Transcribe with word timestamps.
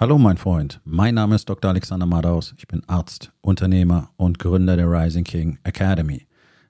Hallo 0.00 0.16
mein 0.16 0.36
Freund, 0.36 0.80
mein 0.84 1.16
Name 1.16 1.34
ist 1.34 1.48
Dr. 1.48 1.72
Alexander 1.72 2.06
Madaus. 2.06 2.54
Ich 2.56 2.68
bin 2.68 2.84
Arzt, 2.86 3.32
Unternehmer 3.40 4.12
und 4.16 4.38
Gründer 4.38 4.76
der 4.76 4.88
Rising 4.88 5.24
King 5.24 5.58
Academy. 5.64 6.28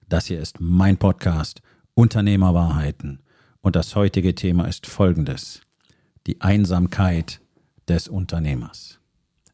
Das 0.09 0.25
hier 0.25 0.41
ist 0.41 0.61
mein 0.61 0.97
Podcast 0.97 1.61
Unternehmerwahrheiten 1.93 3.21
und 3.61 3.77
das 3.77 3.95
heutige 3.95 4.35
Thema 4.35 4.65
ist 4.67 4.87
folgendes. 4.87 5.61
Die 6.27 6.41
Einsamkeit 6.41 7.43
des 7.87 8.09
Unternehmers. 8.09 8.99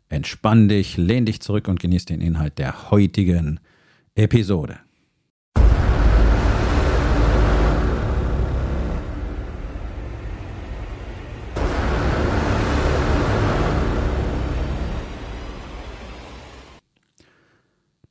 Entspann 0.09 0.68
dich, 0.68 0.96
lehn 0.96 1.27
dich 1.27 1.41
zurück 1.41 1.66
und 1.66 1.80
genieß 1.80 2.04
den 2.04 2.20
Inhalt 2.20 2.61
der 2.61 2.93
heutigen 2.93 3.59
Episode. 4.14 4.79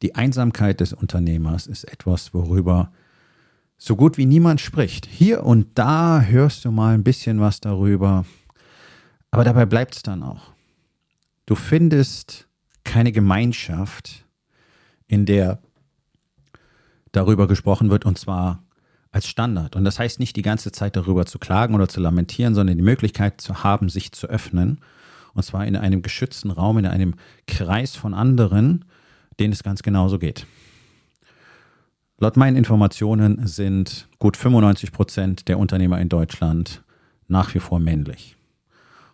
Die 0.03 0.15
Einsamkeit 0.15 0.81
des 0.81 0.91
Unternehmers 0.91 1.65
ist 1.65 1.85
etwas, 1.85 2.33
worüber 2.33 2.91
so 3.77 3.95
gut 3.95 4.17
wie 4.17 4.25
niemand 4.25 4.59
spricht. 4.59 5.05
Hier 5.05 5.45
und 5.45 5.67
da 5.75 6.21
hörst 6.21 6.65
du 6.65 6.71
mal 6.71 6.93
ein 6.93 7.05
bisschen 7.05 7.39
was 7.39 7.61
darüber, 7.61 8.25
aber 9.31 9.45
dabei 9.45 9.65
bleibt 9.65 9.95
es 9.95 10.03
dann 10.03 10.21
auch. 10.21 10.51
Du 11.45 11.55
findest 11.55 12.49
keine 12.83 13.13
Gemeinschaft, 13.13 14.25
in 15.07 15.25
der 15.25 15.59
darüber 17.13 17.47
gesprochen 17.47 17.89
wird, 17.89 18.05
und 18.05 18.17
zwar 18.17 18.61
als 19.11 19.25
Standard. 19.25 19.77
Und 19.77 19.85
das 19.85 19.99
heißt 19.99 20.19
nicht 20.19 20.35
die 20.35 20.41
ganze 20.41 20.73
Zeit 20.73 20.97
darüber 20.97 21.25
zu 21.25 21.39
klagen 21.39 21.75
oder 21.75 21.87
zu 21.87 22.01
lamentieren, 22.01 22.55
sondern 22.55 22.75
die 22.75 22.83
Möglichkeit 22.83 23.39
zu 23.39 23.63
haben, 23.63 23.87
sich 23.87 24.11
zu 24.11 24.27
öffnen. 24.27 24.81
Und 25.33 25.43
zwar 25.43 25.65
in 25.65 25.77
einem 25.77 26.01
geschützten 26.01 26.51
Raum, 26.51 26.77
in 26.77 26.87
einem 26.87 27.15
Kreis 27.47 27.95
von 27.95 28.13
anderen, 28.13 28.83
denen 29.39 29.53
es 29.53 29.63
ganz 29.63 29.83
genauso 29.83 30.19
geht. 30.19 30.45
Laut 32.19 32.37
meinen 32.37 32.55
Informationen 32.55 33.45
sind 33.47 34.07
gut 34.19 34.37
95 34.37 34.91
Prozent 34.91 35.47
der 35.47 35.59
Unternehmer 35.59 35.99
in 35.99 36.09
Deutschland 36.09 36.83
nach 37.27 37.53
wie 37.53 37.59
vor 37.59 37.79
männlich. 37.79 38.37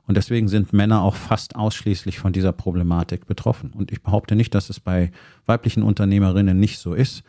Und 0.05 0.15
deswegen 0.15 0.47
sind 0.47 0.73
Männer 0.73 1.03
auch 1.03 1.15
fast 1.15 1.55
ausschließlich 1.55 2.17
von 2.19 2.33
dieser 2.33 2.51
Problematik 2.51 3.27
betroffen. 3.27 3.71
Und 3.71 3.91
ich 3.91 4.01
behaupte 4.01 4.35
nicht, 4.35 4.55
dass 4.55 4.69
es 4.69 4.79
bei 4.79 5.11
weiblichen 5.45 5.83
Unternehmerinnen 5.83 6.59
nicht 6.59 6.79
so 6.79 6.93
ist. 6.93 7.23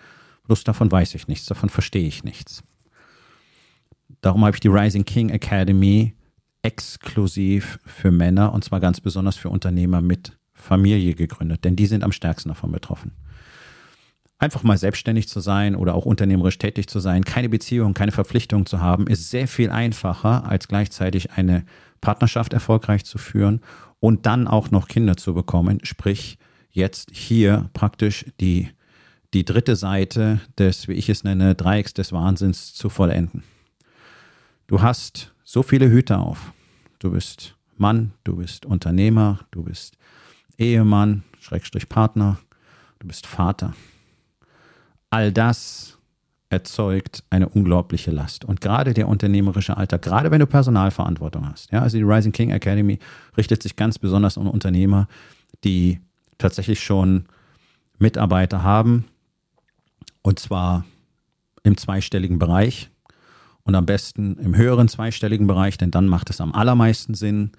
Bloß 0.47 0.65
davon 0.65 0.91
weiß 0.91 1.15
ich 1.15 1.29
nichts, 1.29 1.47
davon 1.47 1.69
verstehe 1.69 2.09
ich 2.09 2.25
nichts. 2.25 2.63
Darum 4.23 4.45
habe 4.45 4.57
ich 4.57 4.61
die 4.61 4.69
Rising 4.69 5.05
King 5.05 5.29
Academy 5.29 6.15
exklusiv 6.63 7.79
für 7.85 8.11
Männer 8.11 8.53
und 8.53 8.65
zwar 8.65 8.81
ganz 8.81 9.01
besonders 9.01 9.37
für 9.37 9.49
Unternehmer 9.49 10.03
mit 10.03 10.40
Familie 10.61 11.15
gegründet, 11.15 11.65
denn 11.65 11.77
die 11.77 11.87
sind 11.87 12.05
am 12.05 12.13
stärksten 12.13 12.49
davon 12.49 12.73
betroffen. 12.73 13.13
Einfach 14.39 14.63
mal 14.63 14.79
selbstständig 14.79 15.29
zu 15.29 15.41
sein 15.41 15.77
oder 15.77 15.95
auch 15.95 16.07
unternehmerisch 16.07 16.57
tätig 16.57 16.89
zu 16.89 16.99
sein, 16.99 17.25
keine 17.25 17.51
Beziehung, 17.51 17.93
keine 17.93 18.13
Verpflichtung 18.13 18.65
zu 18.65 18.81
haben, 18.81 19.07
ist 19.07 19.31
sehr 19.31 19.47
viel 19.47 19.71
einfacher, 19.71 20.47
als 20.47 20.67
gleichzeitig 20.67 21.33
eine 21.33 21.65
Partnerschaft 22.01 22.55
erfolgreich 22.55 23.05
zu 23.05 23.19
führen 23.19 23.61
und 24.01 24.25
dann 24.25 24.49
auch 24.49 24.71
noch 24.71 24.89
Kinder 24.89 25.17
zu 25.19 25.35
bekommen. 25.35 25.81
Sprich, 25.83 26.39
jetzt 26.71 27.11
hier 27.13 27.69
praktisch 27.75 28.25
die, 28.41 28.71
die 29.35 29.45
dritte 29.45 29.77
Seite 29.77 30.41
des, 30.59 30.89
wie 30.89 30.95
ich 30.95 31.09
es 31.09 31.23
nenne, 31.23 31.55
Dreiecks 31.55 31.93
des 31.93 32.13
Wahnsinns 32.13 32.73
zu 32.73 32.89
vollenden. 32.89 33.43
Du 34.67 34.81
hast 34.81 35.35
so 35.45 35.63
viele 35.63 35.91
Hüte 35.91 36.19
auf. 36.19 36.53
Du 36.99 37.11
bist 37.11 37.57
Mann, 37.77 38.13
du 38.25 38.37
bist 38.37 38.67
Unternehmer, 38.67 39.41
du 39.51 39.65
bist 39.65 39.97
Ehemann, 40.61 41.25
Schrägstrich 41.41 41.89
Partner, 41.89 42.39
du 42.99 43.09
bist 43.09 43.27
Vater. 43.27 43.75
All 45.09 45.33
das 45.33 45.99
erzeugt 46.51 47.25
eine 47.31 47.49
unglaubliche 47.49 48.11
Last. 48.11 48.45
Und 48.45 48.61
gerade 48.61 48.93
der 48.93 49.09
unternehmerische 49.09 49.77
Alltag, 49.77 50.03
gerade 50.03 50.31
wenn 50.31 50.41
du 50.41 50.47
Personalverantwortung 50.47 51.49
hast, 51.49 51.73
ja, 51.73 51.81
also 51.81 51.97
die 51.97 52.03
Rising 52.03 52.33
King 52.33 52.51
Academy 52.51 52.99
richtet 53.37 53.63
sich 53.63 53.77
ganz 53.77 53.99
besonders 53.99 54.37
an 54.37 54.47
Unternehmer, 54.47 55.09
die 55.65 56.01
tatsächlich 56.39 56.81
schon 56.81 57.25
Mitarbeiter 57.99 58.63
haben 58.63 59.07
und 60.23 60.39
zwar 60.39 60.85
im 61.63 61.77
zweistelligen 61.77 62.39
Bereich 62.39 62.91
und 63.63 63.75
am 63.75 63.87
besten 63.87 64.37
im 64.39 64.57
höheren 64.57 64.89
zweistelligen 64.89 65.47
Bereich, 65.47 65.79
denn 65.79 65.91
dann 65.91 66.07
macht 66.07 66.31
es 66.31 66.41
am 66.41 66.53
allermeisten 66.53 67.15
Sinn, 67.15 67.53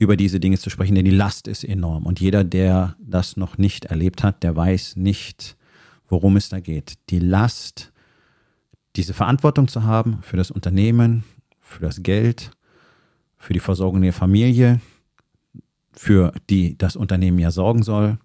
über 0.00 0.16
diese 0.16 0.40
Dinge 0.40 0.58
zu 0.58 0.70
sprechen, 0.70 0.94
denn 0.94 1.04
die 1.04 1.10
Last 1.10 1.46
ist 1.46 1.62
enorm. 1.62 2.06
Und 2.06 2.20
jeder, 2.20 2.42
der 2.42 2.96
das 2.98 3.36
noch 3.36 3.58
nicht 3.58 3.84
erlebt 3.84 4.24
hat, 4.24 4.42
der 4.42 4.56
weiß 4.56 4.96
nicht, 4.96 5.58
worum 6.08 6.36
es 6.36 6.48
da 6.48 6.58
geht. 6.58 6.94
Die 7.10 7.18
Last, 7.18 7.92
diese 8.96 9.12
Verantwortung 9.12 9.68
zu 9.68 9.84
haben 9.84 10.22
für 10.22 10.38
das 10.38 10.50
Unternehmen, 10.50 11.24
für 11.60 11.82
das 11.82 12.02
Geld, 12.02 12.50
für 13.36 13.52
die 13.52 13.60
Versorgung 13.60 14.00
der 14.00 14.14
Familie, 14.14 14.80
für 15.92 16.32
die 16.48 16.78
das 16.78 16.96
Unternehmen 16.96 17.38
ja 17.38 17.50
sorgen 17.50 17.82
soll, 17.82 18.18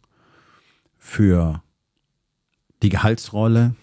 für 0.97 1.61
die 2.83 2.89
Gehaltsrolle 2.89 3.75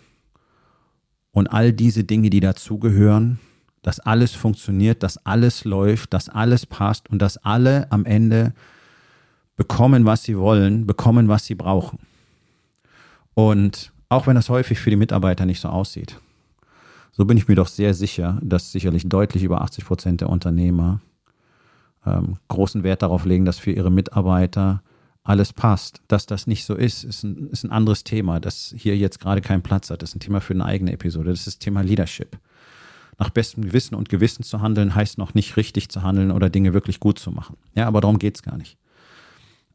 und 1.31 1.48
all 1.48 1.75
diese 1.75 2.04
Dinge, 2.04 2.31
die 2.31 2.41
dazugehören, 2.41 3.38
dass 3.82 4.00
alles 4.00 4.32
funktioniert, 4.32 5.03
dass 5.03 5.19
alles 5.26 5.65
läuft, 5.65 6.15
dass 6.15 6.28
alles 6.28 6.66
passt 6.66 7.10
und 7.10 7.20
dass 7.20 7.37
alle 7.38 7.91
am 7.91 8.04
Ende 8.04 8.54
bekommen, 9.56 10.04
was 10.06 10.22
sie 10.22 10.38
wollen, 10.38 10.87
bekommen, 10.87 11.28
was 11.28 11.47
sie 11.47 11.56
brauchen. 11.56 11.98
Und 13.34 13.93
auch 14.09 14.26
wenn 14.26 14.37
das 14.37 14.48
häufig 14.48 14.78
für 14.78 14.91
die 14.91 14.97
Mitarbeiter 14.97 15.47
nicht 15.47 15.60
so 15.60 15.69
aussieht, 15.69 16.19
so 17.10 17.25
bin 17.25 17.37
ich 17.37 17.48
mir 17.48 17.56
doch 17.56 17.66
sehr 17.66 17.93
sicher, 17.93 18.38
dass 18.43 18.72
sicherlich 18.72 19.09
deutlich 19.09 19.43
über 19.43 19.60
80 19.60 19.84
Prozent 19.84 20.20
der 20.20 20.31
Unternehmer 20.31 21.00
ähm, 22.06 22.37
großen 22.49 22.84
Wert 22.84 23.03
darauf 23.03 23.25
legen, 23.25 23.44
dass 23.44 23.59
für 23.59 23.72
ihre 23.72 23.91
Mitarbeiter 23.91 24.82
alles 25.25 25.53
passt. 25.53 26.00
Dass 26.09 26.26
das 26.26 26.47
nicht 26.47 26.64
so 26.64 26.75
ist, 26.75 27.04
ist 27.04 27.22
ein, 27.22 27.49
ist 27.50 27.64
ein 27.64 27.70
anderes 27.70 28.04
Thema, 28.04 28.41
das 28.41 28.75
hier 28.76 28.97
jetzt 28.97 29.20
gerade 29.20 29.41
keinen 29.41 29.62
Platz 29.62 29.91
hat. 29.91 30.03
Das 30.03 30.10
ist 30.10 30.16
ein 30.16 30.20
Thema 30.20 30.41
für 30.41 30.54
eine 30.54 30.64
eigene 30.64 30.93
Episode. 30.93 31.31
Das 31.31 31.41
ist 31.41 31.47
das 31.47 31.59
Thema 31.59 31.82
Leadership 31.82 32.38
nach 33.22 33.30
bestem 33.30 33.72
Wissen 33.72 33.94
und 33.94 34.08
Gewissen 34.08 34.42
zu 34.42 34.60
handeln, 34.60 34.96
heißt 34.96 35.16
noch 35.16 35.32
nicht 35.32 35.56
richtig 35.56 35.88
zu 35.90 36.02
handeln 36.02 36.32
oder 36.32 36.50
Dinge 36.50 36.72
wirklich 36.72 36.98
gut 36.98 37.20
zu 37.20 37.30
machen. 37.30 37.56
Ja, 37.76 37.86
aber 37.86 38.00
darum 38.00 38.18
geht 38.18 38.34
es 38.34 38.42
gar 38.42 38.56
nicht. 38.56 38.76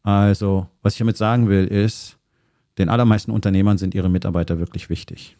Also, 0.03 0.67
was 0.81 0.93
ich 0.93 0.99
damit 0.99 1.15
sagen 1.15 1.47
will, 1.47 1.65
ist, 1.65 2.17
den 2.77 2.89
allermeisten 2.89 3.31
Unternehmern 3.31 3.77
sind 3.77 3.95
ihre 3.95 4.09
Mitarbeiter 4.09 4.59
wirklich 4.59 4.89
wichtig. 4.89 5.37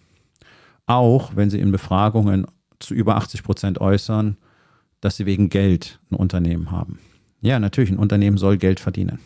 Auch 0.86 1.36
wenn 1.36 1.50
sie 1.50 1.60
in 1.60 1.74
Befragungen 1.74 2.48
zu 2.80 2.94
über 2.94 3.18
80 3.18 3.44
Prozent 3.44 3.82
äußern, 3.82 4.38
dass 5.02 5.18
sie 5.18 5.26
wegen 5.26 5.50
Geld 5.50 6.00
ein 6.10 6.16
Unternehmen 6.16 6.72
haben. 6.72 7.00
Ja, 7.42 7.60
natürlich, 7.60 7.92
ein 7.92 8.00
Unternehmen 8.00 8.38
soll 8.38 8.58
Geld 8.58 8.80
verdienen. 8.80 9.20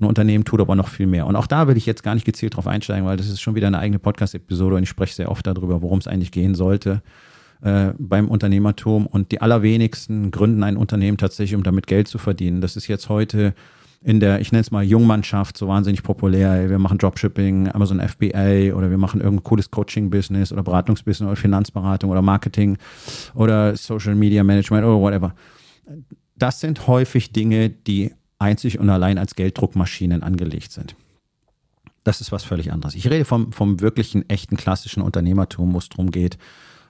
Ein 0.00 0.06
Unternehmen 0.06 0.46
tut 0.46 0.60
aber 0.60 0.74
noch 0.74 0.88
viel 0.88 1.06
mehr. 1.06 1.26
Und 1.26 1.36
auch 1.36 1.46
da 1.46 1.68
will 1.68 1.76
ich 1.76 1.84
jetzt 1.84 2.02
gar 2.02 2.14
nicht 2.14 2.24
gezielt 2.24 2.56
drauf 2.56 2.66
einsteigen, 2.66 3.04
weil 3.04 3.18
das 3.18 3.28
ist 3.28 3.42
schon 3.42 3.54
wieder 3.54 3.66
eine 3.66 3.78
eigene 3.78 3.98
Podcast-Episode 3.98 4.76
und 4.76 4.84
ich 4.84 4.88
spreche 4.88 5.14
sehr 5.14 5.30
oft 5.30 5.46
darüber, 5.46 5.82
worum 5.82 5.98
es 5.98 6.08
eigentlich 6.08 6.32
gehen 6.32 6.54
sollte 6.54 7.02
äh, 7.62 7.92
beim 7.98 8.28
Unternehmertum 8.28 9.06
und 9.06 9.32
die 9.32 9.40
allerwenigsten 9.40 10.30
gründen 10.30 10.62
ein 10.62 10.76
Unternehmen 10.76 11.18
tatsächlich, 11.18 11.56
um 11.56 11.62
damit 11.62 11.86
Geld 11.86 12.08
zu 12.08 12.18
verdienen. 12.18 12.60
Das 12.60 12.76
ist 12.76 12.88
jetzt 12.88 13.08
heute 13.08 13.54
in 14.04 14.20
der, 14.20 14.40
ich 14.40 14.52
nenne 14.52 14.60
es 14.60 14.70
mal 14.70 14.84
Jungmannschaft, 14.84 15.56
so 15.56 15.66
wahnsinnig 15.66 16.02
populär. 16.02 16.68
Wir 16.68 16.78
machen 16.78 16.98
Dropshipping, 16.98 17.70
Amazon 17.72 18.00
FBA 18.00 18.74
oder 18.74 18.90
wir 18.90 18.98
machen 18.98 19.22
irgendein 19.22 19.44
cooles 19.44 19.70
Coaching-Business 19.70 20.52
oder 20.52 20.62
Beratungsbusiness 20.62 21.26
oder 21.26 21.36
Finanzberatung 21.36 22.10
oder 22.10 22.20
Marketing 22.20 22.76
oder 23.34 23.74
Social 23.76 24.14
Media 24.14 24.44
Management 24.44 24.84
oder 24.84 25.00
whatever. 25.00 25.34
Das 26.36 26.60
sind 26.60 26.86
häufig 26.86 27.32
Dinge, 27.32 27.70
die 27.70 28.12
einzig 28.38 28.78
und 28.78 28.90
allein 28.90 29.16
als 29.16 29.36
Gelddruckmaschinen 29.36 30.22
angelegt 30.22 30.72
sind. 30.72 30.96
Das 32.02 32.20
ist 32.20 32.30
was 32.30 32.44
völlig 32.44 32.72
anderes. 32.72 32.94
Ich 32.94 33.08
rede 33.08 33.24
vom, 33.24 33.52
vom 33.52 33.80
wirklichen, 33.80 34.28
echten, 34.28 34.58
klassischen 34.58 35.02
Unternehmertum, 35.02 35.72
wo 35.72 35.78
es 35.78 35.88
darum 35.88 36.10
geht, 36.10 36.36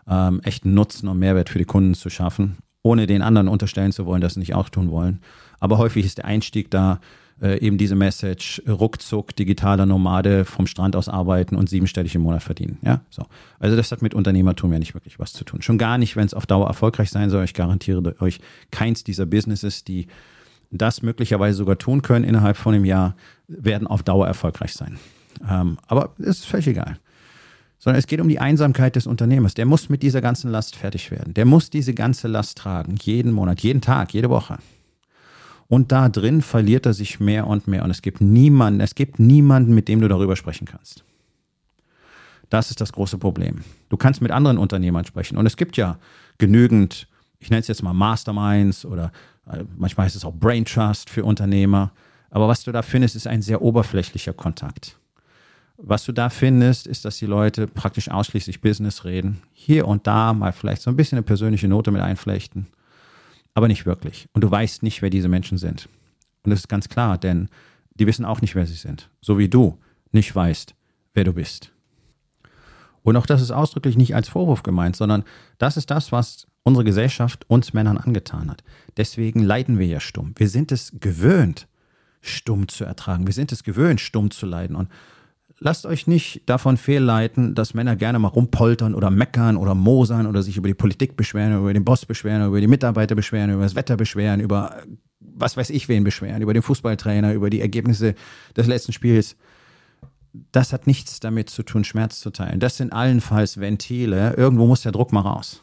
ähm, 0.09 0.41
echten 0.43 0.75
Nutzen 0.75 1.09
und 1.09 1.19
Mehrwert 1.19 1.49
für 1.49 1.59
die 1.59 1.65
Kunden 1.65 1.95
zu 1.95 2.11
schaffen, 2.11 2.59
ohne 2.83 3.07
den 3.07 3.23
anderen 3.23 3.49
unterstellen 3.49 3.93
zu 3.93 4.07
wollen, 4.07 4.21
dass 4.21 4.35
sie 4.35 4.41
nicht 4.41 4.55
auch 4.55 4.69
tun 4.69 4.91
wollen. 4.91 5.21
Aber 5.61 5.79
häufig 5.79 6.05
ist 6.05 6.19
der 6.19 6.27
Einstieg 6.27 6.71
da, 6.71 7.01
äh, 7.41 7.59
eben 7.61 7.79
diese 7.79 7.95
Message, 7.95 8.63
ruckzuck, 8.69 9.35
digitaler 9.35 9.87
Nomade 9.87 10.45
vom 10.45 10.67
Strand 10.67 10.95
aus 10.95 11.09
arbeiten 11.09 11.57
und 11.57 11.69
siebenstellig 11.69 12.15
im 12.15 12.23
Monat 12.23 12.43
verdienen. 12.43 12.79
Ja, 12.83 13.01
so. 13.11 13.25
Also 13.59 13.77
das 13.77 13.91
hat 13.91 14.03
mit 14.03 14.15
Unternehmertum 14.15 14.73
ja 14.73 14.79
nicht 14.79 14.95
wirklich 14.95 15.19
was 15.19 15.33
zu 15.33 15.45
tun. 15.45 15.63
Schon 15.63 15.79
gar 15.79 15.99
nicht, 15.99 16.17
wenn 16.17 16.27
es 16.27 16.35
auf 16.35 16.47
Dauer 16.47 16.67
erfolgreich 16.67 17.11
sein 17.11 17.31
soll. 17.31 17.45
Ich 17.45 17.55
garantiere 17.55 18.15
euch, 18.21 18.41
keins 18.71 19.05
dieser 19.05 19.27
Businesses, 19.27 19.85
die 19.85 20.07
das 20.71 21.03
möglicherweise 21.03 21.57
sogar 21.57 21.79
tun 21.79 22.03
können 22.03 22.25
innerhalb 22.25 22.57
von 22.57 22.75
einem 22.75 22.85
Jahr, 22.85 23.17
werden 23.49 23.87
auf 23.87 24.03
Dauer 24.03 24.27
erfolgreich 24.27 24.73
sein. 24.73 24.99
Ähm, 25.49 25.79
aber 25.89 26.15
ist 26.19 26.47
völlig 26.47 26.69
egal 26.69 26.99
sondern 27.85 27.99
es 27.99 28.07
geht 28.07 28.23
um 28.23 28.31
die 28.31 28.39
Einsamkeit 28.39 28.97
des 28.97 29.07
Unternehmers. 29.07 29.53
Der 29.53 29.67
muss 29.67 29.91
mit 29.91 30.03
dieser 30.03 30.23
ganzen 30.23 30.51
Last 30.51 30.75
fertig 30.75 31.11
werden. 31.11 31.35
Der 31.35 31.45
muss 31.45 31.69
diese 31.69 31.93
ganze 31.93 32.29
Last 32.29 32.57
tragen, 32.57 32.97
jeden 33.03 33.31
Monat, 33.31 33.61
jeden 33.61 33.83
Tag, 33.83 34.15
jede 34.15 34.31
Woche. 34.31 34.57
Und 35.69 35.93
da 35.93 36.09
drin 36.09 36.41
verliert 36.41 36.87
er 36.87 36.95
sich 36.95 37.21
mehr 37.21 37.47
und 37.47 37.69
mehr. 37.69 37.85
Und 37.85 37.91
es 37.91 38.01
gibt 38.01 38.23
niemanden, 38.23 38.81
es 38.81 38.95
gibt 38.95 39.19
niemanden, 39.19 39.75
mit 39.75 39.89
dem 39.89 40.01
du 40.01 40.09
darüber 40.09 40.35
sprechen 40.35 40.67
kannst. 40.67 41.05
Das 42.49 42.71
ist 42.71 42.81
das 42.81 42.91
große 42.91 43.19
Problem. 43.19 43.65
Du 43.91 43.99
kannst 43.99 44.23
mit 44.23 44.31
anderen 44.31 44.57
Unternehmern 44.57 45.05
sprechen. 45.05 45.37
Und 45.37 45.45
es 45.45 45.59
gibt 45.59 45.77
ja 45.77 45.99
genügend, 46.39 47.07
ich 47.39 47.51
nenne 47.51 47.61
es 47.61 47.69
jetzt 47.69 47.83
mal 47.83 47.93
Masterminds 47.93 48.87
oder 48.87 49.13
äh, 49.47 49.63
manchmal 49.77 50.07
heißt 50.07 50.17
es 50.17 50.25
auch 50.25 50.33
Brain 50.33 50.65
Trust 50.65 51.11
für 51.11 51.23
Unternehmer. 51.23 51.93
Aber 52.31 52.49
was 52.49 52.65
du 52.65 52.73
da 52.73 52.81
findest, 52.81 53.15
ist 53.15 53.27
ein 53.27 53.43
sehr 53.43 53.61
oberflächlicher 53.61 54.33
Kontakt. 54.33 54.97
Was 55.77 56.05
du 56.05 56.13
da 56.13 56.31
findest, 56.31 56.87
ist, 56.87 57.05
dass 57.05 57.19
die 57.19 57.27
Leute 57.27 57.67
praktisch 57.67 58.09
ausschließlich 58.09 58.61
Business 58.61 59.05
reden. 59.05 59.43
Hier 59.53 59.89
und 59.89 60.07
da 60.07 60.33
mal 60.33 60.53
vielleicht 60.53 60.83
so 60.83 60.91
ein 60.91 60.97
bisschen 60.97 61.19
eine 61.19 61.25
persönliche 61.25 61.67
Note 61.67 61.91
mit 61.91 62.01
einflechten. 62.01 62.69
Aber 63.55 63.69
nicht 63.69 63.85
wirklich. 63.85 64.29
Und 64.33 64.43
du 64.43 64.51
weißt 64.51 64.83
nicht, 64.83 65.03
wer 65.03 65.11
diese 65.11 65.29
Menschen 65.29 65.59
sind. 65.59 65.89
Und 66.45 66.51
das 66.51 66.61
ist 66.61 66.69
ganz 66.69 66.89
klar, 66.89 67.19
denn 67.19 67.49
die 67.95 68.07
wissen 68.07 68.25
auch 68.25 68.41
nicht, 68.41 68.55
wer 68.55 68.67
sie 68.67 68.75
sind. 68.75 69.11
So 69.21 69.39
wie 69.39 69.49
du 69.49 69.79
nicht 70.13 70.35
weißt, 70.35 70.75
wer 71.15 71.25
du 71.25 71.33
bist. 71.33 71.73
Und 73.03 73.17
auch 73.17 73.27
das 73.27 73.43
ist 73.43 73.51
ausdrücklich 73.51 73.97
nicht 73.97 74.15
als 74.15 74.29
Vorwurf 74.29 74.63
gemeint, 74.63 74.97
sondern 74.97 75.25
das 75.59 75.77
ist 75.77 75.91
das, 75.91 76.11
was 76.11 76.47
unsere 76.63 76.85
Gesellschaft 76.85 77.45
uns 77.49 77.75
Männern 77.75 77.99
angetan 77.99 78.51
hat. 78.51 78.65
Deswegen 78.97 79.41
leiden 79.41 79.79
wir 79.79 79.87
ja 79.87 80.01
stumm. 80.01 80.35
Wir 80.37 80.49
sind 80.49 80.73
es 80.73 80.93
gewöhnt, 81.01 81.69
stumm 82.23 82.69
zu 82.69 82.85
ertragen. 82.85 83.27
Wir 83.27 83.35
sind 83.35 83.53
es 83.53 83.63
gewöhnt, 83.63 84.01
stumm 84.01 84.31
zu 84.31 84.47
leiden. 84.47 84.75
Und 84.75 84.89
lasst 85.65 85.87
euch 85.87 86.07
nicht 86.07 86.43
davon 86.47 86.77
fehlleiten, 86.77 87.55
dass 87.55 87.75
Männer 87.75 87.97
gerne 87.97 88.21
mal 88.21 88.29
rumpoltern 88.29 88.95
oder 88.95 89.11
meckern 89.11 89.57
oder 89.57 89.75
mosern 89.75 90.27
oder 90.27 90.43
sich 90.43 90.57
über 90.57 90.69
die 90.69 90.75
Politik 90.75 91.17
beschweren, 91.17 91.59
über 91.59 91.75
den 91.75 91.85
Boss 91.85 92.07
beschweren, 92.07 92.47
über 92.47 92.61
die 92.61 92.69
Mitarbeiter 92.69 93.17
beschweren, 93.17 93.51
über 93.51 93.63
das 93.63 93.75
Wetter 93.75 93.97
beschweren, 93.97 94.41
über 94.41 94.77
was 95.19 95.57
weiß 95.57 95.71
ich 95.71 95.89
wen 95.89 96.05
beschweren, 96.05 96.43
über 96.43 96.55
den 96.55 96.63
Fußballtrainer, 96.63 97.33
über 97.33 97.51
die 97.51 97.61
Ergebnisse 97.61 98.15
des 98.57 98.69
letzten 98.69 98.93
Spiels 98.93 99.37
das 100.53 100.73
hat 100.73 100.87
nichts 100.87 101.21
damit 101.21 101.49
zu 101.49 101.63
tun, 101.63 101.85
Schmerz 101.85 102.21
zu 102.21 102.31
teilen. 102.31 102.59
Das 102.61 102.77
sind 102.77 102.93
allenfalls 102.93 103.61
Ventile. 103.61 104.35
Irgendwo 104.35 104.67
muss 104.67 104.83
der 104.83 104.93
Druck 104.93 105.13
mal 105.13 105.21
raus. 105.21 105.63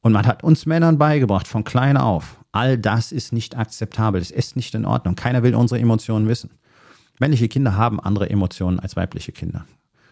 Und 0.00 0.12
man 0.12 0.26
hat 0.26 0.44
uns 0.44 0.66
Männern 0.66 0.98
beigebracht, 0.98 1.48
von 1.48 1.64
klein 1.64 1.96
auf, 1.96 2.38
all 2.52 2.78
das 2.78 3.10
ist 3.10 3.32
nicht 3.32 3.56
akzeptabel, 3.56 4.20
es 4.20 4.30
ist 4.30 4.54
nicht 4.54 4.72
in 4.76 4.84
Ordnung. 4.84 5.16
Keiner 5.16 5.42
will 5.42 5.56
unsere 5.56 5.80
Emotionen 5.80 6.28
wissen. 6.28 6.50
Männliche 7.18 7.48
Kinder 7.48 7.76
haben 7.76 8.00
andere 8.00 8.30
Emotionen 8.30 8.80
als 8.80 8.96
weibliche 8.96 9.32
Kinder. 9.32 9.66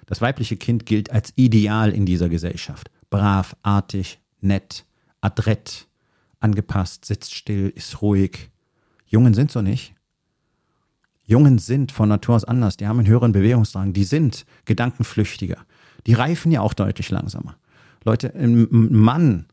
Das 0.07 0.21
weibliche 0.21 0.57
Kind 0.57 0.87
gilt 0.87 1.11
als 1.11 1.33
Ideal 1.37 1.93
in 1.93 2.07
dieser 2.07 2.29
Gesellschaft. 2.29 2.91
Brav, 3.11 3.57
artig, 3.63 4.19
nett, 4.41 4.85
adrett, 5.21 5.89
angepasst, 6.41 7.05
sitzt 7.05 7.35
still, 7.35 7.71
ist 7.75 8.03
ruhig. 8.03 8.51
Jungen 9.07 9.35
sind 9.35 9.51
so 9.51 9.63
nicht. 9.63 9.95
Jungen 11.27 11.59
sind 11.59 11.91
von 11.91 12.09
Natur 12.09 12.37
aus 12.37 12.45
anders, 12.45 12.77
die 12.77 12.87
haben 12.87 12.99
einen 12.99 13.09
höheren 13.09 13.33
Bewegungsdrang, 13.33 13.95
die 13.95 14.05
sind 14.05 14.45
gedankenflüchtiger. 14.67 15.57
Die 16.07 16.13
reifen 16.13 16.53
ja 16.53 16.61
auch 16.61 16.75
deutlich 16.75 17.11
langsamer. 17.11 17.57
Leute, 18.05 18.35
ein 18.35 18.69
Mann, 18.71 19.47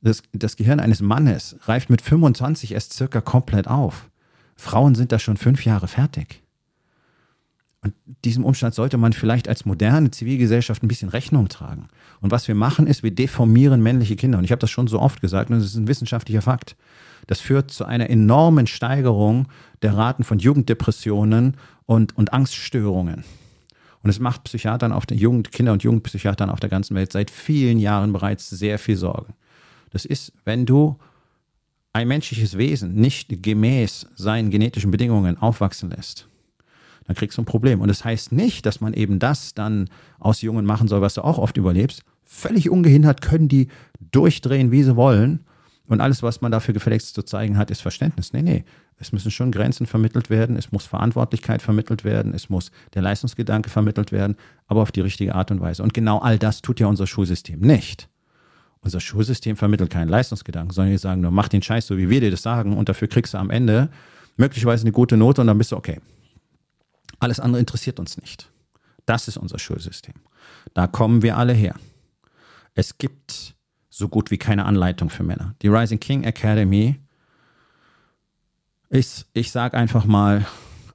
das, 0.00 0.22
das 0.32 0.56
Gehirn 0.56 0.80
eines 0.80 1.00
Mannes 1.00 1.56
reift 1.62 1.90
mit 1.90 2.02
25 2.02 2.72
erst 2.72 2.92
circa 2.92 3.20
komplett 3.20 3.68
auf. 3.68 4.10
Frauen 4.56 4.96
sind 4.96 5.12
da 5.12 5.20
schon 5.20 5.36
fünf 5.36 5.64
Jahre 5.64 5.86
fertig. 5.86 6.42
Und 7.86 7.94
diesem 8.24 8.44
Umstand 8.44 8.74
sollte 8.74 8.98
man 8.98 9.12
vielleicht 9.12 9.48
als 9.48 9.64
moderne 9.64 10.10
Zivilgesellschaft 10.10 10.82
ein 10.82 10.88
bisschen 10.88 11.08
Rechnung 11.08 11.48
tragen. 11.48 11.86
Und 12.20 12.32
was 12.32 12.48
wir 12.48 12.56
machen, 12.56 12.88
ist, 12.88 13.04
wir 13.04 13.12
deformieren 13.12 13.80
männliche 13.80 14.16
Kinder. 14.16 14.38
Und 14.38 14.44
ich 14.44 14.50
habe 14.50 14.58
das 14.58 14.70
schon 14.70 14.88
so 14.88 15.00
oft 15.00 15.20
gesagt, 15.20 15.50
und 15.50 15.58
es 15.58 15.66
ist 15.66 15.76
ein 15.76 15.86
wissenschaftlicher 15.86 16.42
Fakt. 16.42 16.74
Das 17.28 17.40
führt 17.40 17.70
zu 17.70 17.84
einer 17.84 18.10
enormen 18.10 18.66
Steigerung 18.66 19.46
der 19.82 19.96
Raten 19.96 20.24
von 20.24 20.40
Jugenddepressionen 20.40 21.58
und, 21.84 22.16
und 22.16 22.32
Angststörungen. 22.32 23.22
Und 24.02 24.10
es 24.10 24.18
macht 24.18 24.42
Psychiatern 24.42 24.90
auf 24.90 25.06
der 25.06 25.16
Jugend, 25.16 25.52
Kinder- 25.52 25.72
und 25.72 25.84
Jugendpsychiatern 25.84 26.50
auf 26.50 26.58
der 26.58 26.70
ganzen 26.70 26.96
Welt 26.96 27.12
seit 27.12 27.30
vielen 27.30 27.78
Jahren 27.78 28.12
bereits 28.12 28.50
sehr 28.50 28.80
viel 28.80 28.96
Sorge. 28.96 29.32
Das 29.90 30.04
ist, 30.04 30.32
wenn 30.44 30.66
du 30.66 30.98
ein 31.92 32.08
menschliches 32.08 32.58
Wesen 32.58 32.96
nicht 32.96 33.44
gemäß 33.44 34.08
seinen 34.16 34.50
genetischen 34.50 34.90
Bedingungen 34.90 35.38
aufwachsen 35.38 35.90
lässt, 35.90 36.26
dann 37.06 37.16
kriegst 37.16 37.38
du 37.38 37.42
ein 37.42 37.46
Problem. 37.46 37.80
Und 37.80 37.88
das 37.88 38.04
heißt 38.04 38.32
nicht, 38.32 38.66
dass 38.66 38.80
man 38.80 38.94
eben 38.94 39.18
das 39.18 39.54
dann 39.54 39.88
aus 40.18 40.42
Jungen 40.42 40.64
machen 40.64 40.88
soll, 40.88 41.00
was 41.00 41.14
du 41.14 41.22
auch 41.22 41.38
oft 41.38 41.56
überlebst. 41.56 42.02
Völlig 42.24 42.70
ungehindert 42.70 43.20
können 43.20 43.48
die 43.48 43.68
durchdrehen, 44.12 44.70
wie 44.70 44.82
sie 44.82 44.96
wollen. 44.96 45.44
Und 45.88 46.00
alles, 46.00 46.22
was 46.22 46.40
man 46.40 46.50
dafür 46.50 46.74
gefälligst 46.74 47.14
zu 47.14 47.22
zeigen 47.22 47.56
hat, 47.56 47.70
ist 47.70 47.80
Verständnis. 47.80 48.32
Nee, 48.32 48.42
nee. 48.42 48.64
Es 48.98 49.12
müssen 49.12 49.30
schon 49.30 49.52
Grenzen 49.52 49.86
vermittelt 49.86 50.30
werden, 50.30 50.56
es 50.56 50.72
muss 50.72 50.86
Verantwortlichkeit 50.86 51.60
vermittelt 51.60 52.02
werden, 52.02 52.32
es 52.32 52.48
muss 52.48 52.70
der 52.94 53.02
Leistungsgedanke 53.02 53.68
vermittelt 53.68 54.10
werden, 54.10 54.36
aber 54.66 54.80
auf 54.80 54.90
die 54.90 55.02
richtige 55.02 55.34
Art 55.34 55.50
und 55.50 55.60
Weise. 55.60 55.82
Und 55.82 55.92
genau 55.92 56.18
all 56.18 56.38
das 56.38 56.62
tut 56.62 56.80
ja 56.80 56.86
unser 56.86 57.06
Schulsystem 57.06 57.60
nicht. 57.60 58.08
Unser 58.80 59.00
Schulsystem 59.00 59.56
vermittelt 59.56 59.90
keinen 59.90 60.08
Leistungsgedanken, 60.08 60.72
sondern 60.72 60.92
wir 60.92 60.98
sagen 60.98 61.20
nur, 61.20 61.30
mach 61.30 61.48
den 61.48 61.60
Scheiß 61.60 61.86
so, 61.86 61.98
wie 61.98 62.08
wir 62.08 62.20
dir 62.20 62.30
das 62.30 62.42
sagen, 62.42 62.76
und 62.76 62.88
dafür 62.88 63.08
kriegst 63.08 63.34
du 63.34 63.38
am 63.38 63.50
Ende 63.50 63.90
möglicherweise 64.36 64.84
eine 64.84 64.92
gute 64.92 65.16
Note 65.16 65.42
und 65.42 65.46
dann 65.46 65.58
bist 65.58 65.72
du 65.72 65.76
okay. 65.76 66.00
Alles 67.18 67.40
andere 67.40 67.60
interessiert 67.60 67.98
uns 67.98 68.18
nicht. 68.18 68.50
Das 69.06 69.28
ist 69.28 69.36
unser 69.36 69.58
Schulsystem. 69.58 70.14
Da 70.74 70.86
kommen 70.86 71.22
wir 71.22 71.36
alle 71.36 71.52
her. 71.52 71.74
Es 72.74 72.98
gibt 72.98 73.54
so 73.88 74.08
gut 74.08 74.30
wie 74.30 74.38
keine 74.38 74.66
Anleitung 74.66 75.08
für 75.08 75.22
Männer. 75.22 75.54
Die 75.62 75.68
Rising 75.68 76.00
King 76.00 76.24
Academy 76.24 77.00
ist, 78.90 79.26
ich 79.32 79.50
sage 79.50 79.76
einfach 79.76 80.04
mal, 80.04 80.46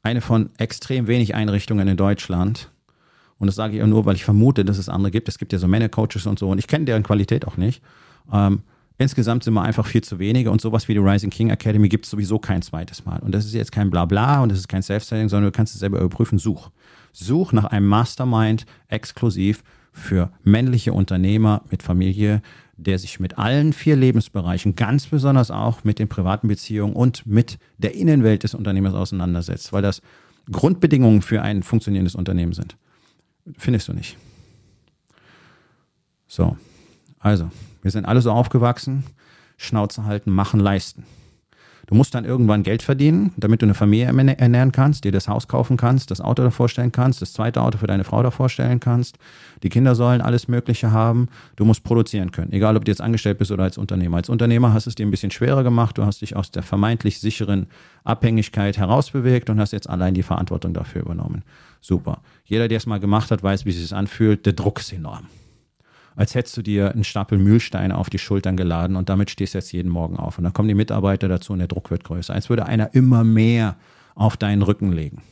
eine 0.04 0.22
von 0.22 0.50
extrem 0.58 1.08
wenig 1.08 1.36
Einrichtungen 1.36 1.88
in 1.88 1.98
Deutschland. 1.98 2.70
Und 3.38 3.48
das 3.48 3.56
sage 3.56 3.76
ich 3.76 3.84
auch 3.84 3.88
nur, 3.88 4.06
weil 4.06 4.16
ich 4.16 4.24
vermute, 4.24 4.66
dass 4.66 4.78
es 4.78 4.90
andere 4.90 5.12
gibt. 5.12 5.28
Es 5.28 5.40
gibt 5.40 5.54
ja 5.54 5.60
so 5.60 5.68
Männercoaches 5.68 6.26
und 6.28 6.38
so. 6.38 6.50
Und 6.50 6.60
ich 6.60 6.68
kenne 6.68 6.86
deren 6.86 7.04
Qualität 7.04 7.48
auch 7.48 7.58
nicht. 7.58 7.82
Ähm, 8.32 8.62
insgesamt 9.02 9.44
sind 9.44 9.54
wir 9.54 9.62
einfach 9.62 9.86
viel 9.86 10.04
zu 10.04 10.20
wenige. 10.20 10.52
Und 10.52 10.62
sowas 10.62 10.88
wie 10.88 10.94
die 10.94 11.00
Rising 11.00 11.30
King 11.30 11.50
Academy 11.50 11.90
gibt 11.90 12.06
es 12.06 12.12
sowieso 12.12 12.40
kein 12.40 12.62
zweites 12.62 13.06
Mal. 13.06 13.20
Und 13.20 13.34
das 13.34 13.46
ist 13.46 13.54
jetzt 13.54 13.72
kein 13.72 13.90
Blabla 13.90 14.42
und 14.42 14.50
das 14.50 14.60
ist 14.60 14.68
kein 14.68 14.84
Self-Selling, 14.84 15.30
sondern 15.30 15.52
du 15.52 15.56
kannst 15.56 15.74
es 15.74 15.80
selber 15.80 16.00
überprüfen. 16.00 16.40
Such. 16.40 16.70
Such 17.12 17.52
nach 17.52 17.66
einem 17.66 17.88
Mastermind 17.88 18.66
exklusiv 18.88 19.64
für 19.92 20.32
männliche 20.44 20.94
Unternehmer 20.94 21.64
mit 21.70 21.84
Familie, 21.84 22.42
der 22.78 22.98
sich 22.98 23.20
mit 23.20 23.38
allen 23.38 23.74
vier 23.74 23.96
Lebensbereichen, 23.96 24.76
ganz 24.76 25.08
besonders 25.08 25.52
auch 25.52 25.84
mit 25.84 26.00
den 26.00 26.08
privaten 26.08 26.48
Beziehungen 26.48 26.94
und 26.94 27.26
mit 27.26 27.60
der 27.78 27.96
Innenwelt 27.96 28.44
des 28.44 28.56
Unternehmers 28.56 28.94
auseinandersetzt, 28.94 29.74
weil 29.74 29.82
das 29.82 30.02
Grundbedingungen 30.50 31.22
für 31.22 31.42
ein 31.42 31.64
funktionierendes 31.64 32.16
Unternehmen 32.16 32.54
sind. 32.54 32.78
Findest 33.58 33.88
du 33.88 33.94
nicht. 33.94 34.18
So, 36.28 36.56
also, 37.20 37.52
wir 37.82 37.92
sind 37.92 38.06
alle 38.06 38.22
so 38.22 38.32
aufgewachsen, 38.32 39.04
Schnauze 39.58 40.06
halten, 40.06 40.32
machen, 40.32 40.60
leisten. 40.60 41.06
Du 41.92 41.98
musst 41.98 42.16
dann 42.16 42.24
irgendwann 42.24 42.64
Geld 42.64 42.84
verdienen, 42.84 43.34
damit 43.36 43.62
du 43.62 43.66
eine 43.66 43.74
Familie 43.74 44.06
ernähren 44.06 44.72
kannst, 44.72 45.04
dir 45.04 45.12
das 45.12 45.28
Haus 45.28 45.50
kaufen 45.50 45.76
kannst, 45.76 46.10
das 46.10 46.22
Auto 46.22 46.42
davor 46.42 46.70
stellen 46.70 46.94
kannst, 46.94 47.22
das 47.22 47.34
zweite 47.34 47.62
Auto 47.62 47.80
für 47.80 47.88
deine 47.88 48.06
Frau 48.06 48.24
davor 48.24 48.48
stellen 48.48 48.80
kannst. 48.80 49.18
Die 49.62 49.68
Kinder 49.68 49.94
sollen 49.94 50.22
alles 50.22 50.48
Mögliche 50.48 50.92
haben. 50.92 51.28
Du 51.58 51.66
musst 51.66 51.84
produzieren 51.84 52.32
können, 52.32 52.54
egal 52.54 52.78
ob 52.78 52.86
du 52.86 52.92
jetzt 52.92 53.02
angestellt 53.02 53.40
bist 53.40 53.52
oder 53.52 53.64
als 53.64 53.78
Unternehmer. 53.78 54.16
Als 54.16 54.30
Unternehmer 54.30 54.74
hast 54.74 54.88
es 54.88 54.96
dir 54.96 55.06
ein 55.06 55.12
bisschen 55.12 55.32
schwerer 55.32 55.64
gemacht. 55.64 55.98
Du 55.98 56.06
hast 56.06 56.22
dich 56.22 56.38
aus 56.38 56.50
der 56.50 56.64
vermeintlich 56.64 57.20
sicheren 57.20 57.68
Abhängigkeit 58.06 58.78
herausbewegt 58.78 59.50
und 59.50 59.60
hast 59.60 59.74
jetzt 59.74 59.90
allein 59.90 60.14
die 60.14 60.24
Verantwortung 60.24 60.74
dafür 60.74 61.02
übernommen. 61.02 61.44
Super. 61.82 62.22
Jeder, 62.46 62.70
der 62.70 62.78
es 62.78 62.86
mal 62.86 63.02
gemacht 63.02 63.32
hat, 63.32 63.44
weiß, 63.44 63.66
wie 63.66 63.72
es 63.72 63.82
sich 63.82 63.94
anfühlt. 63.94 64.46
Der 64.46 64.54
Druck 64.54 64.80
ist 64.80 64.94
enorm 64.94 65.28
als 66.22 66.36
hättest 66.36 66.56
du 66.56 66.62
dir 66.62 66.92
einen 66.92 67.04
Stapel 67.04 67.40
Mühlsteine 67.40 67.98
auf 67.98 68.12
die 68.12 68.20
Schultern 68.20 68.56
geladen 68.56 68.96
und 68.96 69.10
damit 69.10 69.32
stehst 69.32 69.56
du 69.56 69.58
jetzt 69.58 69.72
jeden 69.72 69.90
Morgen 69.90 70.18
auf. 70.18 70.38
Und 70.38 70.44
dann 70.44 70.54
kommen 70.54 70.68
die 70.68 70.76
Mitarbeiter 70.76 71.28
dazu 71.28 71.52
und 71.52 71.58
der 71.58 71.68
Druck 71.68 71.90
wird 71.90 72.04
größer. 72.04 72.32
Als 72.32 72.48
würde 72.48 72.68
einer 72.68 72.94
immer 72.94 73.24
mehr 73.24 73.76
auf 74.14 74.38
deinen 74.38 74.62
Rücken 74.62 74.92
legen. 74.92 75.24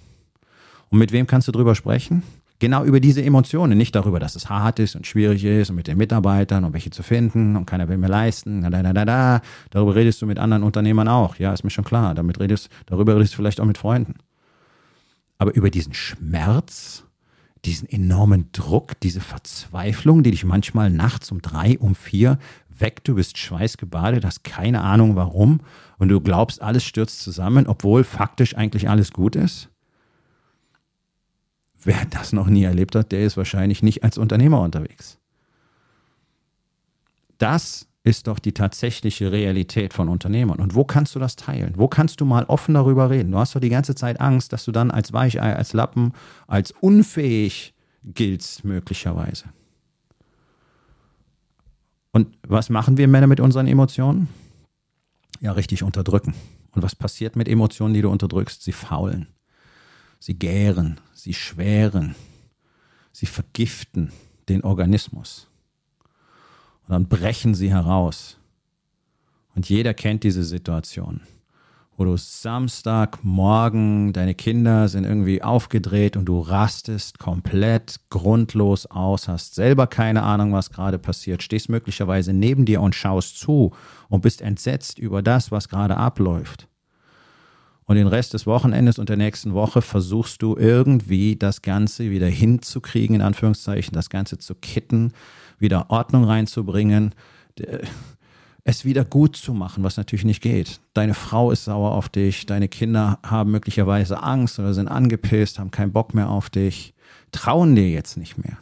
Und 0.89 0.97
mit 0.97 1.11
wem 1.11 1.27
kannst 1.27 1.47
du 1.47 1.51
drüber 1.51 1.75
sprechen? 1.75 2.23
Genau 2.57 2.83
über 2.83 2.99
diese 2.99 3.23
Emotionen, 3.23 3.77
nicht 3.77 3.93
darüber, 3.93 4.19
dass 4.19 4.35
es 4.35 4.49
hart 4.49 4.79
ist 4.79 4.95
und 4.95 5.05
schwierig 5.05 5.45
ist 5.45 5.69
und 5.69 5.75
mit 5.75 5.85
den 5.85 5.99
Mitarbeitern 5.99 6.63
und 6.63 6.73
welche 6.73 6.89
zu 6.89 7.03
finden 7.03 7.55
und 7.55 7.67
keiner 7.67 7.87
will 7.87 7.97
mehr 7.97 8.09
leisten. 8.09 8.63
Da. 8.63 9.41
Darüber 9.69 9.93
redest 9.93 10.23
du 10.23 10.25
mit 10.25 10.39
anderen 10.39 10.63
Unternehmern 10.63 11.07
auch. 11.07 11.35
Ja, 11.35 11.53
ist 11.53 11.63
mir 11.63 11.69
schon 11.69 11.85
klar. 11.85 12.15
Damit 12.15 12.39
redest, 12.39 12.67
darüber 12.87 13.15
redest 13.15 13.33
du 13.33 13.37
vielleicht 13.37 13.61
auch 13.61 13.65
mit 13.65 13.77
Freunden. 13.77 14.15
Aber 15.37 15.53
über 15.53 15.69
diesen 15.69 15.93
Schmerz, 15.93 17.03
diesen 17.65 17.89
enormen 17.89 18.51
Druck, 18.51 18.99
diese 19.01 19.21
Verzweiflung, 19.21 20.23
die 20.23 20.31
dich 20.31 20.45
manchmal 20.45 20.89
nachts 20.89 21.31
um 21.31 21.41
drei, 21.41 21.77
um 21.79 21.95
vier 21.95 22.39
weckt, 22.69 23.07
du 23.07 23.15
bist 23.15 23.37
schweißgebadet, 23.37 24.23
hast 24.23 24.43
keine 24.43 24.81
Ahnung 24.81 25.15
warum 25.15 25.59
und 25.97 26.09
du 26.09 26.21
glaubst, 26.21 26.61
alles 26.61 26.83
stürzt 26.83 27.21
zusammen, 27.21 27.67
obwohl 27.67 28.03
faktisch 28.03 28.55
eigentlich 28.55 28.89
alles 28.89 29.11
gut 29.11 29.35
ist? 29.35 29.69
Wer 31.83 32.05
das 32.05 32.33
noch 32.33 32.47
nie 32.47 32.63
erlebt 32.63 32.95
hat, 32.95 33.11
der 33.11 33.23
ist 33.23 33.37
wahrscheinlich 33.37 33.83
nicht 33.83 34.03
als 34.03 34.17
Unternehmer 34.17 34.61
unterwegs. 34.61 35.17
Das 37.37 37.88
ist 38.09 38.25
doch 38.25 38.39
die 38.39 38.53
tatsächliche 38.53 39.31
Realität 39.31 39.93
von 39.93 40.09
Unternehmern. 40.09 40.59
Und 40.59 40.73
wo 40.73 40.83
kannst 40.83 41.13
du 41.13 41.19
das 41.19 41.35
teilen? 41.35 41.73
Wo 41.75 41.87
kannst 41.87 42.19
du 42.19 42.25
mal 42.25 42.43
offen 42.45 42.73
darüber 42.73 43.11
reden? 43.11 43.31
Du 43.31 43.37
hast 43.37 43.55
doch 43.55 43.59
die 43.59 43.69
ganze 43.69 43.93
Zeit 43.93 44.19
Angst, 44.19 44.51
dass 44.51 44.65
du 44.65 44.71
dann 44.71 44.89
als 44.89 45.13
Weichei, 45.13 45.55
als 45.55 45.73
Lappen, 45.73 46.13
als 46.47 46.71
unfähig 46.81 47.75
giltst, 48.03 48.65
möglicherweise. 48.65 49.45
Und 52.11 52.35
was 52.47 52.71
machen 52.71 52.97
wir 52.97 53.07
Männer 53.07 53.27
mit 53.27 53.39
unseren 53.39 53.67
Emotionen? 53.67 54.27
Ja, 55.39 55.51
richtig 55.51 55.83
unterdrücken. 55.83 56.33
Und 56.71 56.81
was 56.81 56.95
passiert 56.95 57.35
mit 57.35 57.47
Emotionen, 57.47 57.93
die 57.93 58.01
du 58.01 58.09
unterdrückst? 58.09 58.63
Sie 58.63 58.71
faulen. 58.71 59.27
Sie 60.17 60.33
gären, 60.33 60.99
sie 61.13 61.35
schweren, 61.35 62.15
sie 63.11 63.27
vergiften 63.27 64.11
den 64.49 64.63
Organismus. 64.63 65.48
Und 66.89 66.93
dann 66.93 67.07
brechen 67.07 67.53
sie 67.53 67.69
heraus. 67.69 68.37
Und 69.53 69.69
jeder 69.69 69.93
kennt 69.93 70.23
diese 70.23 70.43
Situation, 70.43 71.21
wo 71.95 72.03
du 72.03 72.17
Samstagmorgen, 72.17 74.11
deine 74.11 74.33
Kinder 74.33 74.87
sind 74.87 75.03
irgendwie 75.03 75.43
aufgedreht 75.43 76.17
und 76.17 76.25
du 76.25 76.39
rastest 76.39 77.19
komplett 77.19 77.99
grundlos 78.09 78.87
aus, 78.87 79.27
hast 79.27 79.53
selber 79.53 79.85
keine 79.85 80.23
Ahnung, 80.23 80.51
was 80.51 80.71
gerade 80.71 80.97
passiert, 80.97 81.43
stehst 81.43 81.69
möglicherweise 81.69 82.33
neben 82.33 82.65
dir 82.65 82.81
und 82.81 82.95
schaust 82.95 83.37
zu 83.37 83.71
und 84.07 84.21
bist 84.21 84.41
entsetzt 84.41 84.97
über 84.97 85.21
das, 85.21 85.51
was 85.51 85.69
gerade 85.69 85.95
abläuft. 85.95 86.67
Und 87.89 87.95
den 87.95 88.05
Rest 88.05 88.35
des 88.35 88.45
Wochenendes 88.45 88.99
und 88.99 89.09
der 89.09 89.17
nächsten 89.17 89.55
Woche 89.55 89.81
versuchst 89.81 90.43
du 90.43 90.55
irgendwie 90.55 91.35
das 91.35 91.63
Ganze 91.63 92.11
wieder 92.11 92.27
hinzukriegen, 92.27 93.15
in 93.15 93.23
Anführungszeichen, 93.23 93.95
das 93.95 94.11
Ganze 94.11 94.37
zu 94.37 94.53
kitten, 94.53 95.11
wieder 95.57 95.89
Ordnung 95.89 96.23
reinzubringen, 96.23 97.15
es 98.63 98.85
wieder 98.85 99.03
gut 99.03 99.35
zu 99.37 99.55
machen, 99.55 99.83
was 99.83 99.97
natürlich 99.97 100.23
nicht 100.23 100.43
geht. 100.43 100.81
Deine 100.93 101.15
Frau 101.15 101.49
ist 101.49 101.63
sauer 101.63 101.93
auf 101.93 102.09
dich, 102.09 102.45
deine 102.45 102.67
Kinder 102.67 103.17
haben 103.25 103.49
möglicherweise 103.49 104.21
Angst 104.21 104.59
oder 104.59 104.75
sind 104.75 104.87
angepisst, 104.87 105.57
haben 105.57 105.71
keinen 105.71 105.91
Bock 105.91 106.13
mehr 106.13 106.29
auf 106.29 106.51
dich, 106.51 106.93
trauen 107.31 107.75
dir 107.75 107.89
jetzt 107.89 108.17
nicht 108.17 108.37
mehr. 108.37 108.59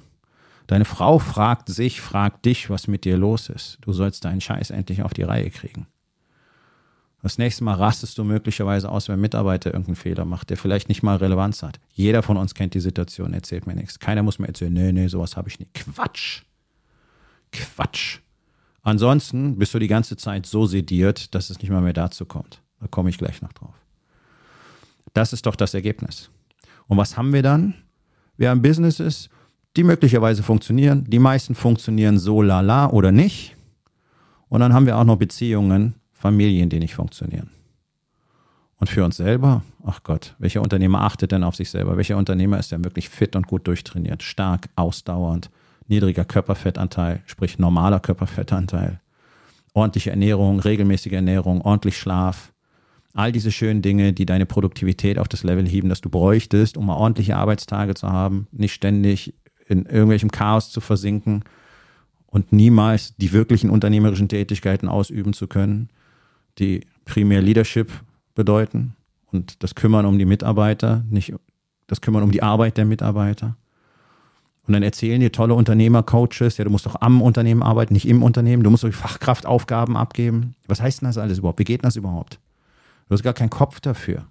Deine 0.68 0.86
Frau 0.86 1.20
fragt 1.20 1.68
sich, 1.68 2.00
fragt 2.00 2.46
dich, 2.46 2.70
was 2.70 2.88
mit 2.88 3.04
dir 3.04 3.18
los 3.18 3.50
ist. 3.50 3.78
Du 3.82 3.92
sollst 3.92 4.24
deinen 4.24 4.40
Scheiß 4.40 4.70
endlich 4.70 5.04
auf 5.04 5.14
die 5.14 5.24
Reihe 5.24 5.50
kriegen. 5.50 5.86
Das 7.24 7.38
nächste 7.38 7.64
Mal 7.64 7.74
rastest 7.74 8.18
du 8.18 8.24
möglicherweise 8.24 8.90
aus, 8.90 9.08
wenn 9.08 9.16
ein 9.16 9.22
Mitarbeiter 9.22 9.72
irgendeinen 9.72 9.96
Fehler 9.96 10.24
macht, 10.24 10.50
der 10.50 10.58
vielleicht 10.58 10.88
nicht 10.88 11.02
mal 11.04 11.18
Relevanz 11.18 11.64
hat. 11.64 11.80
Jeder 11.92 12.22
von 12.22 12.38
uns 12.38 12.54
kennt 12.54 12.74
die 12.74 12.80
Situation, 12.80 13.34
erzählt 13.34 13.66
mir 13.66 13.76
nichts. 13.76 14.00
Keiner 14.00 14.24
muss 14.24 14.40
mir 14.40 14.48
erzählen, 14.48 14.72
nee, 14.72 14.92
nee, 14.92 15.08
sowas 15.08 15.36
habe 15.36 15.50
ich 15.50 15.60
nicht. 15.60 15.74
Quatsch. 15.74 16.44
Quatsch. 17.52 18.20
Ansonsten 18.84 19.58
bist 19.58 19.74
du 19.74 19.80
die 19.80 19.88
ganze 19.88 20.16
Zeit 20.16 20.46
so 20.46 20.66
sediert, 20.66 21.34
dass 21.34 21.50
es 21.50 21.60
nicht 21.60 21.72
mal 21.72 21.82
mehr 21.82 21.94
dazu 21.94 22.26
kommt. 22.26 22.62
Da 22.80 22.88
komme 22.88 23.10
ich 23.10 23.18
gleich 23.18 23.42
noch 23.42 23.52
drauf. 23.52 23.74
Das 25.14 25.34
ist 25.34 25.46
doch 25.46 25.56
das 25.56 25.74
Ergebnis. 25.74 26.30
Und 26.88 26.98
was 26.98 27.18
haben 27.18 27.34
wir 27.34 27.42
dann? 27.42 27.74
Wir 28.38 28.52
haben 28.52 28.62
Businesses, 28.62 29.30
die 29.76 29.84
möglicherweise 29.84 30.44
funktionieren. 30.44 31.04
Die 31.08 31.20
meisten 31.20 31.56
funktionieren 31.56 32.20
so 32.20 32.42
lala 32.42 32.90
oder 32.92 33.12
nicht. 33.12 33.56
Und 34.48 34.62
dann 34.62 34.74
haben 34.74 34.86
wir 34.86 34.98
auch 34.98 35.04
noch 35.04 35.18
Beziehungen, 35.18 35.96
Familien, 36.18 36.70
die 36.70 36.80
nicht 36.80 36.96
funktionieren. 36.96 37.52
Und 38.80 38.90
für 38.90 39.04
uns 39.04 39.18
selber, 39.18 39.64
ach 39.86 40.04
Gott, 40.04 40.36
welcher 40.40 40.62
Unternehmer 40.62 41.02
achtet 41.02 41.32
denn 41.32 41.44
auf 41.44 41.56
sich 41.56 41.70
selber? 41.70 41.98
Welcher 41.98 42.18
Unternehmer 42.18 42.60
ist 42.60 42.72
denn 42.72 42.84
wirklich 42.84 43.10
fit 43.10 43.36
und 43.36 43.48
gut 43.48 43.68
durchtrainiert, 43.68 44.24
stark, 44.24 44.70
ausdauernd, 44.76 45.50
niedriger 45.88 46.26
Körperfettanteil, 46.26 47.22
sprich 47.26 47.60
normaler 47.60 48.00
Körperfettanteil, 48.00 49.00
ordentliche 49.74 50.12
Ernährung, 50.12 50.60
regelmäßige 50.60 51.14
Ernährung, 51.14 51.62
ordentlich 51.62 51.98
Schlaf, 51.98 52.54
all 53.14 53.32
diese 53.32 53.52
schönen 53.52 53.82
Dinge, 53.82 54.14
die 54.14 54.28
deine 54.28 54.46
Produktivität 54.46 55.18
auf 55.18 55.28
das 55.28 55.44
Level 55.44 55.68
heben, 55.68 55.90
das 55.90 56.02
du 56.02 56.10
bräuchtest, 56.10 56.78
um 56.78 56.86
mal 56.86 56.98
ordentliche 56.98 57.36
Arbeitstage 57.36 57.96
zu 57.96 58.12
haben, 58.12 58.48
nicht 58.52 58.74
ständig 58.74 59.34
in 59.68 59.86
irgendwelchem 59.86 60.32
Chaos 60.32 60.72
zu 60.72 60.82
versinken 60.82 61.44
und 62.28 62.54
niemals 62.54 63.16
die 63.18 63.32
wirklichen 63.32 63.72
unternehmerischen 63.72 64.30
Tätigkeiten 64.30 64.88
ausüben 64.88 65.34
zu 65.34 65.48
können, 65.48 65.90
die 66.60 66.82
primär 67.06 67.42
Leadership 67.42 67.92
bedeuten 68.36 68.96
und 69.32 69.64
das 69.64 69.76
Kümmern 69.76 70.06
um 70.06 70.18
die 70.18 70.26
Mitarbeiter, 70.26 71.04
nicht 71.10 71.34
das 71.88 72.02
Kümmern 72.02 72.24
um 72.24 72.32
die 72.32 72.44
Arbeit 72.44 72.78
der 72.78 72.86
Mitarbeiter. 72.86 73.56
Und 74.68 74.74
dann 74.74 74.84
erzählen 74.84 75.22
dir 75.22 75.32
tolle 75.32 75.54
Unternehmer-Coaches, 75.54 76.58
ja, 76.58 76.66
du 76.66 76.70
musst 76.70 76.86
doch 76.86 77.00
am 77.00 77.22
Unternehmen 77.22 77.64
arbeiten, 77.64 77.94
nicht 77.94 78.08
im 78.08 78.22
Unternehmen, 78.22 78.64
du 78.64 78.70
musst 78.70 78.84
doch 78.84 78.92
Fachkraftaufgaben 78.92 79.96
abgeben. 79.96 80.56
Was 80.68 80.82
heißt 80.82 81.02
denn 81.02 81.08
das 81.08 81.18
alles 81.18 81.38
überhaupt? 81.38 81.60
Wie 81.60 81.64
geht 81.64 81.82
denn 81.82 81.88
das 81.88 81.96
überhaupt? 81.96 82.40
Du 83.08 83.14
hast 83.14 83.24
gar 83.24 83.34
keinen 83.34 83.50
Kopf 83.50 83.80
dafür. 83.80 84.28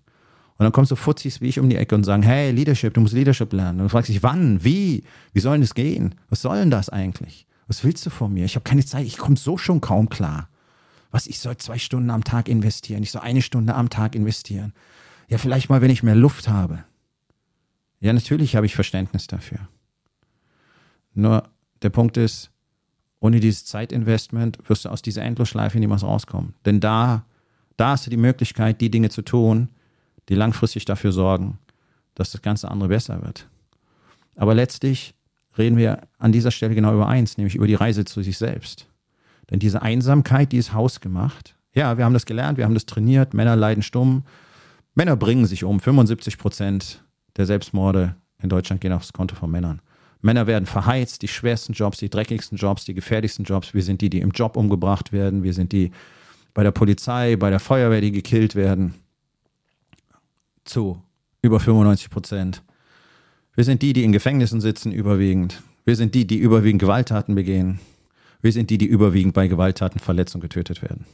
Und 0.59 0.65
dann 0.65 0.73
kommst 0.73 0.91
du 0.91 0.97
Fuzzis 0.97 1.41
wie 1.41 1.49
ich 1.49 1.59
um 1.59 1.71
die 1.71 1.77
Ecke 1.77 1.95
und 1.95 2.05
sagen, 2.05 2.23
hey, 2.23 2.51
Leadership, 2.51 2.93
du 2.93 3.01
musst 3.01 3.15
Leadership 3.15 3.53
lernen. 3.53 3.81
Und 3.81 3.87
du 3.87 3.89
fragst 3.91 4.11
dich, 4.11 4.23
wann, 4.23 4.63
wie, 4.63 5.05
wie 5.33 5.41
soll 5.41 5.53
denn 5.53 5.63
das 5.63 5.75
gehen? 5.75 6.15
Was 6.29 6.43
soll 6.43 6.59
denn 6.59 6.71
das 6.71 6.91
eigentlich? 6.91 7.47
Was 7.67 7.83
willst 7.83 8.05
du 8.05 8.11
von 8.11 8.33
mir? 8.33 8.45
Ich 8.45 8.57
habe 8.57 8.65
keine 8.65 8.85
Zeit, 8.85 9.07
ich 9.07 9.17
komme 9.17 9.37
so 9.37 9.57
schon 9.57 9.81
kaum 9.81 10.09
klar. 10.11 10.49
Was, 11.11 11.27
ich 11.27 11.39
soll 11.39 11.57
zwei 11.57 11.79
Stunden 11.79 12.11
am 12.11 12.25
Tag 12.25 12.49
investieren, 12.49 13.03
ich 13.03 13.11
soll 13.11 13.23
eine 13.23 13.43
Stunde 13.43 13.75
am 13.75 13.91
Tag 13.91 14.15
investieren. 14.15 14.73
Ja, 15.29 15.39
vielleicht 15.39 15.69
mal, 15.69 15.81
wenn 15.81 15.91
ich 15.91 16.03
mehr 16.03 16.15
Luft 16.15 16.49
habe. 16.49 16.85
Ja, 18.01 18.13
natürlich 18.13 18.57
habe 18.57 18.67
ich 18.67 18.75
Verständnis 18.75 19.27
dafür. 19.27 19.69
Nur 21.15 21.49
der 21.83 21.91
Punkt 21.91 22.17
ist, 22.17 22.51
ohne 23.21 23.41
dieses 23.41 23.65
Zeitinvestment 23.65 24.59
wirst 24.69 24.85
du 24.85 24.91
aus 24.91 25.03
dieser 25.03 25.23
Endlosschleife 25.23 25.79
niemals 25.79 26.03
rauskommen. 26.03 26.55
Denn 26.65 26.81
da, 26.81 27.25
da 27.77 27.91
hast 27.91 28.07
du 28.07 28.11
die 28.11 28.17
Möglichkeit, 28.17 28.81
die 28.81 28.91
Dinge 28.91 29.11
zu 29.11 29.23
tun, 29.23 29.69
die 30.29 30.35
langfristig 30.35 30.85
dafür 30.85 31.13
sorgen, 31.13 31.59
dass 32.15 32.33
das 32.33 32.43
ganze 32.43 32.71
andere 32.71 32.89
besser 32.89 33.23
wird. 33.23 33.49
Aber 34.37 34.55
letztlich 34.55 35.15
reden 35.57 35.77
wir 35.77 36.03
an 36.19 36.33
dieser 36.33 36.51
Stelle 36.51 36.75
genau 36.75 36.95
über 36.95 37.09
eins, 37.09 37.39
nämlich 37.39 37.55
über 37.55 37.67
die 37.67 37.75
Reise 37.75 38.05
zu 38.05 38.23
sich 38.23 38.37
selbst. 38.37 38.87
Denn 39.51 39.59
diese 39.59 39.83
Einsamkeit, 39.83 40.53
die 40.53 40.59
ist 40.59 40.73
hausgemacht. 40.73 41.55
Ja, 41.73 41.99
wir 41.99 42.05
haben 42.05 42.15
das 42.15 42.27
gelernt, 42.27 42.59
wir 42.59 42.65
haben 42.65 42.75
das 42.75 42.87
trainiert, 42.87 43.35
Männer 43.35 43.55
leiden 43.55 43.83
stumm. 43.83 44.25
Männer 44.95 45.17
bringen 45.17 45.47
sich 45.47 45.63
um. 45.65 45.79
75 45.79 46.39
Prozent 46.39 47.05
der 47.37 47.47
Selbstmorde 47.47 48.17
in 48.43 48.49
Deutschland 48.49 48.81
gehen 48.81 48.93
aufs 48.93 49.13
Konto 49.13 49.35
von 49.37 49.51
Männern. 49.51 49.81
Männer 50.23 50.47
werden 50.47 50.67
verheizt, 50.67 51.23
die 51.23 51.29
schwersten 51.29 51.75
Jobs, 51.75 51.99
die 51.99 52.09
dreckigsten 52.09 52.57
Jobs, 52.57 52.85
die 52.85 52.95
gefährlichsten 52.95 53.45
Jobs. 53.45 53.75
Wir 53.75 53.83
sind 53.83 54.01
die, 54.01 54.11
die 54.11 54.21
im 54.21 54.31
Job 54.31 54.57
umgebracht 54.57 55.13
werden. 55.13 55.43
Wir 55.43 55.53
sind 55.53 55.73
die 55.73 55.93
bei 56.55 56.63
der 56.63 56.71
Polizei, 56.71 57.37
bei 57.37 57.51
der 57.51 57.61
Feuerwehr, 57.61 58.01
die 58.01 58.13
gekillt 58.13 58.55
werden. 58.55 58.95
Zu 60.65 61.03
über 61.43 61.61
95 61.61 62.11
Prozent. 62.11 62.63
Wir 63.55 63.65
sind 63.65 63.83
die, 63.83 63.93
die 63.93 64.05
in 64.05 64.13
Gefängnissen 64.13 64.61
sitzen, 64.61 64.93
überwiegend. 64.93 65.63
Wir 65.85 65.97
sind 65.97 66.15
die, 66.15 66.27
die 66.27 66.39
überwiegend 66.39 66.81
Gewalttaten 66.81 67.35
begehen. 67.35 67.79
Wir 68.47 68.53
sind 68.53 68.71
die, 68.71 68.79
die 68.79 68.87
überwiegend 68.87 69.35
bei 69.35 69.49
Gewalttaten 69.49 69.99
verletzt 69.99 70.37
und 70.37 70.41
getötet 70.41 70.81
werden. 70.81 71.05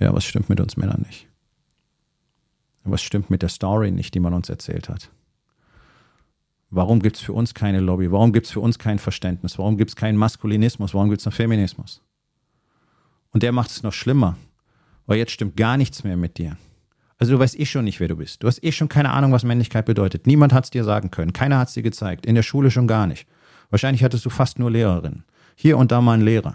Ja, 0.00 0.14
was 0.14 0.24
stimmt 0.24 0.48
mit 0.48 0.58
uns 0.58 0.78
Männern 0.78 1.04
nicht? 1.06 1.28
Was 2.84 3.02
stimmt 3.02 3.28
mit 3.28 3.42
der 3.42 3.50
Story 3.50 3.90
nicht, 3.90 4.14
die 4.14 4.20
man 4.20 4.32
uns 4.32 4.48
erzählt 4.48 4.88
hat? 4.88 5.10
Warum 6.70 7.02
gibt 7.02 7.16
es 7.16 7.22
für 7.22 7.34
uns 7.34 7.52
keine 7.52 7.80
Lobby? 7.80 8.10
Warum 8.10 8.32
gibt 8.32 8.46
es 8.46 8.52
für 8.52 8.60
uns 8.60 8.78
kein 8.78 8.98
Verständnis? 8.98 9.58
Warum 9.58 9.76
gibt 9.76 9.90
es 9.90 9.96
keinen 9.96 10.16
Maskulinismus? 10.16 10.94
Warum 10.94 11.10
gibt 11.10 11.20
es 11.20 11.26
noch 11.26 11.34
Feminismus? 11.34 12.00
Und 13.32 13.42
der 13.42 13.52
macht 13.52 13.70
es 13.70 13.82
noch 13.82 13.92
schlimmer, 13.92 14.38
weil 15.04 15.18
jetzt 15.18 15.32
stimmt 15.32 15.58
gar 15.58 15.76
nichts 15.76 16.04
mehr 16.04 16.16
mit 16.16 16.38
dir. 16.38 16.56
Also 17.18 17.34
du 17.34 17.38
weißt 17.38 17.60
eh 17.60 17.66
schon 17.66 17.84
nicht, 17.84 18.00
wer 18.00 18.08
du 18.08 18.16
bist. 18.16 18.42
Du 18.42 18.46
hast 18.46 18.64
eh 18.64 18.72
schon 18.72 18.88
keine 18.88 19.10
Ahnung, 19.10 19.32
was 19.32 19.44
Männlichkeit 19.44 19.84
bedeutet. 19.84 20.26
Niemand 20.26 20.54
hat 20.54 20.64
es 20.64 20.70
dir 20.70 20.84
sagen 20.84 21.10
können. 21.10 21.34
Keiner 21.34 21.58
hat 21.58 21.68
es 21.68 21.74
dir 21.74 21.82
gezeigt. 21.82 22.24
In 22.24 22.34
der 22.34 22.42
Schule 22.42 22.70
schon 22.70 22.86
gar 22.86 23.06
nicht. 23.06 23.28
Wahrscheinlich 23.68 24.02
hattest 24.02 24.24
du 24.24 24.30
fast 24.30 24.58
nur 24.58 24.70
Lehrerinnen. 24.70 25.24
Hier 25.56 25.76
und 25.76 25.90
da 25.90 26.00
mal 26.00 26.12
einen 26.12 26.22
Lehrer. 26.22 26.54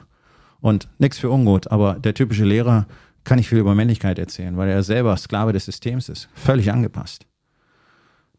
Und 0.61 0.87
nichts 0.99 1.19
für 1.19 1.29
ungut, 1.29 1.69
aber 1.69 1.95
der 1.95 2.13
typische 2.13 2.45
Lehrer 2.45 2.85
kann 3.25 3.37
nicht 3.37 3.49
viel 3.49 3.57
über 3.57 3.75
Männlichkeit 3.75 4.17
erzählen, 4.17 4.55
weil 4.55 4.69
er 4.69 4.83
selber 4.83 5.17
Sklave 5.17 5.51
des 5.51 5.65
Systems 5.65 6.07
ist. 6.07 6.29
Völlig 6.33 6.71
angepasst. 6.71 7.25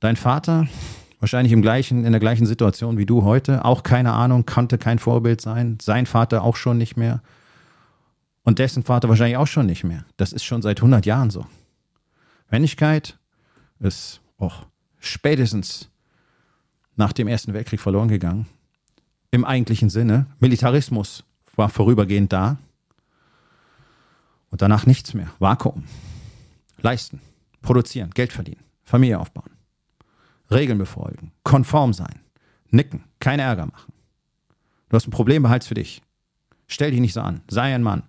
Dein 0.00 0.16
Vater, 0.16 0.66
wahrscheinlich 1.20 1.52
im 1.52 1.62
gleichen, 1.62 2.04
in 2.04 2.12
der 2.12 2.20
gleichen 2.20 2.46
Situation 2.46 2.96
wie 2.96 3.06
du 3.06 3.22
heute, 3.24 3.64
auch 3.64 3.82
keine 3.82 4.12
Ahnung, 4.12 4.46
konnte 4.46 4.78
kein 4.78 4.98
Vorbild 4.98 5.40
sein, 5.40 5.78
sein 5.82 6.06
Vater 6.06 6.42
auch 6.42 6.56
schon 6.56 6.78
nicht 6.78 6.96
mehr 6.96 7.22
und 8.44 8.58
dessen 8.58 8.82
Vater 8.82 9.08
wahrscheinlich 9.08 9.36
auch 9.36 9.46
schon 9.46 9.66
nicht 9.66 9.84
mehr. 9.84 10.04
Das 10.16 10.32
ist 10.32 10.44
schon 10.44 10.62
seit 10.62 10.78
100 10.78 11.06
Jahren 11.06 11.30
so. 11.30 11.46
Männlichkeit 12.50 13.18
ist 13.78 14.20
auch 14.38 14.66
spätestens 14.98 15.90
nach 16.96 17.12
dem 17.12 17.28
Ersten 17.28 17.54
Weltkrieg 17.54 17.80
verloren 17.80 18.08
gegangen. 18.08 18.46
Im 19.32 19.44
eigentlichen 19.44 19.90
Sinne. 19.90 20.26
Militarismus 20.38 21.24
war 21.56 21.68
vorübergehend 21.68 22.32
da. 22.32 22.58
Und 24.50 24.62
danach 24.62 24.86
nichts 24.86 25.12
mehr. 25.14 25.32
Vakuum. 25.40 25.84
Leisten. 26.80 27.20
Produzieren. 27.62 28.10
Geld 28.10 28.32
verdienen. 28.32 28.62
Familie 28.84 29.18
aufbauen. 29.18 29.50
Regeln 30.52 30.78
befolgen, 30.78 31.32
konform 31.42 31.92
sein, 31.92 32.20
nicken, 32.70 33.04
keinen 33.20 33.40
Ärger 33.40 33.66
machen. 33.66 33.92
Du 34.88 34.96
hast 34.96 35.06
ein 35.06 35.10
Problem, 35.10 35.42
behalt's 35.42 35.66
für 35.66 35.74
dich. 35.74 36.02
Stell 36.66 36.90
dich 36.90 37.00
nicht 37.00 37.14
so 37.14 37.22
an. 37.22 37.40
Sei 37.48 37.74
ein 37.74 37.82
Mann. 37.82 38.04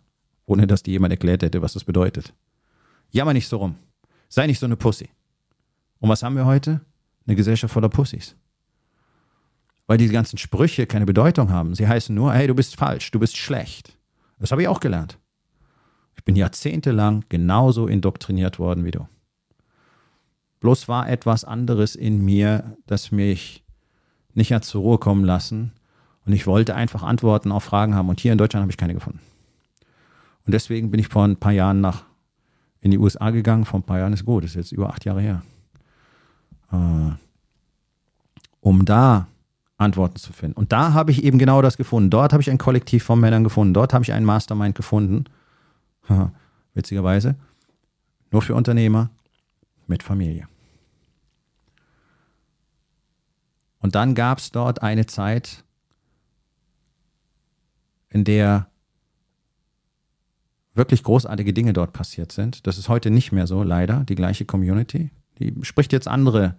Ohne 0.46 0.68
dass 0.68 0.84
dir 0.84 0.92
jemand 0.92 1.14
erklärt 1.14 1.42
hätte, 1.42 1.62
was 1.62 1.74
das 1.74 1.86
bedeutet. 1.86 2.34
Jammer 3.12 3.34
nicht 3.34 3.48
so 3.48 3.58
rum. 3.58 3.78
Sei 4.28 4.46
nicht 4.46 4.60
so 4.60 4.66
eine 4.66 4.76
Pussy. 4.76 5.10
Und 6.00 6.10
was 6.10 6.22
haben 6.22 6.36
wir 6.36 6.46
heute? 6.46 6.82
Eine 7.26 7.38
Gesellschaft 7.38 7.74
voller 7.74 7.88
Pussys. 7.88 8.36
Weil 9.88 9.98
diese 9.98 10.14
ganzen 10.14 10.38
Sprüche 10.38 10.88
keine 10.88 11.06
Bedeutung 11.06 11.52
haben. 11.52 11.76
Sie 11.76 11.88
heißen 11.88 12.16
nur, 12.16 12.34
hey, 12.34 12.48
du 12.48 12.56
bist 12.56 12.76
falsch, 12.76 13.12
du 13.12 13.20
bist 13.20 13.38
schlecht. 13.38 13.98
Das 14.40 14.52
habe 14.52 14.62
ich 14.62 14.68
auch 14.68 14.80
gelernt. 14.80 15.20
Ich 16.16 16.24
bin 16.24 16.36
jahrzehntelang 16.36 17.26
genauso 17.30 17.88
indoktriniert 17.88 18.60
worden 18.60 18.86
wie 18.86 18.92
du. 18.92 19.08
Bloß 20.60 20.88
war 20.88 21.10
etwas 21.10 21.44
anderes 21.44 21.96
in 21.96 22.24
mir, 22.24 22.78
das 22.86 23.12
mich 23.12 23.66
nicht 24.34 24.54
hat 24.54 24.64
zur 24.64 24.82
Ruhe 24.82 24.98
kommen 24.98 25.26
lassen. 25.26 25.74
Und 26.26 26.32
ich 26.32 26.48
wollte 26.48 26.76
einfach 26.76 27.04
Antworten 27.04 27.52
auf 27.52 27.66
Fragen 27.66 27.96
haben. 27.96 28.08
Und 28.08 28.22
hier 28.22 28.32
in 28.32 28.38
Deutschland 28.38 28.62
habe 28.62 28.72
ich 28.72 28.78
keine 28.78 28.94
gefunden. 28.94 29.20
Und 30.46 30.54
deswegen 30.54 30.92
bin 30.92 31.00
ich 31.00 31.10
vor 31.10 31.26
ein 31.26 31.38
paar 31.38 31.52
Jahren 31.52 31.82
nach 31.82 32.04
in 32.80 32.92
die 32.92 32.98
USA 32.98 33.32
gegangen. 33.32 33.66
Vor 33.66 33.80
ein 33.80 33.84
paar 33.84 34.00
Jahren 34.00 34.14
ist 34.14 34.26
gut, 34.26 34.44
ist 34.44 34.56
jetzt 34.56 34.72
über 34.72 34.90
acht 34.90 35.06
Jahre 35.06 35.22
her. 35.22 35.42
Äh, 36.72 37.12
um 38.62 38.86
da 38.86 39.28
Antworten 39.78 40.18
zu 40.18 40.34
finden. 40.34 40.58
Und 40.58 40.72
da 40.72 40.94
habe 40.94 41.12
ich 41.12 41.24
eben 41.24 41.38
genau 41.38 41.62
das 41.62 41.78
gefunden. 41.78 42.10
Dort 42.10 42.34
habe 42.34 42.42
ich 42.42 42.50
ein 42.50 42.58
Kollektiv 42.58 43.04
von 43.04 43.20
Männern 43.20 43.44
gefunden. 43.44 43.74
Dort 43.74 43.94
habe 43.94 44.04
ich 44.04 44.14
einen 44.14 44.26
Mastermind 44.26 44.76
gefunden. 44.76 45.26
Witzigerweise. 46.74 47.36
Nur 48.32 48.42
für 48.42 48.56
Unternehmer 48.56 49.10
mit 49.88 50.04
Familie. 50.04 50.48
Und 53.80 53.96
dann 53.96 54.16
gab 54.16 54.38
es 54.38 54.52
dort 54.52 54.82
eine 54.82 55.06
Zeit, 55.06 55.64
in 58.10 58.24
der 58.24 58.68
wirklich 60.74 61.04
großartige 61.04 61.54
Dinge 61.54 61.74
dort 61.74 61.94
passiert 61.94 62.32
sind. 62.32 62.66
Das 62.66 62.78
ist 62.78 62.90
heute 62.90 63.12
nicht 63.12 63.32
mehr 63.32 63.46
so, 63.46 63.62
leider, 63.64 64.06
die 64.06 64.16
gleiche 64.16 64.46
Community. 64.46 65.12
Die 65.40 65.54
spricht 65.64 65.92
jetzt 65.92 66.08
andere 66.08 66.56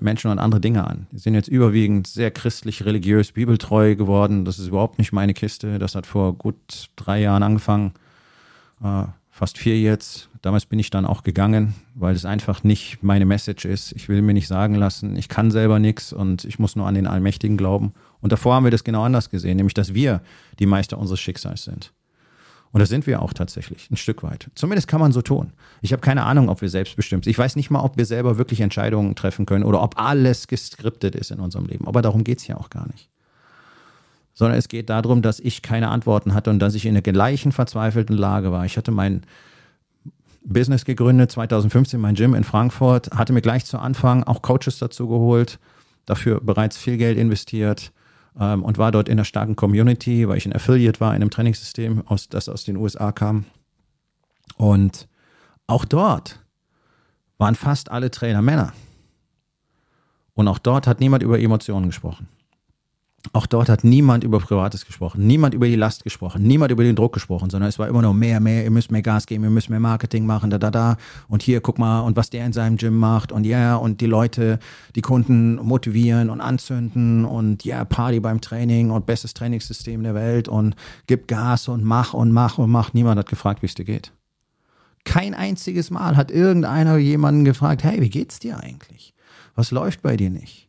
Menschen 0.00 0.30
und 0.30 0.38
andere 0.38 0.60
Dinge 0.60 0.86
an. 0.86 1.06
Die 1.12 1.18
sind 1.18 1.34
jetzt 1.34 1.48
überwiegend 1.48 2.06
sehr 2.06 2.30
christlich, 2.30 2.84
religiös, 2.84 3.32
bibeltreu 3.32 3.96
geworden. 3.96 4.44
Das 4.44 4.58
ist 4.58 4.68
überhaupt 4.68 4.98
nicht 4.98 5.12
meine 5.12 5.32
Kiste. 5.32 5.78
Das 5.78 5.94
hat 5.94 6.06
vor 6.06 6.34
gut 6.34 6.90
drei 6.96 7.20
Jahren 7.20 7.42
angefangen, 7.42 7.92
äh, 8.82 9.04
fast 9.30 9.56
vier 9.56 9.80
jetzt. 9.80 10.28
Damals 10.42 10.66
bin 10.66 10.78
ich 10.78 10.90
dann 10.90 11.06
auch 11.06 11.22
gegangen, 11.22 11.74
weil 11.94 12.14
es 12.14 12.26
einfach 12.26 12.64
nicht 12.64 13.02
meine 13.02 13.24
Message 13.24 13.64
ist. 13.64 13.92
Ich 13.92 14.08
will 14.08 14.20
mir 14.20 14.34
nicht 14.34 14.48
sagen 14.48 14.74
lassen, 14.74 15.16
ich 15.16 15.28
kann 15.28 15.50
selber 15.50 15.78
nichts 15.78 16.12
und 16.12 16.44
ich 16.44 16.58
muss 16.58 16.76
nur 16.76 16.86
an 16.86 16.94
den 16.94 17.06
Allmächtigen 17.06 17.56
glauben. 17.56 17.94
Und 18.20 18.32
davor 18.32 18.56
haben 18.56 18.64
wir 18.64 18.70
das 18.70 18.84
genau 18.84 19.04
anders 19.04 19.30
gesehen, 19.30 19.56
nämlich 19.56 19.74
dass 19.74 19.94
wir 19.94 20.20
die 20.58 20.66
Meister 20.66 20.98
unseres 20.98 21.20
Schicksals 21.20 21.64
sind. 21.64 21.92
Und 22.72 22.80
das 22.80 22.88
sind 22.88 23.06
wir 23.06 23.20
auch 23.20 23.34
tatsächlich, 23.34 23.90
ein 23.90 23.96
Stück 23.96 24.22
weit. 24.22 24.50
Zumindest 24.54 24.88
kann 24.88 25.00
man 25.00 25.12
so 25.12 25.20
tun. 25.20 25.52
Ich 25.82 25.92
habe 25.92 26.00
keine 26.00 26.24
Ahnung, 26.24 26.48
ob 26.48 26.62
wir 26.62 26.70
selbstbestimmt 26.70 27.24
sind. 27.24 27.30
Ich 27.30 27.38
weiß 27.38 27.54
nicht 27.54 27.70
mal, 27.70 27.80
ob 27.80 27.98
wir 27.98 28.06
selber 28.06 28.38
wirklich 28.38 28.60
Entscheidungen 28.60 29.14
treffen 29.14 29.44
können 29.44 29.64
oder 29.64 29.82
ob 29.82 30.00
alles 30.00 30.46
geskriptet 30.46 31.14
ist 31.14 31.30
in 31.30 31.40
unserem 31.40 31.66
Leben. 31.66 31.86
Aber 31.86 32.00
darum 32.00 32.24
geht 32.24 32.38
es 32.38 32.46
ja 32.46 32.56
auch 32.56 32.70
gar 32.70 32.86
nicht. 32.88 33.10
Sondern 34.32 34.58
es 34.58 34.68
geht 34.68 34.88
darum, 34.88 35.20
dass 35.20 35.38
ich 35.38 35.60
keine 35.60 35.88
Antworten 35.88 36.32
hatte 36.32 36.48
und 36.48 36.60
dass 36.60 36.74
ich 36.74 36.86
in 36.86 36.94
der 36.94 37.02
gleichen 37.02 37.52
verzweifelten 37.52 38.16
Lage 38.16 38.52
war. 38.52 38.64
Ich 38.64 38.78
hatte 38.78 38.90
mein 38.90 39.22
Business 40.42 40.86
gegründet, 40.86 41.30
2015 41.30 42.00
mein 42.00 42.14
Gym 42.14 42.34
in 42.34 42.42
Frankfurt, 42.42 43.10
hatte 43.12 43.34
mir 43.34 43.42
gleich 43.42 43.66
zu 43.66 43.78
Anfang 43.78 44.24
auch 44.24 44.40
Coaches 44.40 44.78
dazu 44.78 45.08
geholt, 45.08 45.58
dafür 46.06 46.40
bereits 46.40 46.78
viel 46.78 46.96
Geld 46.96 47.18
investiert 47.18 47.92
ähm, 48.38 48.62
und 48.62 48.78
war 48.78 48.92
dort 48.92 49.08
in 49.08 49.14
einer 49.14 49.24
starken 49.24 49.56
Community, 49.56 50.28
weil 50.28 50.38
ich 50.38 50.46
ein 50.46 50.54
Affiliate 50.54 51.00
war 51.00 51.10
in 51.10 51.22
einem 51.22 51.30
Trainingssystem, 51.30 52.06
aus, 52.06 52.28
das 52.28 52.48
aus 52.48 52.64
den 52.64 52.76
USA 52.76 53.12
kam. 53.12 53.44
Und 54.56 55.08
auch 55.66 55.84
dort 55.84 56.40
waren 57.38 57.54
fast 57.54 57.90
alle 57.90 58.10
Trainer 58.10 58.42
Männer. 58.42 58.72
Und 60.34 60.48
auch 60.48 60.58
dort 60.58 60.86
hat 60.86 61.00
niemand 61.00 61.22
über 61.22 61.38
Emotionen 61.38 61.86
gesprochen. 61.86 62.28
Auch 63.34 63.46
dort 63.46 63.70
hat 63.70 63.82
niemand 63.82 64.24
über 64.24 64.40
Privates 64.40 64.84
gesprochen, 64.84 65.26
niemand 65.26 65.54
über 65.54 65.66
die 65.66 65.74
Last 65.74 66.04
gesprochen, 66.04 66.42
niemand 66.42 66.70
über 66.70 66.82
den 66.82 66.94
Druck 66.94 67.14
gesprochen, 67.14 67.48
sondern 67.48 67.70
es 67.70 67.78
war 67.78 67.88
immer 67.88 68.02
nur 68.02 68.12
mehr, 68.12 68.40
mehr, 68.40 68.62
ihr 68.62 68.70
müsst 68.70 68.92
mehr 68.92 69.00
Gas 69.00 69.24
geben, 69.24 69.44
ihr 69.44 69.50
müsst 69.50 69.70
mehr 69.70 69.80
Marketing 69.80 70.26
machen, 70.26 70.50
da, 70.50 70.58
da, 70.58 70.70
da. 70.70 70.98
Und 71.28 71.42
hier, 71.42 71.62
guck 71.62 71.78
mal, 71.78 72.00
und 72.00 72.14
was 72.14 72.28
der 72.28 72.44
in 72.44 72.52
seinem 72.52 72.76
Gym 72.76 72.98
macht 72.98 73.32
und 73.32 73.44
ja, 73.44 73.58
yeah, 73.58 73.76
und 73.76 74.02
die 74.02 74.06
Leute, 74.06 74.58
die 74.96 75.00
Kunden 75.00 75.54
motivieren 75.54 76.28
und 76.28 76.42
anzünden 76.42 77.24
und 77.24 77.64
ja, 77.64 77.76
yeah, 77.76 77.84
Party 77.86 78.20
beim 78.20 78.42
Training 78.42 78.90
und 78.90 79.06
bestes 79.06 79.32
Trainingssystem 79.32 80.02
der 80.02 80.14
Welt 80.14 80.46
und 80.46 80.76
gib 81.06 81.26
Gas 81.26 81.68
und 81.68 81.82
mach 81.84 82.12
und 82.12 82.32
mach 82.32 82.58
und 82.58 82.70
mach. 82.70 82.92
Niemand 82.92 83.18
hat 83.18 83.30
gefragt, 83.30 83.62
wie 83.62 83.66
es 83.66 83.74
dir 83.74 83.86
geht. 83.86 84.12
Kein 85.04 85.32
einziges 85.32 85.90
Mal 85.90 86.18
hat 86.18 86.30
irgendeiner 86.30 86.98
jemanden 86.98 87.46
gefragt, 87.46 87.82
hey, 87.82 88.02
wie 88.02 88.10
geht's 88.10 88.40
dir 88.40 88.60
eigentlich? 88.60 89.14
Was 89.54 89.70
läuft 89.70 90.02
bei 90.02 90.18
dir 90.18 90.28
nicht? 90.28 90.68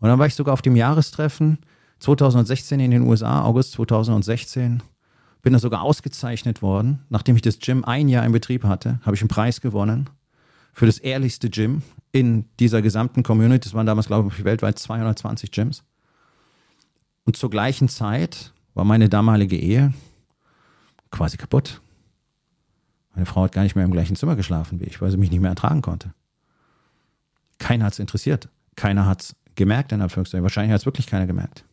Und 0.00 0.08
dann 0.08 0.18
war 0.18 0.26
ich 0.26 0.34
sogar 0.34 0.52
auf 0.52 0.62
dem 0.62 0.74
Jahrestreffen 0.74 1.58
2016 2.00 2.80
in 2.80 2.90
den 2.90 3.02
USA, 3.02 3.42
August 3.42 3.72
2016. 3.72 4.82
Bin 5.42 5.52
da 5.52 5.58
sogar 5.58 5.82
ausgezeichnet 5.82 6.60
worden. 6.60 7.04
Nachdem 7.08 7.36
ich 7.36 7.42
das 7.42 7.58
Gym 7.58 7.84
ein 7.84 8.08
Jahr 8.08 8.24
in 8.26 8.32
Betrieb 8.32 8.64
hatte, 8.64 9.00
habe 9.02 9.14
ich 9.14 9.22
einen 9.22 9.28
Preis 9.28 9.60
gewonnen 9.60 10.10
für 10.72 10.86
das 10.86 10.98
ehrlichste 10.98 11.48
Gym 11.48 11.82
in 12.12 12.44
dieser 12.60 12.82
gesamten 12.82 13.22
Community. 13.22 13.68
Das 13.68 13.74
waren 13.74 13.86
damals, 13.86 14.08
glaube 14.08 14.30
ich, 14.32 14.44
weltweit 14.44 14.78
220 14.78 15.50
Gyms. 15.50 15.84
Und 17.24 17.36
zur 17.36 17.50
gleichen 17.50 17.88
Zeit 17.88 18.52
war 18.74 18.84
meine 18.84 19.08
damalige 19.08 19.56
Ehe 19.56 19.92
quasi 21.10 21.36
kaputt. 21.36 21.80
Meine 23.14 23.26
Frau 23.26 23.42
hat 23.42 23.52
gar 23.52 23.62
nicht 23.62 23.74
mehr 23.74 23.84
im 23.84 23.90
gleichen 23.90 24.16
Zimmer 24.16 24.36
geschlafen 24.36 24.80
wie 24.80 24.84
ich, 24.84 25.00
weil 25.00 25.10
sie 25.10 25.16
mich 25.16 25.30
nicht 25.30 25.40
mehr 25.40 25.50
ertragen 25.50 25.82
konnte. 25.82 26.12
Keiner 27.58 27.86
hat 27.86 27.94
es 27.94 27.98
interessiert. 27.98 28.48
Keiner 28.76 29.06
hat 29.06 29.22
es 29.22 29.36
gemerkt, 29.54 29.92
in 29.92 30.02
Anführungszeichen. 30.02 30.42
Wahrscheinlich 30.42 30.72
hat 30.72 30.80
es 30.80 30.86
wirklich 30.86 31.06
keiner 31.06 31.26
gemerkt. 31.26 31.64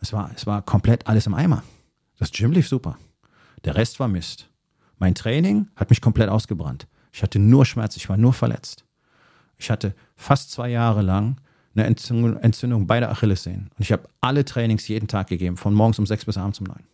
Es 0.00 0.12
war, 0.12 0.30
es 0.34 0.46
war 0.46 0.62
komplett 0.62 1.06
alles 1.06 1.26
im 1.26 1.34
Eimer. 1.34 1.62
Das 2.18 2.30
Gym 2.32 2.52
lief 2.52 2.68
super. 2.68 2.98
Der 3.64 3.74
Rest 3.74 4.00
war 4.00 4.08
Mist. 4.08 4.48
Mein 4.98 5.14
Training 5.14 5.68
hat 5.76 5.90
mich 5.90 6.00
komplett 6.00 6.28
ausgebrannt. 6.28 6.86
Ich 7.12 7.22
hatte 7.22 7.38
nur 7.38 7.66
Schmerz, 7.66 7.96
ich 7.96 8.08
war 8.08 8.16
nur 8.16 8.32
verletzt. 8.32 8.84
Ich 9.56 9.70
hatte 9.70 9.94
fast 10.16 10.50
zwei 10.50 10.68
Jahre 10.68 11.02
lang 11.02 11.36
eine 11.74 11.86
Entzündung, 11.86 12.36
Entzündung 12.38 12.86
beider 12.86 13.10
Achillessehnen. 13.10 13.70
Und 13.76 13.80
ich 13.80 13.92
habe 13.92 14.08
alle 14.20 14.44
Trainings 14.44 14.88
jeden 14.88 15.08
Tag 15.08 15.28
gegeben, 15.28 15.56
von 15.56 15.74
morgens 15.74 15.98
um 15.98 16.06
sechs 16.06 16.24
bis 16.24 16.36
abends 16.36 16.60
um 16.60 16.66
neun. 16.66 16.84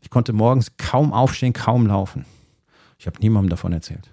Ich 0.00 0.10
konnte 0.10 0.32
morgens 0.32 0.76
kaum 0.76 1.12
aufstehen, 1.12 1.52
kaum 1.52 1.86
laufen. 1.86 2.26
Ich 2.98 3.06
habe 3.06 3.18
niemandem 3.20 3.50
davon 3.50 3.72
erzählt. 3.72 4.12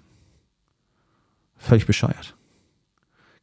Völlig 1.56 1.86
bescheuert. 1.86 2.34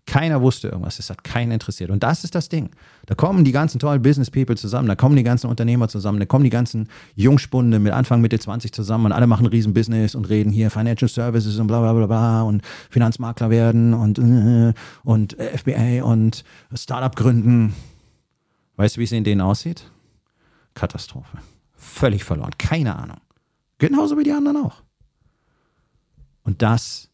Keiner 0.10 0.42
wusste 0.42 0.70
irgendwas, 0.70 0.98
es 0.98 1.12
hat 1.12 1.24
keinen 1.24 1.52
interessiert. 1.52 1.92
Und 1.92 2.02
das 2.02 2.24
ist 2.24 2.34
das 2.34 2.50
Ding. 2.50 2.72
Da 3.06 3.14
kommen 3.14 3.44
die 3.44 3.52
ganzen 3.52 3.78
tollen 3.78 4.02
Business 4.02 4.32
People 4.32 4.56
zusammen, 4.56 4.88
da 4.88 4.96
kommen 4.96 5.16
die 5.16 5.22
ganzen 5.22 5.46
Unternehmer 5.46 5.88
zusammen, 5.88 6.20
da 6.20 6.26
kommen 6.26 6.44
die 6.44 6.50
ganzen 6.50 6.90
Jungspunde 7.16 7.78
mit 7.78 7.94
Anfang, 7.94 8.20
Mitte 8.20 8.40
20 8.40 8.74
zusammen 8.74 9.06
und 9.06 9.12
alle 9.12 9.28
machen 9.28 9.46
ein 9.46 9.50
Riesenbusiness 9.50 10.16
und 10.16 10.28
reden 10.28 10.52
hier 10.52 10.72
Financial 10.72 11.08
Services 11.08 11.60
und 11.60 11.68
bla 11.68 11.80
bla 11.82 11.94
bla 11.94 12.08
bla 12.08 12.42
und 12.42 12.64
Finanzmakler 12.90 13.52
werden 13.52 13.94
und, 13.94 14.18
äh, 14.18 14.74
und 15.04 15.38
FBA 15.38 16.04
und 16.04 16.44
Startup 16.74 17.16
gründen. 17.16 17.76
Weißt 18.78 18.96
du, 18.96 19.02
wie 19.02 19.04
es 19.04 19.12
in 19.12 19.24
denen 19.24 19.42
aussieht? 19.42 19.92
Katastrophe. 20.74 21.38
Völlig 21.76 22.24
verloren. 22.24 22.58
Keine 22.58 22.96
Ahnung. 22.96 23.22
Genauso 23.78 24.18
wie 24.18 24.24
die 24.24 24.32
anderen 24.32 24.58
auch. 24.58 24.82
Und 26.42 26.64
das, 26.64 27.12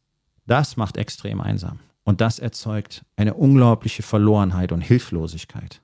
das 0.47 0.77
macht 0.77 0.95
extrem 0.95 1.41
einsam. 1.41 1.79
Und 2.05 2.21
das 2.21 2.39
erzeugt 2.39 3.03
eine 3.17 3.33
unglaubliche 3.33 4.03
Verlorenheit 4.03 4.71
und 4.71 4.81
Hilflosigkeit. 4.81 5.81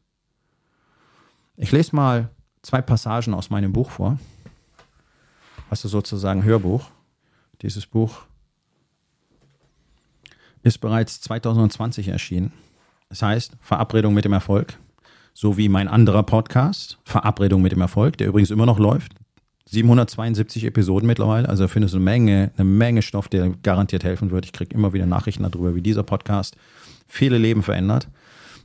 Ich 1.57 1.71
lese 1.71 1.95
mal 1.95 2.29
zwei 2.61 2.81
Passagen 2.81 3.33
aus 3.33 3.49
meinem 3.49 3.73
Buch 3.73 3.89
vor. 3.89 4.17
Also 5.69 5.87
sozusagen 5.87 6.43
Hörbuch. 6.43 6.89
Dieses 7.63 7.87
Buch 7.87 8.21
ist 10.61 10.77
bereits 10.77 11.21
2020 11.21 12.09
erschienen. 12.09 12.53
Es 13.09 13.23
heißt 13.23 13.57
Verabredung 13.59 14.13
mit 14.13 14.23
dem 14.23 14.33
Erfolg, 14.33 14.77
so 15.33 15.57
wie 15.57 15.69
mein 15.69 15.87
anderer 15.87 16.23
Podcast, 16.23 16.99
Verabredung 17.03 17.63
mit 17.63 17.71
dem 17.71 17.81
Erfolg, 17.81 18.17
der 18.17 18.27
übrigens 18.27 18.51
immer 18.51 18.67
noch 18.67 18.79
läuft. 18.79 19.13
772 19.71 20.65
Episoden 20.65 21.07
mittlerweile, 21.07 21.47
also 21.47 21.65
findest 21.69 21.93
du 21.93 21.97
eine 21.97 22.03
Menge, 22.03 22.51
eine 22.57 22.65
Menge 22.65 23.01
Stoff, 23.01 23.29
der 23.29 23.51
garantiert 23.63 24.03
helfen 24.03 24.29
wird. 24.29 24.43
Ich 24.43 24.51
kriege 24.51 24.75
immer 24.75 24.91
wieder 24.91 25.05
Nachrichten 25.05 25.43
darüber, 25.43 25.75
wie 25.75 25.81
dieser 25.81 26.03
Podcast 26.03 26.57
viele 27.07 27.37
Leben 27.37 27.63
verändert. 27.63 28.09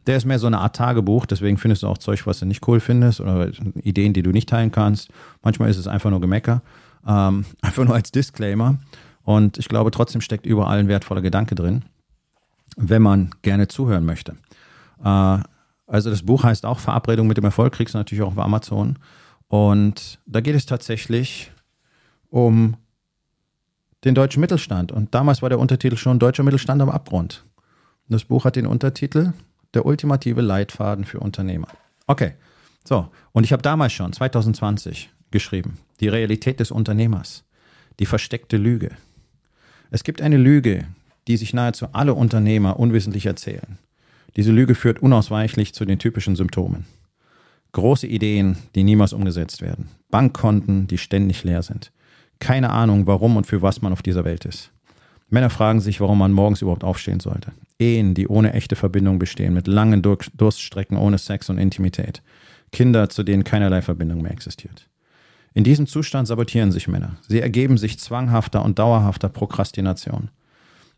Der 0.09 0.16
ist 0.16 0.25
mehr 0.25 0.40
so 0.40 0.49
eine 0.49 0.59
Art 0.59 0.75
Tagebuch, 0.75 1.27
deswegen 1.27 1.59
findest 1.59 1.85
du 1.85 1.87
auch 1.87 1.99
Zeug, 1.99 2.27
was 2.27 2.40
du 2.40 2.47
nicht 2.47 2.66
cool 2.66 2.81
findest 2.81 3.21
oder 3.21 3.51
Ideen, 3.83 4.14
die 4.14 4.23
du 4.23 4.31
nicht 4.31 4.49
teilen 4.49 4.73
kannst. 4.73 5.11
Manchmal 5.42 5.71
ist 5.71 5.79
es 5.79 5.87
einfach 5.87 6.11
nur 6.11 6.21
Gemecker, 6.21 6.62
ähm, 7.07 7.45
einfach 7.61 7.85
nur 7.85 7.95
als 7.95 8.11
Disclaimer. 8.11 8.79
Und 9.23 9.59
ich 9.59 9.69
glaube, 9.69 9.92
trotzdem 9.92 10.21
steckt 10.21 10.45
überall 10.45 10.79
ein 10.79 10.88
wertvoller 10.88 11.23
Gedanke 11.23 11.55
drin, 11.55 11.85
wenn 12.77 13.03
man 13.03 13.31
gerne 13.42 13.69
zuhören 13.69 14.05
möchte. 14.05 14.35
Äh, 15.05 15.38
also 15.87 16.11
das 16.11 16.23
Buch 16.23 16.42
heißt 16.42 16.66
auch 16.66 16.81
Verabredung 16.81 17.29
mit 17.29 17.37
dem 17.37 17.45
Erfolg, 17.45 17.75
kriegst 17.75 17.95
du 17.95 17.99
natürlich 17.99 18.23
auch 18.23 18.33
auf 18.33 18.38
Amazon. 18.38 18.99
Und 19.48 20.18
da 20.26 20.40
geht 20.40 20.54
es 20.54 20.66
tatsächlich 20.66 21.52
um 22.30 22.76
den 24.04 24.14
deutschen 24.14 24.40
Mittelstand. 24.40 24.92
Und 24.92 25.14
damals 25.14 25.42
war 25.42 25.48
der 25.48 25.59
Untertitel 25.59 25.96
schon 25.96 26.18
Deutscher 26.18 26.42
Mittelstand 26.42 26.82
am 26.82 26.90
Abgrund. 26.90 27.44
Das 28.09 28.24
Buch 28.24 28.44
hat 28.44 28.56
den 28.56 28.66
Untertitel 28.66 29.32
Der 29.74 29.85
ultimative 29.85 30.40
Leitfaden 30.40 31.04
für 31.04 31.20
Unternehmer. 31.20 31.68
Okay, 32.06 32.35
so. 32.85 33.09
Und 33.32 33.44
ich 33.44 33.52
habe 33.52 33.62
damals 33.62 33.92
schon, 33.92 34.12
2020, 34.12 35.11
geschrieben. 35.30 35.78
Die 36.00 36.09
Realität 36.09 36.61
des 36.61 36.70
Unternehmers. 36.70 37.44
Die 37.98 38.06
versteckte 38.06 38.56
Lüge. 38.56 38.92
Es 39.90 40.04
gibt 40.04 40.22
eine 40.22 40.37
Lüge, 40.37 40.87
die 41.26 41.37
sich 41.37 41.52
nahezu 41.52 41.88
alle 41.92 42.14
Unternehmer 42.14 42.78
unwissentlich 42.78 43.26
erzählen. 43.26 43.78
Diese 44.37 44.52
Lüge 44.52 44.74
führt 44.74 45.00
unausweichlich 45.00 45.74
zu 45.74 45.85
den 45.85 45.98
typischen 45.98 46.37
Symptomen. 46.37 46.87
Große 47.72 48.07
Ideen, 48.07 48.57
die 48.74 48.85
niemals 48.85 49.12
umgesetzt 49.12 49.61
werden. 49.61 49.88
Bankkonten, 50.11 50.87
die 50.87 50.98
ständig 50.98 51.44
leer 51.44 51.62
sind. 51.62 51.92
Keine 52.38 52.70
Ahnung, 52.70 53.07
warum 53.07 53.37
und 53.37 53.46
für 53.46 53.62
was 53.62 53.83
man 53.83 53.92
auf 53.92 54.02
dieser 54.02 54.24
Welt 54.24 54.44
ist. 54.44 54.72
Männer 55.29 55.50
fragen 55.50 55.81
sich, 55.81 56.00
warum 56.00 56.18
man 56.18 56.33
morgens 56.33 56.62
überhaupt 56.62 56.85
aufstehen 56.85 57.20
sollte. 57.20 57.52
Ehen, 57.79 58.14
die 58.14 58.29
ohne 58.29 58.52
echte 58.52 58.76
Verbindung 58.76 59.18
bestehen, 59.18 59.55
mit 59.55 59.66
langen 59.66 60.02
Durststrecken 60.02 60.96
ohne 60.96 61.18
Sex 61.18 61.50
und 61.50 61.59
Intimität. 61.59 62.22
Kinder, 62.72 63.09
zu 63.09 63.22
denen 63.22 63.44
keinerlei 63.44 63.83
Verbindung 63.83 64.22
mehr 64.22 64.33
existiert. 64.33 64.88
In 65.52 65.64
diesem 65.64 65.87
Zustand 65.87 66.29
sabotieren 66.29 66.70
sich 66.70 66.87
Männer. 66.87 67.16
Sie 67.26 67.40
ergeben 67.40 67.79
sich 67.79 67.98
zwanghafter 67.98 68.64
und 68.64 68.79
dauerhafter 68.79 69.29
Prokrastination. 69.29 70.31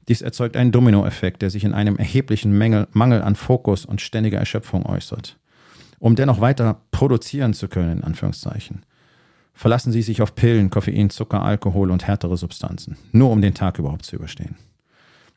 Dies 0.09 0.23
erzeugt 0.23 0.57
einen 0.57 0.73
Dominoeffekt, 0.73 1.43
der 1.43 1.51
sich 1.51 1.65
in 1.65 1.75
einem 1.75 1.97
erheblichen 1.97 2.57
Mangel 2.57 3.23
an 3.23 3.37
Fokus 3.37 3.85
und 3.85 4.01
ständiger 4.01 4.39
Erschöpfung 4.39 4.85
äußert. 4.85 5.39
Um 5.99 6.15
dennoch 6.15 6.41
weiter 6.41 6.81
produzieren 6.91 7.55
zu 7.55 7.69
können, 7.69 7.99
in 7.99 8.05
Anführungszeichen, 8.05 8.85
verlassen 9.53 9.91
sie 9.91 10.03
sich 10.03 10.23
auf 10.23 10.35
Pillen, 10.35 10.71
Koffein, 10.71 11.11
Zucker, 11.11 11.43
Alkohol 11.43 11.91
und 11.91 12.07
härtere 12.07 12.37
Substanzen, 12.37 12.97
nur 13.13 13.31
um 13.31 13.43
den 13.43 13.55
Tag 13.55 13.79
überhaupt 13.79 14.05
zu 14.07 14.17
überstehen. 14.17 14.57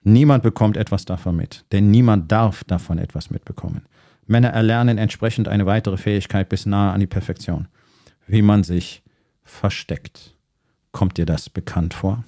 Niemand 0.04 0.43
bekommt 0.43 0.78
etwas 0.78 1.06
davon 1.06 1.36
mit, 1.36 1.65
denn 1.71 1.91
niemand 1.91 2.32
darf 2.32 2.63
davon 2.63 2.97
etwas 2.97 3.30
mitbekommen. 3.30 3.86
Männer 4.28 4.50
erlernen 4.50 4.97
entsprechend 4.97 5.47
eine 5.47 5.65
weitere 5.65 5.97
Fähigkeit 5.97 6.50
bis 6.50 6.65
nahe 6.65 6.93
an 6.93 7.00
die 7.00 7.08
Perfektion, 7.08 7.67
wie 8.28 8.41
man 8.41 8.63
sich 8.63 9.04
versteckt. 9.43 10.36
Kommt 10.91 11.17
dir 11.17 11.26
das 11.26 11.50
bekannt 11.50 11.93
vor? 11.93 12.24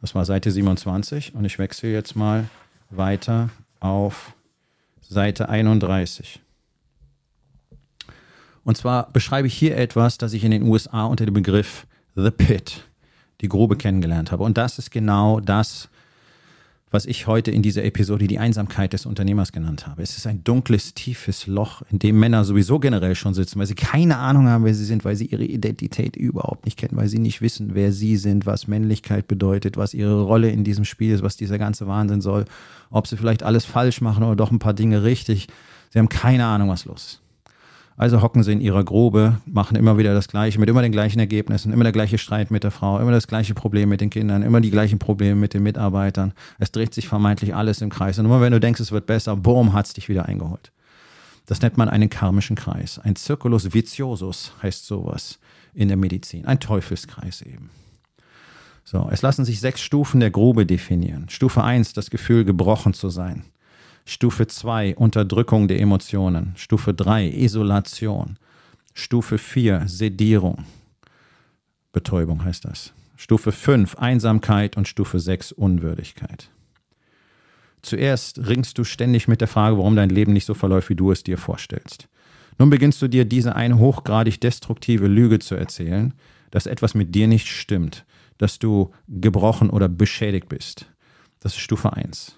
Das 0.00 0.14
war 0.14 0.24
Seite 0.24 0.50
27 0.50 1.34
und 1.34 1.44
ich 1.44 1.58
wechsle 1.58 1.90
jetzt 1.90 2.16
mal 2.16 2.48
weiter 2.88 3.50
auf 3.80 4.34
Seite 5.00 5.48
31. 5.48 6.40
Und 8.64 8.76
zwar 8.76 9.10
beschreibe 9.12 9.48
ich 9.48 9.54
hier 9.54 9.76
etwas, 9.76 10.18
das 10.18 10.32
ich 10.32 10.44
in 10.44 10.50
den 10.50 10.62
USA 10.62 11.04
unter 11.04 11.24
dem 11.24 11.34
Begriff 11.34 11.86
The 12.14 12.30
Pit, 12.30 12.82
die 13.40 13.48
Grube 13.48 13.76
kennengelernt 13.76 14.32
habe. 14.32 14.44
Und 14.44 14.58
das 14.58 14.78
ist 14.78 14.90
genau 14.90 15.40
das, 15.40 15.88
was 16.90 17.06
ich 17.06 17.28
heute 17.28 17.52
in 17.52 17.62
dieser 17.62 17.84
Episode 17.84 18.26
die 18.26 18.40
Einsamkeit 18.40 18.92
des 18.92 19.06
Unternehmers 19.06 19.52
genannt 19.52 19.86
habe. 19.86 20.02
Es 20.02 20.16
ist 20.16 20.26
ein 20.26 20.42
dunkles, 20.42 20.92
tiefes 20.92 21.46
Loch, 21.46 21.82
in 21.90 22.00
dem 22.00 22.18
Männer 22.18 22.44
sowieso 22.44 22.80
generell 22.80 23.14
schon 23.14 23.32
sitzen, 23.32 23.60
weil 23.60 23.66
sie 23.66 23.76
keine 23.76 24.18
Ahnung 24.18 24.48
haben, 24.48 24.64
wer 24.64 24.74
sie 24.74 24.84
sind, 24.84 25.04
weil 25.04 25.14
sie 25.14 25.26
ihre 25.26 25.44
Identität 25.44 26.16
überhaupt 26.16 26.64
nicht 26.64 26.76
kennen, 26.76 26.96
weil 26.96 27.08
sie 27.08 27.20
nicht 27.20 27.40
wissen, 27.42 27.74
wer 27.74 27.92
sie 27.92 28.16
sind, 28.16 28.44
was 28.44 28.66
Männlichkeit 28.66 29.28
bedeutet, 29.28 29.76
was 29.76 29.94
ihre 29.94 30.22
Rolle 30.22 30.50
in 30.50 30.64
diesem 30.64 30.84
Spiel 30.84 31.14
ist, 31.14 31.22
was 31.22 31.36
dieser 31.36 31.58
ganze 31.58 31.86
Wahnsinn 31.86 32.20
soll, 32.20 32.44
ob 32.90 33.06
sie 33.06 33.16
vielleicht 33.16 33.44
alles 33.44 33.64
falsch 33.64 34.00
machen 34.00 34.24
oder 34.24 34.36
doch 34.36 34.50
ein 34.50 34.58
paar 34.58 34.74
Dinge 34.74 35.04
richtig. 35.04 35.46
Sie 35.90 35.98
haben 35.98 36.08
keine 36.08 36.46
Ahnung, 36.46 36.68
was 36.68 36.86
los 36.86 37.04
ist. 37.04 37.29
Also 38.00 38.22
hocken 38.22 38.42
sie 38.42 38.52
in 38.52 38.62
ihrer 38.62 38.82
Grube, 38.82 39.42
machen 39.44 39.76
immer 39.76 39.98
wieder 39.98 40.14
das 40.14 40.26
Gleiche, 40.26 40.58
mit 40.58 40.70
immer 40.70 40.80
den 40.80 40.90
gleichen 40.90 41.18
Ergebnissen, 41.18 41.70
immer 41.70 41.84
der 41.84 41.92
gleiche 41.92 42.16
Streit 42.16 42.50
mit 42.50 42.64
der 42.64 42.70
Frau, 42.70 42.98
immer 42.98 43.10
das 43.10 43.26
gleiche 43.26 43.52
Problem 43.52 43.90
mit 43.90 44.00
den 44.00 44.08
Kindern, 44.08 44.42
immer 44.42 44.62
die 44.62 44.70
gleichen 44.70 44.98
Probleme 44.98 45.34
mit 45.34 45.52
den 45.52 45.62
Mitarbeitern. 45.62 46.32
Es 46.58 46.72
dreht 46.72 46.94
sich 46.94 47.08
vermeintlich 47.08 47.54
alles 47.54 47.82
im 47.82 47.90
Kreis. 47.90 48.18
Und 48.18 48.24
immer 48.24 48.40
wenn 48.40 48.52
du 48.54 48.58
denkst, 48.58 48.80
es 48.80 48.90
wird 48.90 49.04
besser, 49.04 49.36
boom, 49.36 49.74
hat 49.74 49.84
es 49.84 49.92
dich 49.92 50.08
wieder 50.08 50.24
eingeholt. 50.24 50.72
Das 51.44 51.60
nennt 51.60 51.76
man 51.76 51.90
einen 51.90 52.08
karmischen 52.08 52.56
Kreis. 52.56 52.98
Ein 52.98 53.16
Circulus 53.16 53.74
viciosus 53.74 54.54
heißt 54.62 54.86
sowas 54.86 55.38
in 55.74 55.88
der 55.88 55.98
Medizin. 55.98 56.46
Ein 56.46 56.58
Teufelskreis 56.58 57.42
eben. 57.42 57.68
So, 58.82 59.10
es 59.12 59.20
lassen 59.20 59.44
sich 59.44 59.60
sechs 59.60 59.82
Stufen 59.82 60.20
der 60.20 60.30
Grube 60.30 60.64
definieren. 60.64 61.28
Stufe 61.28 61.62
eins 61.62 61.92
das 61.92 62.08
Gefühl, 62.08 62.46
gebrochen 62.46 62.94
zu 62.94 63.10
sein. 63.10 63.44
Stufe 64.04 64.46
2 64.46 64.96
Unterdrückung 64.96 65.68
der 65.68 65.80
Emotionen. 65.80 66.52
Stufe 66.56 66.94
3 66.94 67.28
Isolation. 67.28 68.38
Stufe 68.94 69.38
4 69.38 69.84
Sedierung. 69.86 70.64
Betäubung 71.92 72.44
heißt 72.44 72.64
das. 72.64 72.92
Stufe 73.16 73.52
5 73.52 73.96
Einsamkeit 73.96 74.76
und 74.76 74.88
Stufe 74.88 75.20
6 75.20 75.52
Unwürdigkeit. 75.52 76.48
Zuerst 77.82 78.46
ringst 78.46 78.78
du 78.78 78.84
ständig 78.84 79.28
mit 79.28 79.40
der 79.40 79.48
Frage, 79.48 79.78
warum 79.78 79.96
dein 79.96 80.10
Leben 80.10 80.32
nicht 80.32 80.46
so 80.46 80.54
verläuft, 80.54 80.90
wie 80.90 80.96
du 80.96 81.10
es 81.10 81.22
dir 81.22 81.38
vorstellst. 81.38 82.08
Nun 82.58 82.70
beginnst 82.70 83.00
du 83.00 83.08
dir 83.08 83.24
diese 83.24 83.56
eine 83.56 83.78
hochgradig 83.78 84.40
destruktive 84.40 85.06
Lüge 85.06 85.38
zu 85.38 85.54
erzählen, 85.54 86.12
dass 86.50 86.66
etwas 86.66 86.94
mit 86.94 87.14
dir 87.14 87.26
nicht 87.26 87.48
stimmt, 87.48 88.04
dass 88.38 88.58
du 88.58 88.90
gebrochen 89.08 89.70
oder 89.70 89.88
beschädigt 89.88 90.48
bist. 90.48 90.86
Das 91.40 91.52
ist 91.52 91.60
Stufe 91.60 91.92
1. 91.92 92.36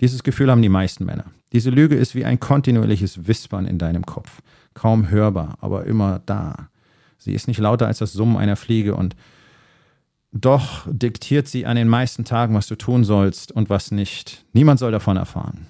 Dieses 0.00 0.22
Gefühl 0.22 0.50
haben 0.50 0.62
die 0.62 0.68
meisten 0.68 1.04
Männer. 1.04 1.24
Diese 1.52 1.70
Lüge 1.70 1.94
ist 1.94 2.14
wie 2.14 2.24
ein 2.24 2.40
kontinuierliches 2.40 3.26
Wispern 3.26 3.66
in 3.66 3.78
deinem 3.78 4.04
Kopf. 4.04 4.42
Kaum 4.74 5.08
hörbar, 5.08 5.56
aber 5.60 5.86
immer 5.86 6.20
da. 6.26 6.68
Sie 7.18 7.32
ist 7.32 7.48
nicht 7.48 7.58
lauter 7.58 7.86
als 7.86 7.98
das 7.98 8.12
Summen 8.12 8.36
einer 8.36 8.56
Fliege 8.56 8.94
und 8.94 9.16
doch 10.32 10.86
diktiert 10.90 11.48
sie 11.48 11.64
an 11.64 11.76
den 11.76 11.88
meisten 11.88 12.24
Tagen, 12.24 12.54
was 12.54 12.66
du 12.66 12.76
tun 12.76 13.04
sollst 13.04 13.52
und 13.52 13.70
was 13.70 13.90
nicht. 13.90 14.44
Niemand 14.52 14.78
soll 14.78 14.92
davon 14.92 15.16
erfahren. 15.16 15.66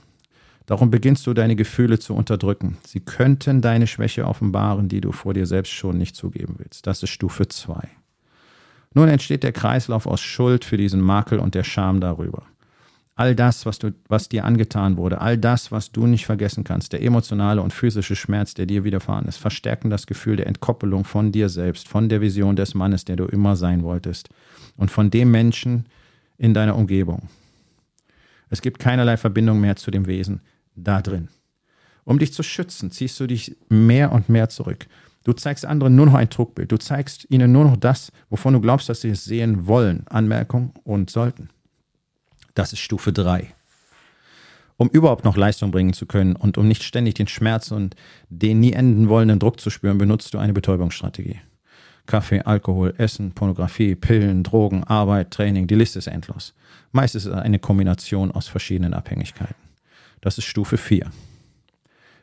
Darum 0.65 0.91
beginnst 0.91 1.25
du 1.29 1.35
deine 1.35 1.55
Gefühle 1.55 2.01
zu 2.01 2.15
unterdrücken. 2.15 2.79
Sie 2.85 2.99
könnten 2.99 3.61
deine 3.61 3.87
Schwäche 3.87 4.27
offenbaren, 4.27 4.89
die 4.89 5.01
du 5.01 5.12
vor 5.12 5.35
dir 5.35 5.47
selbst 5.47 5.71
schon 5.71 5.99
nicht 5.99 6.17
zugeben 6.17 6.57
willst. 6.59 6.89
Das 6.89 7.01
ist 7.05 7.11
Stufe 7.11 7.47
2. 7.47 7.89
Nun 8.95 9.09
entsteht 9.09 9.45
der 9.45 9.53
Kreislauf 9.53 10.07
aus 10.07 10.21
Schuld 10.21 10.65
für 10.65 10.77
diesen 10.77 11.01
Makel 11.01 11.39
und 11.39 11.55
der 11.55 11.62
Scham 11.62 12.01
darüber 12.01 12.43
all 13.16 13.35
das, 13.35 13.64
was, 13.64 13.79
du, 13.79 13.92
was 14.09 14.29
dir 14.29 14.44
angetan 14.44 14.98
wurde, 14.98 15.20
all 15.22 15.38
das, 15.38 15.72
was 15.72 15.90
du 15.90 16.07
nicht 16.07 16.26
vergessen 16.26 16.64
kannst, 16.64 16.92
der 16.92 17.02
emotionale 17.02 17.62
und 17.62 17.72
physische 17.72 18.14
Schmerz, 18.14 18.52
der 18.52 18.66
dir 18.66 18.85
widerfahren 18.85 19.26
ist, 19.26 19.38
verstärken 19.38 19.88
das 19.88 20.07
Gefühl 20.07 20.37
der 20.37 20.46
Entkoppelung 20.46 21.05
von 21.05 21.33
dir 21.33 21.48
selbst, 21.48 21.88
von 21.88 22.11
der 22.11 22.20
Vision 22.20 22.57
des 22.57 22.74
Mannes, 22.74 23.07
der 23.07 23.16
du 23.16 23.24
immer 23.24 23.57
sein 23.57 23.83
wolltest 23.83 24.29
und 24.76 24.90
von 24.90 25.11
dem 25.11 25.31
Menschen 25.31 25.87
in 26.37 26.52
deiner 26.52 26.76
Umgebung. 26.76 27.22
Es 28.50 28.61
gibt 28.61 28.79
keinerlei 28.79 29.16
Verbindung 29.16 29.61
mehr 29.61 29.76
zu 29.76 29.90
dem 29.90 30.07
Wesen 30.07 30.42
da 30.76 31.00
drin. 31.00 31.29
Um 32.05 32.18
dich 32.18 32.35
zu 32.35 32.42
schützen, 32.42 32.90
ziehst 32.90 33.18
du 33.18 33.26
dich 33.26 33.57
mehr 33.70 34.12
und 34.12 34.29
mehr 34.29 34.50
zurück. 34.50 34.87
Du 35.24 35.33
zeigst 35.33 35.64
anderen 35.64 35.96
nur 35.96 36.07
noch 36.07 36.14
ein 36.14 36.29
Druckbild. 36.29 36.70
Du 36.70 36.76
zeigst 36.76 37.26
ihnen 37.31 37.50
nur 37.50 37.64
noch 37.64 37.76
das, 37.76 38.12
wovon 38.31 38.52
du 38.52 38.61
glaubst, 38.61 38.88
dass 38.88 39.00
sie 39.00 39.09
es 39.09 39.24
sehen 39.24 39.66
wollen. 39.66 40.07
Anmerkung 40.07 40.72
und 40.85 41.11
sollten. 41.11 41.48
Das 42.57 42.73
ist 42.73 42.81
Stufe 42.81 43.12
3. 43.12 43.53
Um 44.79 44.88
überhaupt 44.88 45.27
noch 45.27 45.37
Leistung 45.37 45.71
bringen 45.71 45.92
zu 45.92 46.07
können 46.07 46.37
und 46.37 46.57
um 46.57 46.66
nicht 46.66 46.83
ständig 46.83 47.14
den 47.14 47.29
Schmerz 47.29 47.71
und 47.71 47.95
den 48.31 48.61
nie 48.61 48.73
enden 48.73 49.11
wollenden 49.11 49.38
Druck 49.38 49.61
zu 49.61 49.69
spüren, 49.69 49.99
benutzt 49.99 50.33
du 50.33 50.38
eine 50.38 50.55
Betäubungsstrategie. 50.55 51.38
Kaffee, 52.07 52.40
Alkohol, 52.40 52.95
Essen, 52.97 53.33
Pornografie, 53.33 53.95
Pillen, 53.95 54.42
Drogen, 54.42 54.85
Arbeit, 54.85 55.33
Training, 55.33 55.66
die 55.66 55.75
Liste 55.75 55.99
ist 55.99 56.07
endlos. 56.07 56.55
Meist 56.92 57.14
ist 57.14 57.27
es 57.27 57.33
eine 57.33 57.59
Kombination 57.59 58.33
aus 58.33 58.49
verschiedenen 58.49 58.95
Abhängigkeiten. 58.95 59.55
Das 60.23 60.38
ist 60.38 60.45
Stufe 60.45 60.79
4. 60.79 61.11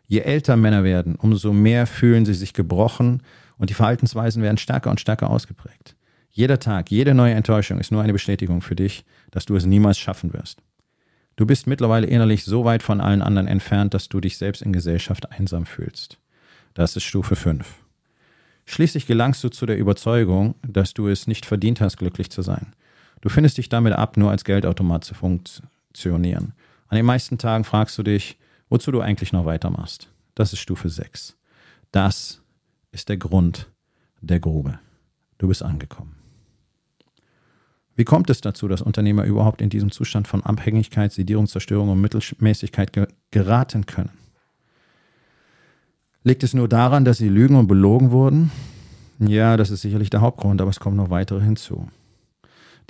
Je 0.08 0.20
älter 0.20 0.58
Männer 0.58 0.84
werden, 0.84 1.16
umso 1.16 1.54
mehr 1.54 1.86
fühlen 1.86 2.26
sie 2.26 2.34
sich 2.34 2.54
gebrochen 2.54 3.22
und 3.60 3.70
die 3.70 3.76
Verhaltensweisen 3.76 4.42
werden 4.42 4.58
stärker 4.58 4.90
und 4.90 5.00
stärker 5.00 5.30
ausgeprägt. 5.30 5.96
Jeder 6.36 6.60
Tag, 6.60 6.90
jede 6.90 7.14
neue 7.14 7.36
Enttäuschung 7.36 7.80
ist 7.80 7.92
nur 7.92 8.02
eine 8.02 8.12
Bestätigung 8.12 8.62
für 8.62 8.76
dich, 8.76 9.06
dass 9.30 9.46
du 9.46 9.56
es 9.56 9.68
niemals 9.68 10.00
schaffen 10.00 10.34
wirst. 10.34 10.64
Du 11.36 11.46
bist 11.46 11.68
mittlerweile 11.68 12.08
innerlich 12.08 12.44
so 12.44 12.66
weit 12.66 12.82
von 12.82 13.02
allen 13.02 13.22
anderen 13.22 13.48
entfernt, 13.48 13.94
dass 13.94 14.10
du 14.10 14.20
dich 14.20 14.40
selbst 14.40 14.64
in 14.64 14.74
Gesellschaft 14.74 15.32
einsam 15.32 15.68
fühlst. 15.68 16.18
Das 16.74 16.96
ist 16.96 17.04
Stufe 17.04 17.36
5. 17.36 17.68
Schließlich 18.66 19.06
gelangst 19.06 19.44
du 19.44 19.50
zu 19.50 19.68
der 19.68 19.78
Überzeugung, 19.78 20.56
dass 20.68 20.96
du 20.96 21.08
es 21.08 21.28
nicht 21.28 21.46
verdient 21.46 21.82
hast, 21.82 21.98
glücklich 21.98 22.32
zu 22.32 22.42
sein. 22.42 22.74
Du 23.22 23.30
findest 23.30 23.60
dich 23.60 23.70
damit 23.70 23.94
ab, 23.94 24.18
nur 24.18 24.32
als 24.32 24.44
Geldautomat 24.44 25.04
zu 25.04 25.14
funktionieren. 25.14 26.54
An 26.88 26.96
den 26.96 27.06
meisten 27.06 27.38
Tagen 27.38 27.64
fragst 27.64 27.96
du 28.00 28.02
dich, 28.02 28.40
wozu 28.70 28.92
du 28.92 29.02
eigentlich 29.02 29.34
noch 29.34 29.46
weitermachst. 29.46 30.10
Das 30.34 30.52
ist 30.52 30.60
Stufe 30.60 30.90
6. 30.90 31.38
Das 31.92 32.42
ist 32.92 33.10
der 33.10 33.18
Grund 33.18 33.70
der 34.22 34.40
Grube. 34.40 34.80
Du 35.38 35.48
bist 35.48 35.62
angekommen. 35.62 36.23
Wie 37.96 38.06
kommt 38.06 38.30
es 38.30 38.42
dazu, 38.42 38.68
dass 38.68 38.82
Unternehmer 38.82 39.24
überhaupt 39.24 39.62
in 39.62 39.70
diesem 39.70 39.92
Zustand 39.92 40.28
von 40.28 40.44
Abhängigkeit, 40.44 41.12
Sedierung, 41.12 41.48
Zerstörung 41.48 41.90
und 41.90 42.02
Mittelmäßigkeit 42.02 42.92
ge 42.92 43.08
geraten 43.32 43.86
können? 43.86 44.10
Liegt 46.24 46.44
es 46.44 46.54
nur 46.54 46.68
daran, 46.68 47.06
dass 47.06 47.18
sie 47.18 47.30
lügen 47.30 47.56
und 47.56 47.68
belogen 47.68 48.12
wurden? 48.12 48.52
Ja, 49.20 49.58
das 49.58 49.70
ist 49.70 49.82
sicherlich 49.82 50.10
der 50.10 50.22
Hauptgrund, 50.22 50.62
aber 50.62 50.70
es 50.70 50.80
kommen 50.80 50.98
noch 50.98 51.10
weitere 51.10 51.42
hinzu. 51.42 51.88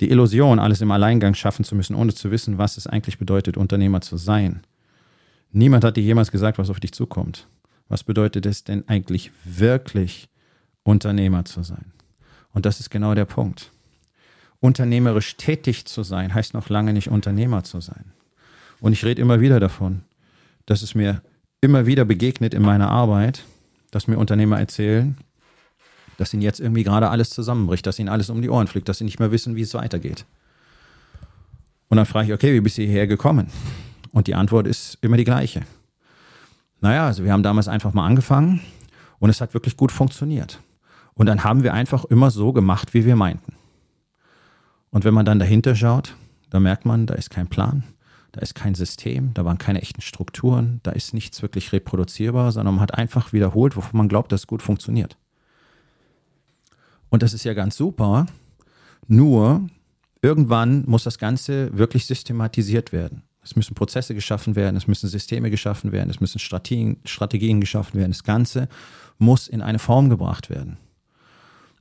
Die 0.00 0.10
Illusion, 0.10 0.58
alles 0.58 0.80
im 0.80 0.90
Alleingang 0.90 1.34
schaffen 1.34 1.64
zu 1.64 1.74
müssen, 1.74 1.94
ohne 1.94 2.14
zu 2.14 2.30
wissen, 2.30 2.58
was 2.58 2.76
es 2.76 2.86
eigentlich 2.86 3.18
bedeutet, 3.18 3.56
Unternehmer 3.56 4.00
zu 4.00 4.16
sein. 4.16 4.62
Niemand 5.52 5.84
hat 5.84 5.96
dir 5.96 6.02
jemals 6.02 6.32
gesagt, 6.32 6.58
was 6.58 6.70
auf 6.70 6.80
dich 6.80 6.92
zukommt. 6.92 7.46
Was 7.88 8.02
bedeutet 8.02 8.46
es 8.46 8.64
denn 8.64 8.88
eigentlich 8.88 9.30
wirklich, 9.44 10.28
Unternehmer 10.82 11.44
zu 11.44 11.62
sein? 11.62 11.92
Und 12.52 12.66
das 12.66 12.80
ist 12.80 12.90
genau 12.90 13.14
der 13.14 13.24
Punkt. 13.24 13.70
Unternehmerisch 14.64 15.36
tätig 15.36 15.84
zu 15.84 16.02
sein, 16.02 16.32
heißt 16.32 16.54
noch 16.54 16.70
lange 16.70 16.94
nicht 16.94 17.10
Unternehmer 17.10 17.64
zu 17.64 17.82
sein. 17.82 18.14
Und 18.80 18.94
ich 18.94 19.04
rede 19.04 19.20
immer 19.20 19.42
wieder 19.42 19.60
davon, 19.60 20.04
dass 20.64 20.80
es 20.80 20.94
mir 20.94 21.20
immer 21.60 21.84
wieder 21.84 22.06
begegnet 22.06 22.54
in 22.54 22.62
meiner 22.62 22.88
Arbeit, 22.90 23.44
dass 23.90 24.08
mir 24.08 24.16
Unternehmer 24.16 24.58
erzählen, 24.58 25.18
dass 26.16 26.32
ihnen 26.32 26.40
jetzt 26.40 26.60
irgendwie 26.60 26.82
gerade 26.82 27.10
alles 27.10 27.28
zusammenbricht, 27.28 27.84
dass 27.86 27.98
ihnen 27.98 28.08
alles 28.08 28.30
um 28.30 28.40
die 28.40 28.48
Ohren 28.48 28.66
fliegt, 28.66 28.88
dass 28.88 28.96
sie 28.96 29.04
nicht 29.04 29.18
mehr 29.18 29.30
wissen, 29.30 29.54
wie 29.54 29.60
es 29.60 29.74
weitergeht. 29.74 30.24
Und 31.90 31.98
dann 31.98 32.06
frage 32.06 32.28
ich, 32.28 32.32
okay, 32.32 32.54
wie 32.54 32.62
bist 32.62 32.78
du 32.78 32.82
hierher 32.84 33.06
gekommen? 33.06 33.48
Und 34.12 34.28
die 34.28 34.34
Antwort 34.34 34.66
ist 34.66 34.96
immer 35.02 35.18
die 35.18 35.24
gleiche. 35.24 35.60
Naja, 36.80 37.04
also 37.04 37.22
wir 37.22 37.32
haben 37.34 37.42
damals 37.42 37.68
einfach 37.68 37.92
mal 37.92 38.06
angefangen 38.06 38.62
und 39.18 39.28
es 39.28 39.42
hat 39.42 39.52
wirklich 39.52 39.76
gut 39.76 39.92
funktioniert. 39.92 40.58
Und 41.12 41.26
dann 41.26 41.44
haben 41.44 41.64
wir 41.64 41.74
einfach 41.74 42.06
immer 42.06 42.30
so 42.30 42.54
gemacht, 42.54 42.94
wie 42.94 43.04
wir 43.04 43.14
meinten. 43.14 43.56
Und 44.94 45.04
wenn 45.04 45.12
man 45.12 45.26
dann 45.26 45.40
dahinter 45.40 45.74
schaut, 45.74 46.14
dann 46.50 46.62
merkt 46.62 46.84
man, 46.84 47.06
da 47.06 47.14
ist 47.14 47.28
kein 47.28 47.48
Plan, 47.48 47.82
da 48.30 48.40
ist 48.40 48.54
kein 48.54 48.76
System, 48.76 49.34
da 49.34 49.44
waren 49.44 49.58
keine 49.58 49.82
echten 49.82 50.00
Strukturen, 50.00 50.78
da 50.84 50.92
ist 50.92 51.12
nichts 51.12 51.42
wirklich 51.42 51.72
reproduzierbar, 51.72 52.52
sondern 52.52 52.76
man 52.76 52.82
hat 52.82 52.94
einfach 52.94 53.32
wiederholt, 53.32 53.74
wovon 53.76 53.98
man 53.98 54.08
glaubt, 54.08 54.30
dass 54.30 54.42
es 54.42 54.46
gut 54.46 54.62
funktioniert. 54.62 55.18
Und 57.10 57.24
das 57.24 57.34
ist 57.34 57.42
ja 57.42 57.54
ganz 57.54 57.76
super. 57.76 58.26
Nur 59.08 59.66
irgendwann 60.22 60.84
muss 60.86 61.02
das 61.02 61.18
Ganze 61.18 61.76
wirklich 61.76 62.06
systematisiert 62.06 62.92
werden. 62.92 63.24
Es 63.42 63.56
müssen 63.56 63.74
Prozesse 63.74 64.14
geschaffen 64.14 64.54
werden, 64.54 64.76
es 64.76 64.86
müssen 64.86 65.08
Systeme 65.08 65.50
geschaffen 65.50 65.90
werden, 65.90 66.08
es 66.08 66.20
müssen 66.20 66.38
Strategien, 66.38 66.98
Strategien 67.04 67.60
geschaffen 67.60 67.98
werden. 67.98 68.12
Das 68.12 68.22
Ganze 68.22 68.68
muss 69.18 69.48
in 69.48 69.60
eine 69.60 69.80
Form 69.80 70.08
gebracht 70.08 70.50
werden. 70.50 70.76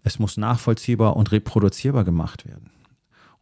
Es 0.01 0.17
muss 0.17 0.35
nachvollziehbar 0.35 1.15
und 1.15 1.31
reproduzierbar 1.31 2.05
gemacht 2.05 2.47
werden. 2.47 2.71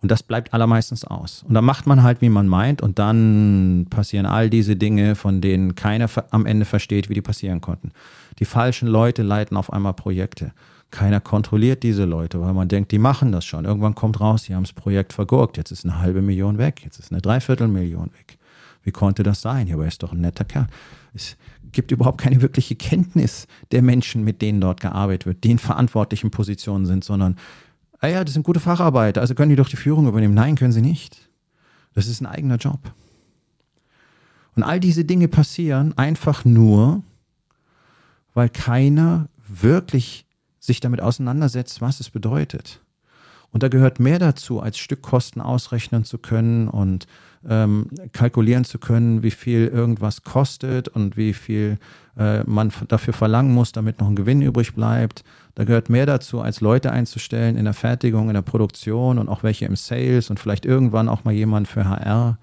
Und 0.02 0.10
das 0.10 0.24
bleibt 0.24 0.54
allermeistens 0.54 1.06
aus. 1.06 1.44
Und 1.48 1.54
dann 1.54 1.64
macht 1.64 1.86
man 1.86 2.02
halt, 2.02 2.22
wie 2.22 2.30
man 2.30 2.48
meint, 2.48 2.82
und 2.82 2.98
dann 2.98 3.86
passieren 3.90 4.26
all 4.26 4.50
diese 4.50 4.76
Dinge, 4.76 5.16
von 5.16 5.42
denen 5.42 5.76
keiner 5.76 6.10
am 6.32 6.46
Ende 6.46 6.66
versteht, 6.66 7.08
wie 7.10 7.14
die 7.14 7.22
passieren 7.22 7.62
konnten. 7.62 7.92
Die 8.40 8.46
falschen 8.46 8.88
Leute 8.88 9.22
leiten 9.22 9.58
auf 9.58 9.72
einmal 9.72 9.94
Projekte. 9.94 10.54
Keiner 10.90 11.22
kontrolliert 11.22 11.84
diese 11.84 12.06
Leute, 12.06 12.42
weil 12.42 12.54
man 12.54 12.68
denkt, 12.68 12.92
die 12.92 13.00
machen 13.00 13.32
das 13.32 13.46
schon. 13.46 13.66
Irgendwann 13.66 13.96
kommt 13.96 14.20
raus, 14.20 14.44
die 14.44 14.56
haben 14.56 14.64
das 14.64 14.74
Projekt 14.74 15.14
vergurkt. 15.14 15.58
Jetzt 15.58 15.72
ist 15.72 15.86
eine 15.86 16.00
halbe 16.00 16.22
Million 16.22 16.58
weg. 16.58 16.82
Jetzt 16.84 17.00
ist 17.00 17.12
eine 17.12 17.22
Dreiviertelmillion 17.22 18.08
weg. 18.08 18.38
Wie 18.84 18.92
konnte 18.92 19.24
das 19.24 19.42
sein? 19.42 19.68
Ja, 19.68 19.76
aber 19.76 19.84
er 19.84 19.90
ist 19.90 20.02
doch 20.04 20.12
ein 20.12 20.22
netter 20.22 20.44
Kerl. 20.44 20.68
Es 21.14 21.38
gibt 21.72 21.92
überhaupt 21.92 22.20
keine 22.20 22.42
wirkliche 22.42 22.76
Kenntnis 22.76 23.48
der 23.72 23.82
Menschen, 23.82 24.24
mit 24.24 24.42
denen 24.42 24.60
dort 24.60 24.82
gearbeitet 24.82 25.26
wird, 25.26 25.44
die 25.44 25.52
in 25.52 25.60
verantwortlichen 25.60 26.32
Positionen 26.32 26.86
sind, 26.86 27.04
sondern, 27.04 27.38
ah 28.02 28.08
ja, 28.08 28.24
das 28.24 28.34
sind 28.34 28.44
gute 28.44 28.60
Facharbeiter, 28.60 29.22
also 29.22 29.36
können 29.36 29.52
die 29.52 29.56
doch 29.56 29.70
die 29.70 29.78
Führung 29.78 30.08
übernehmen. 30.08 30.34
Nein, 30.34 30.56
können 30.56 30.74
sie 30.74 30.82
nicht. 30.82 31.30
Das 31.94 32.08
ist 32.08 32.22
ein 32.22 32.26
eigener 32.26 32.58
Job. 32.58 32.80
Und 34.56 34.64
all 34.64 34.80
diese 34.80 35.06
Dinge 35.06 35.28
passieren 35.28 35.98
einfach 35.98 36.44
nur, 36.44 37.04
weil 38.34 38.50
keiner 38.50 39.30
wirklich 39.48 40.26
sich 40.60 40.80
damit 40.80 41.02
auseinandersetzt, 41.02 41.82
was 41.82 42.00
es 42.00 42.10
bedeutet. 42.10 42.82
Und 43.52 43.64
da 43.64 43.68
gehört 43.68 44.00
mehr 44.00 44.20
dazu, 44.20 44.62
als 44.62 44.78
Stückkosten 44.78 45.42
ausrechnen 45.42 46.06
zu 46.06 46.18
können 46.18 46.68
und 46.68 47.08
ähm, 47.48 47.88
kalkulieren 48.14 48.66
zu 48.66 48.78
können, 48.80 49.24
wie 49.24 49.32
viel 49.32 49.68
irgendwas 49.68 50.24
kostet 50.24 50.88
und 50.88 51.18
wie 51.18 51.34
viel 51.34 51.78
äh, 52.18 52.44
man 52.44 52.72
dafür 52.88 53.14
verlangen 53.14 53.54
muss, 53.54 53.72
damit 53.72 54.00
noch 54.00 54.08
ein 54.08 54.16
Gewinn 54.16 54.42
übrig 54.42 54.74
bleibt. 54.74 55.24
Da 55.56 55.64
gehört 55.64 55.90
mehr 55.90 56.06
dazu, 56.06 56.42
als 56.42 56.62
Leute 56.62 56.92
einzustellen 56.92 57.58
in 57.58 57.66
der 57.66 57.74
Fertigung, 57.74 58.28
in 58.30 58.36
der 58.36 58.42
Produktion 58.42 59.18
und 59.18 59.30
auch 59.30 59.44
welche 59.44 59.66
im 59.66 59.76
Sales 59.76 60.30
und 60.30 60.40
vielleicht 60.40 60.66
irgendwann 60.66 61.10
auch 61.10 61.24
mal 61.24 61.34
jemand 61.34 61.68
für 61.68 61.88
HR. 61.88 62.38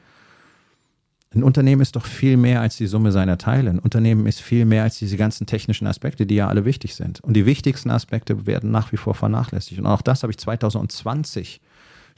Ein 1.34 1.42
Unternehmen 1.42 1.82
ist 1.82 1.94
doch 1.94 2.06
viel 2.06 2.38
mehr 2.38 2.62
als 2.62 2.76
die 2.76 2.86
Summe 2.86 3.12
seiner 3.12 3.36
Teile. 3.36 3.70
Ein 3.70 3.78
Unternehmen 3.78 4.26
ist 4.26 4.40
viel 4.40 4.64
mehr 4.64 4.82
als 4.82 4.98
diese 4.98 5.18
ganzen 5.18 5.46
technischen 5.46 5.86
Aspekte, 5.86 6.24
die 6.24 6.36
ja 6.36 6.48
alle 6.48 6.64
wichtig 6.64 6.94
sind. 6.94 7.20
Und 7.20 7.34
die 7.34 7.44
wichtigsten 7.44 7.90
Aspekte 7.90 8.46
werden 8.46 8.70
nach 8.70 8.92
wie 8.92 8.96
vor 8.96 9.14
vernachlässigt. 9.14 9.78
Und 9.78 9.86
auch 9.86 10.00
das 10.00 10.22
habe 10.22 10.30
ich 10.30 10.38
2020 10.38 11.60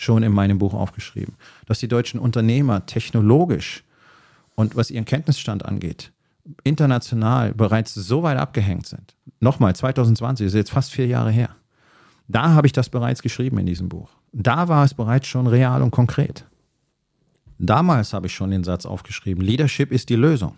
schon 0.01 0.23
in 0.23 0.33
meinem 0.33 0.59
Buch 0.59 0.75
aufgeschrieben, 0.75 1.35
dass 1.67 1.79
die 1.79 1.89
deutschen 1.89 2.19
Unternehmer 2.19 2.87
technologisch 2.87 3.85
und 4.55 4.75
was 4.75 4.91
ihren 4.91 5.05
Kenntnisstand 5.05 5.65
angeht, 5.65 6.13
international 6.65 7.53
bereits 7.53 7.95
so 7.95 8.23
weit 8.23 8.39
abgehängt 8.39 8.87
sind. 8.87 9.15
Nochmal, 9.41 9.77
2020 9.77 10.47
ist 10.47 10.55
jetzt 10.55 10.71
fast 10.71 10.93
vier 10.93 11.07
Jahre 11.07 11.31
her. 11.31 11.51
Da 12.29 12.51
habe 12.51 12.67
ich 12.67 12.73
das 12.73 12.89
bereits 12.89 13.23
geschrieben 13.23 13.59
in 13.59 13.67
diesem 13.67 13.89
Buch. 13.89 14.11
Da 14.33 14.69
war 14.69 14.85
es 14.85 14.95
bereits 14.95 15.27
schon 15.27 15.47
real 15.47 15.83
und 15.83 15.91
konkret. 15.91 16.47
Damals 17.59 18.15
habe 18.15 18.27
ich 18.27 18.35
schon 18.35 18.51
den 18.51 18.65
Satz 18.65 18.87
aufgeschrieben, 18.87 19.45
Leadership 19.45 19.93
ist 19.93 20.09
die 20.09 20.17
Lösung. 20.17 20.57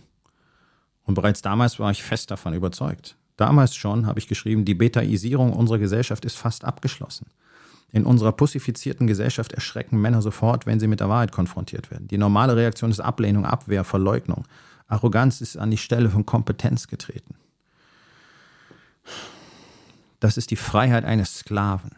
Und 1.04 1.14
bereits 1.14 1.42
damals 1.42 1.80
war 1.80 1.90
ich 1.90 2.02
fest 2.02 2.30
davon 2.30 2.54
überzeugt. 2.54 3.16
Damals 3.36 3.74
schon 3.74 4.06
habe 4.06 4.20
ich 4.20 4.28
geschrieben, 4.28 4.64
die 4.64 4.74
Betaisierung 4.74 5.52
unserer 5.52 5.78
Gesellschaft 5.78 6.24
ist 6.24 6.36
fast 6.36 6.64
abgeschlossen. 6.64 7.26
In 7.92 8.06
unserer 8.06 8.32
pussifizierten 8.32 9.06
Gesellschaft 9.06 9.52
erschrecken 9.52 10.00
Männer 10.00 10.22
sofort, 10.22 10.64
wenn 10.64 10.80
sie 10.80 10.86
mit 10.86 11.00
der 11.00 11.10
Wahrheit 11.10 11.30
konfrontiert 11.30 11.90
werden. 11.90 12.08
Die 12.08 12.16
normale 12.16 12.56
Reaktion 12.56 12.90
ist 12.90 13.00
Ablehnung, 13.00 13.44
Abwehr, 13.44 13.84
Verleugnung. 13.84 14.44
Arroganz 14.88 15.42
ist 15.42 15.58
an 15.58 15.70
die 15.70 15.76
Stelle 15.76 16.08
von 16.08 16.24
Kompetenz 16.24 16.88
getreten. 16.88 17.34
Das 20.20 20.38
ist 20.38 20.50
die 20.50 20.56
Freiheit 20.56 21.04
eines 21.04 21.38
Sklaven. 21.38 21.90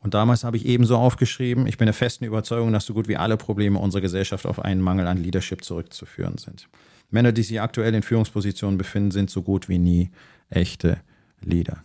Und 0.00 0.14
damals 0.14 0.44
habe 0.44 0.56
ich 0.56 0.66
ebenso 0.66 0.96
aufgeschrieben, 0.96 1.66
ich 1.66 1.78
bin 1.78 1.86
der 1.86 1.94
festen 1.94 2.24
Überzeugung, 2.24 2.72
dass 2.72 2.86
so 2.86 2.94
gut 2.94 3.08
wie 3.08 3.16
alle 3.16 3.36
Probleme 3.36 3.78
unserer 3.78 4.02
Gesellschaft 4.02 4.46
auf 4.46 4.60
einen 4.60 4.80
Mangel 4.80 5.06
an 5.06 5.16
Leadership 5.16 5.64
zurückzuführen 5.64 6.38
sind. 6.38 6.68
Männer, 7.10 7.32
die 7.32 7.42
sich 7.42 7.60
aktuell 7.60 7.94
in 7.94 8.02
Führungspositionen 8.02 8.78
befinden, 8.78 9.10
sind 9.10 9.30
so 9.30 9.42
gut 9.42 9.68
wie 9.68 9.78
nie 9.78 10.10
echte 10.50 11.00
Leader. 11.40 11.82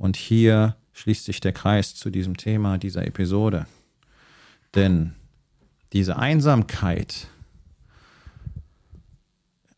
Und 0.00 0.16
hier 0.16 0.76
schließt 0.94 1.26
sich 1.26 1.40
der 1.40 1.52
Kreis 1.52 1.94
zu 1.94 2.08
diesem 2.08 2.38
Thema 2.38 2.78
dieser 2.78 3.06
Episode. 3.06 3.66
Denn 4.74 5.12
diese 5.92 6.16
Einsamkeit 6.16 7.28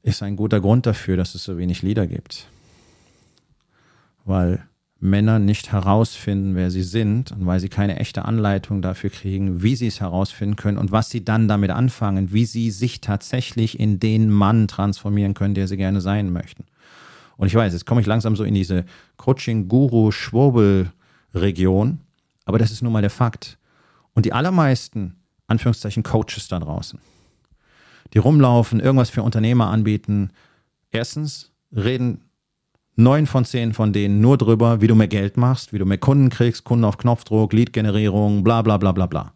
ist 0.04 0.22
ein 0.22 0.37
guter 0.37 0.61
Grund 0.61 0.87
dafür, 0.87 1.16
dass 1.16 1.35
es 1.35 1.42
so 1.42 1.58
wenig 1.58 1.82
Leader 1.82 2.06
gibt. 2.06 2.46
Weil 4.24 4.64
Männer 5.00 5.40
nicht 5.40 5.72
herausfinden, 5.72 6.54
wer 6.54 6.70
sie 6.70 6.85
sind 6.85 7.32
und 7.32 7.44
weil 7.44 7.58
sie 7.58 7.68
keine 7.68 7.98
echte 7.98 8.24
Anleitung 8.24 8.80
dafür 8.80 9.11
kriegen, 9.11 9.64
wie 9.64 9.74
sie 9.74 9.88
es 9.88 10.00
herausfinden 10.00 10.54
können 10.54 10.78
und 10.78 10.92
was 10.92 11.11
sie 11.11 11.24
dann 11.24 11.48
damit 11.48 11.72
anfangen, 11.72 12.32
wie 12.32 12.44
sie 12.44 12.70
sich 12.70 13.00
tatsächlich 13.00 13.80
in 13.80 13.98
den 13.98 14.30
Mann 14.30 14.68
transformieren 14.68 15.35
können, 15.35 15.54
der 15.54 15.66
sie 15.66 15.76
gerne 15.76 16.00
sein 16.00 16.32
möchten. 16.32 16.62
Und 17.37 17.49
ich 17.49 17.55
weiß, 17.55 17.73
jetzt 17.73 17.87
komme 17.87 18.01
ich 18.01 18.07
langsam 18.07 18.37
so 18.37 18.45
in 18.45 18.55
diese 18.55 18.85
Coaching-Guru-Schwurbel-Region, 19.16 22.01
aber 22.45 22.59
das 22.59 22.71
ist 22.71 22.83
nun 22.83 22.92
mal 22.92 23.01
der 23.01 23.11
Fakt. 23.11 23.59
Und 24.14 24.27
die 24.27 24.33
allermeisten, 24.33 25.16
Anführungszeichen, 25.47 26.03
Coaches 26.03 26.49
da 26.49 26.59
draußen, 26.59 26.99
die 28.12 28.18
rumlaufen, 28.18 28.81
irgendwas 28.81 29.11
für 29.11 29.23
Unternehmer 29.23 29.68
anbieten, 29.68 30.31
erstens 30.90 31.53
reden 31.75 32.23
neun 32.97 33.27
von 33.27 33.45
zehn 33.45 33.73
von 33.73 33.92
denen 33.92 34.21
nur 34.21 34.37
drüber, 34.37 34.81
wie 34.81 34.87
du 34.87 34.95
mehr 34.95 35.09
Geld 35.09 35.37
machst, 35.37 35.73
wie 35.73 35.79
du 35.79 35.87
mehr 35.87 35.99
Kunden 35.99 36.31
kriegst, 36.31 36.64
Kunden 36.64 36.85
auf 36.85 36.99
Knopfdruck, 36.99 37.53
Lead-Generierung, 37.53 38.45
bla 38.45 38.62
bla 38.62 38.77
bla 38.77 38.92
bla 38.92 39.07
bla. 39.07 39.33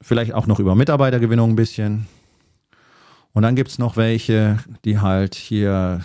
Vielleicht 0.00 0.34
auch 0.34 0.46
noch 0.46 0.58
über 0.58 0.74
Mitarbeitergewinnung 0.74 1.50
ein 1.50 1.56
bisschen. 1.56 2.06
Und 3.32 3.42
dann 3.42 3.56
gibt 3.56 3.70
es 3.70 3.78
noch 3.78 3.96
welche, 3.96 4.58
die 4.84 4.98
halt 4.98 5.34
hier, 5.34 6.04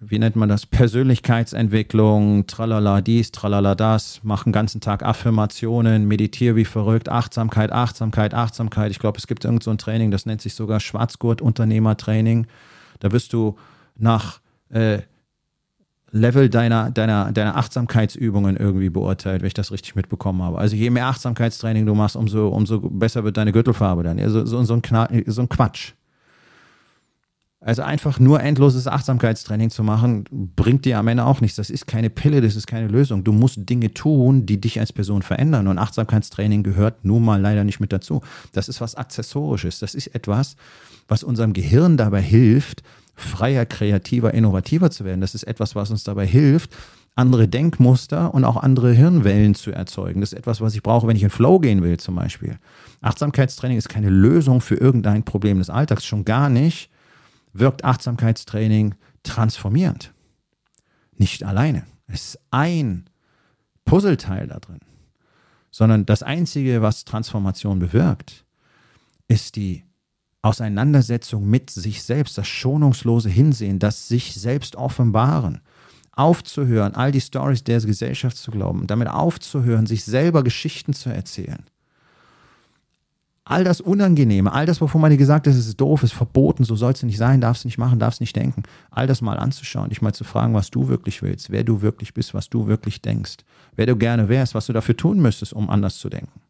wie 0.00 0.18
nennt 0.18 0.34
man 0.34 0.48
das, 0.48 0.64
Persönlichkeitsentwicklung, 0.64 2.46
tralala 2.46 3.02
dies, 3.02 3.32
tralala 3.32 3.74
das, 3.74 4.20
machen 4.24 4.48
den 4.48 4.54
ganzen 4.54 4.80
Tag 4.80 5.02
Affirmationen, 5.02 6.08
meditiere 6.08 6.56
wie 6.56 6.64
verrückt, 6.64 7.10
Achtsamkeit, 7.10 7.70
Achtsamkeit, 7.70 8.32
Achtsamkeit. 8.32 8.90
Ich 8.90 8.98
glaube, 8.98 9.18
es 9.18 9.26
gibt 9.26 9.44
irgend 9.44 9.62
so 9.62 9.74
Training, 9.74 10.10
das 10.10 10.24
nennt 10.24 10.40
sich 10.40 10.54
sogar 10.54 10.80
Schwarzgurt-Unternehmertraining. 10.80 12.46
Da 12.98 13.12
wirst 13.12 13.34
du 13.34 13.56
nach 13.96 14.40
äh, 14.70 15.00
Level 16.12 16.48
deiner, 16.48 16.90
deiner, 16.90 17.30
deiner 17.30 17.56
Achtsamkeitsübungen 17.56 18.56
irgendwie 18.56 18.88
beurteilt, 18.88 19.42
wenn 19.42 19.48
ich 19.48 19.54
das 19.54 19.70
richtig 19.70 19.96
mitbekommen 19.96 20.42
habe. 20.42 20.58
Also 20.58 20.76
je 20.76 20.88
mehr 20.88 21.06
Achtsamkeitstraining 21.06 21.84
du 21.84 21.94
machst, 21.94 22.16
umso, 22.16 22.48
umso 22.48 22.80
besser 22.80 23.22
wird 23.22 23.36
deine 23.36 23.52
Gürtelfarbe 23.52 24.02
dann. 24.02 24.18
Also 24.18 24.46
so, 24.46 24.64
so, 24.64 24.74
ein, 24.74 25.24
so 25.26 25.42
ein 25.42 25.48
Quatsch. 25.48 25.92
Also 27.62 27.82
einfach 27.82 28.18
nur 28.18 28.40
endloses 28.40 28.86
Achtsamkeitstraining 28.86 29.68
zu 29.68 29.82
machen, 29.82 30.24
bringt 30.30 30.86
dir 30.86 30.98
am 30.98 31.08
Ende 31.08 31.26
auch 31.26 31.42
nichts. 31.42 31.56
Das 31.56 31.68
ist 31.68 31.86
keine 31.86 32.08
Pille, 32.08 32.40
das 32.40 32.56
ist 32.56 32.66
keine 32.66 32.88
Lösung. 32.88 33.22
Du 33.22 33.32
musst 33.32 33.68
Dinge 33.68 33.92
tun, 33.92 34.46
die 34.46 34.58
dich 34.58 34.80
als 34.80 34.94
Person 34.94 35.20
verändern. 35.20 35.68
Und 35.68 35.76
Achtsamkeitstraining 35.76 36.62
gehört 36.62 37.04
nun 37.04 37.22
mal 37.22 37.38
leider 37.38 37.64
nicht 37.64 37.78
mit 37.78 37.92
dazu. 37.92 38.22
Das 38.52 38.70
ist 38.70 38.80
was 38.80 38.94
Accessorisches. 38.94 39.78
Das 39.78 39.94
ist 39.94 40.06
etwas, 40.14 40.56
was 41.06 41.22
unserem 41.22 41.52
Gehirn 41.52 41.98
dabei 41.98 42.22
hilft, 42.22 42.82
freier, 43.14 43.66
kreativer, 43.66 44.32
innovativer 44.32 44.90
zu 44.90 45.04
werden. 45.04 45.20
Das 45.20 45.34
ist 45.34 45.42
etwas, 45.42 45.74
was 45.74 45.90
uns 45.90 46.02
dabei 46.02 46.26
hilft, 46.26 46.74
andere 47.14 47.46
Denkmuster 47.46 48.32
und 48.32 48.46
auch 48.46 48.56
andere 48.56 48.92
Hirnwellen 48.92 49.54
zu 49.54 49.70
erzeugen. 49.70 50.22
Das 50.22 50.32
ist 50.32 50.38
etwas, 50.38 50.62
was 50.62 50.74
ich 50.74 50.82
brauche, 50.82 51.06
wenn 51.06 51.16
ich 51.16 51.24
in 51.24 51.28
Flow 51.28 51.58
gehen 51.58 51.82
will 51.82 51.98
zum 51.98 52.14
Beispiel. 52.14 52.58
Achtsamkeitstraining 53.02 53.76
ist 53.76 53.90
keine 53.90 54.08
Lösung 54.08 54.62
für 54.62 54.76
irgendein 54.76 55.24
Problem 55.24 55.58
des 55.58 55.68
Alltags, 55.68 56.06
schon 56.06 56.24
gar 56.24 56.48
nicht 56.48 56.88
wirkt 57.52 57.84
Achtsamkeitstraining 57.84 58.94
transformierend. 59.22 60.12
Nicht 61.16 61.44
alleine. 61.44 61.84
Es 62.06 62.34
ist 62.34 62.40
ein 62.50 63.08
Puzzleteil 63.84 64.46
da 64.46 64.58
drin. 64.58 64.80
Sondern 65.70 66.06
das 66.06 66.22
Einzige, 66.22 66.82
was 66.82 67.04
Transformation 67.04 67.78
bewirkt, 67.78 68.44
ist 69.28 69.56
die 69.56 69.84
Auseinandersetzung 70.42 71.48
mit 71.48 71.70
sich 71.70 72.02
selbst, 72.02 72.36
das 72.38 72.48
schonungslose 72.48 73.28
Hinsehen, 73.28 73.78
das 73.78 74.08
sich 74.08 74.34
selbst 74.34 74.74
offenbaren, 74.74 75.60
aufzuhören, 76.12 76.94
all 76.94 77.12
die 77.12 77.20
Stories 77.20 77.62
der 77.62 77.80
Gesellschaft 77.80 78.36
zu 78.36 78.50
glauben, 78.50 78.86
damit 78.86 79.08
aufzuhören, 79.08 79.86
sich 79.86 80.04
selber 80.04 80.42
Geschichten 80.42 80.92
zu 80.92 81.10
erzählen 81.10 81.64
all 83.50 83.64
das 83.64 83.80
Unangenehme, 83.80 84.52
all 84.52 84.64
das, 84.64 84.80
wovon 84.80 85.00
man 85.00 85.10
dir 85.10 85.16
gesagt 85.16 85.48
hat, 85.48 85.52
es 85.52 85.66
ist 85.66 85.80
doof, 85.80 86.04
ist 86.04 86.12
verboten, 86.12 86.62
so 86.62 86.76
soll 86.76 86.92
es 86.92 87.02
nicht 87.02 87.18
sein, 87.18 87.40
darfst 87.40 87.64
nicht 87.64 87.78
machen, 87.78 87.98
darfst 87.98 88.20
nicht 88.20 88.36
denken, 88.36 88.62
all 88.92 89.08
das 89.08 89.22
mal 89.22 89.38
anzuschauen, 89.38 89.88
dich 89.88 90.00
mal 90.00 90.12
zu 90.12 90.22
fragen, 90.22 90.54
was 90.54 90.70
du 90.70 90.86
wirklich 90.86 91.20
willst, 91.20 91.50
wer 91.50 91.64
du 91.64 91.82
wirklich 91.82 92.14
bist, 92.14 92.32
was 92.32 92.48
du 92.48 92.68
wirklich 92.68 93.02
denkst, 93.02 93.38
wer 93.74 93.86
du 93.86 93.96
gerne 93.96 94.28
wärst, 94.28 94.54
was 94.54 94.66
du 94.66 94.72
dafür 94.72 94.96
tun 94.96 95.20
müsstest, 95.20 95.52
um 95.52 95.68
anders 95.68 95.98
zu 95.98 96.08
denken. 96.08 96.40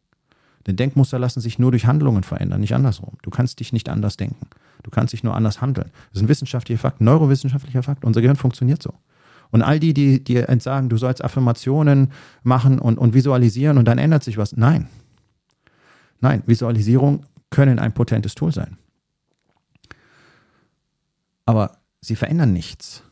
Denn 0.67 0.75
Denkmuster 0.75 1.17
lassen 1.17 1.41
sich 1.41 1.57
nur 1.57 1.71
durch 1.71 1.87
Handlungen 1.87 2.21
verändern, 2.21 2.61
nicht 2.61 2.75
andersrum. 2.75 3.17
Du 3.23 3.31
kannst 3.31 3.59
dich 3.59 3.73
nicht 3.73 3.89
anders 3.89 4.15
denken. 4.15 4.45
Du 4.83 4.91
kannst 4.91 5.13
dich 5.13 5.23
nur 5.23 5.35
anders 5.35 5.59
handeln. 5.59 5.89
Das 6.11 6.21
ist 6.21 6.25
ein 6.25 6.29
wissenschaftlicher 6.29 6.81
Fakt, 6.81 7.01
ein 7.01 7.05
neurowissenschaftlicher 7.05 7.81
Fakt. 7.81 8.05
Unser 8.05 8.21
Gehirn 8.21 8.37
funktioniert 8.37 8.83
so. 8.83 8.93
Und 9.49 9.63
all 9.63 9.79
die, 9.79 9.95
die 9.95 10.23
dir 10.23 10.49
entsagen, 10.49 10.87
du 10.87 10.97
sollst 10.97 11.23
Affirmationen 11.23 12.11
machen 12.43 12.77
und, 12.77 12.99
und 12.99 13.15
visualisieren 13.15 13.79
und 13.79 13.85
dann 13.85 13.97
ändert 13.97 14.23
sich 14.23 14.37
was. 14.37 14.55
Nein, 14.55 14.87
Nein, 16.21 16.43
Visualisierung 16.45 17.25
können 17.49 17.79
ein 17.79 17.93
potentes 17.93 18.35
Tool 18.35 18.53
sein. 18.53 18.77
Aber 21.45 21.77
sie 21.99 22.15
verändern 22.15 22.53
nichts, 22.53 23.03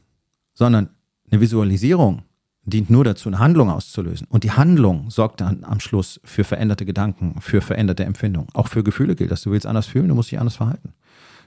sondern 0.54 0.90
eine 1.30 1.42
Visualisierung 1.42 2.24
dient 2.64 2.90
nur 2.90 3.04
dazu, 3.04 3.30
eine 3.30 3.40
Handlung 3.40 3.70
auszulösen. 3.70 4.28
Und 4.30 4.44
die 4.44 4.52
Handlung 4.52 5.10
sorgt 5.10 5.42
dann 5.42 5.64
am 5.64 5.80
Schluss 5.80 6.20
für 6.24 6.44
veränderte 6.44 6.86
Gedanken, 6.86 7.42
für 7.42 7.62
veränderte 7.62 8.06
Empfindungen. 8.06 8.50
Auch 8.54 8.68
für 8.68 8.84
Gefühle 8.84 9.16
gilt 9.16 9.32
das. 9.32 9.42
Du 9.42 9.52
willst 9.52 9.66
anders 9.66 9.88
fühlen, 9.88 10.08
du 10.08 10.16
musst 10.16 10.32
dich 10.32 10.40
anders 10.40 10.56
verhalten. 10.56 10.94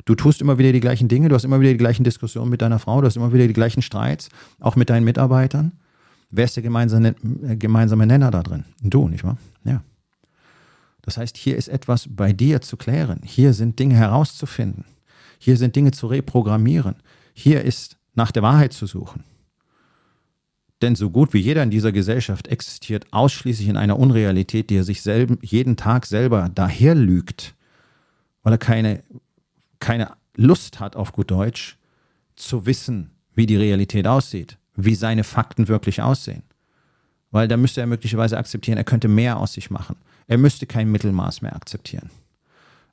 Du 0.05 0.17
tust 0.17 0.41
immer 0.41 0.59
wieder 0.59 0.73
die 0.73 0.81
gleichen 0.81 1.07
Dinge, 1.07 1.29
du 1.29 1.35
hast 1.37 1.45
immer 1.45 1.61
wieder 1.61 1.71
die 1.71 1.79
gleichen 1.79 2.03
Diskussionen 2.03 2.51
mit 2.51 2.61
deiner 2.61 2.81
Frau, 2.81 3.01
du 3.01 3.07
hast 3.07 3.17
immer 3.17 3.33
wieder 3.33 3.47
die 3.47 3.53
gleichen 3.53 3.83
Streits, 3.83 4.31
auch 4.59 4.75
mit 4.75 4.91
deinen 4.91 5.05
Mitarbeitern. 5.05 5.73
Wer 6.31 6.47
ist 6.47 6.57
der 6.57 6.63
gemeinsame, 6.65 7.15
gemeinsame 7.57 8.07
Nenner 8.07 8.33
da 8.33 8.43
drin? 8.43 8.65
Du, 8.83 9.07
nicht 9.07 9.23
wahr? 9.23 9.37
Ja. 9.65 9.83
Das 11.03 11.17
heißt, 11.17 11.37
hier 11.37 11.57
ist 11.57 11.69
etwas 11.69 12.07
bei 12.09 12.33
dir 12.33 12.61
zu 12.61 12.77
klären. 12.77 13.21
Hier 13.25 13.53
sind 13.53 13.79
Dinge 13.79 13.97
herauszufinden. 13.97 14.85
Hier 15.39 15.57
sind 15.57 15.75
Dinge 15.75 15.91
zu 15.91 16.07
reprogrammieren. 16.07 16.97
Hier 17.35 17.63
ist 17.63 17.97
nach 18.15 18.31
der 18.31 18.43
Wahrheit 18.43 18.73
zu 18.73 18.87
suchen. 18.87 19.25
Denn 20.81 20.97
so 20.97 21.11
gut 21.11 21.33
wie 21.33 21.39
jeder 21.39 21.63
in 21.63 21.71
dieser 21.71 21.93
Gesellschaft 21.93 22.49
existiert 22.49 23.07
ausschließlich 23.13 23.69
in 23.69 23.77
einer 23.77 23.99
Unrealität, 23.99 24.69
die 24.71 24.77
er 24.77 24.85
sich 24.85 25.03
selben, 25.03 25.39
jeden 25.43 25.77
Tag 25.77 26.07
selber 26.07 26.51
daher 26.53 26.95
lügt, 26.97 27.55
weil 28.43 28.55
er 28.55 28.59
keine, 28.59 29.05
keine 29.79 30.13
Lust 30.35 30.81
hat, 30.81 30.97
auf 30.97 31.13
gut 31.13 31.31
Deutsch, 31.31 31.79
zu 32.35 32.67
wissen, 32.67 33.13
wie 33.35 33.47
die 33.47 33.57
Realität 33.57 34.09
aussieht, 34.09 34.59
wie 34.75 34.97
seine 34.97 35.23
Fakten 35.23 35.69
wirklich 35.69 36.03
aussehen. 36.03 36.43
Weil 37.31 37.47
da 37.47 37.57
müsste 37.57 37.81
er 37.81 37.87
möglicherweise 37.87 38.37
akzeptieren, 38.37 38.77
er 38.77 38.85
könnte 38.85 39.09
mehr 39.09 39.39
aus 39.39 39.53
sich 39.53 39.71
machen. 39.71 39.97
Er 40.33 40.39
müsste 40.39 40.67
kein 40.67 40.91
Mittelmaß 40.91 41.43
mehr 41.43 41.55
akzeptieren. 41.55 42.09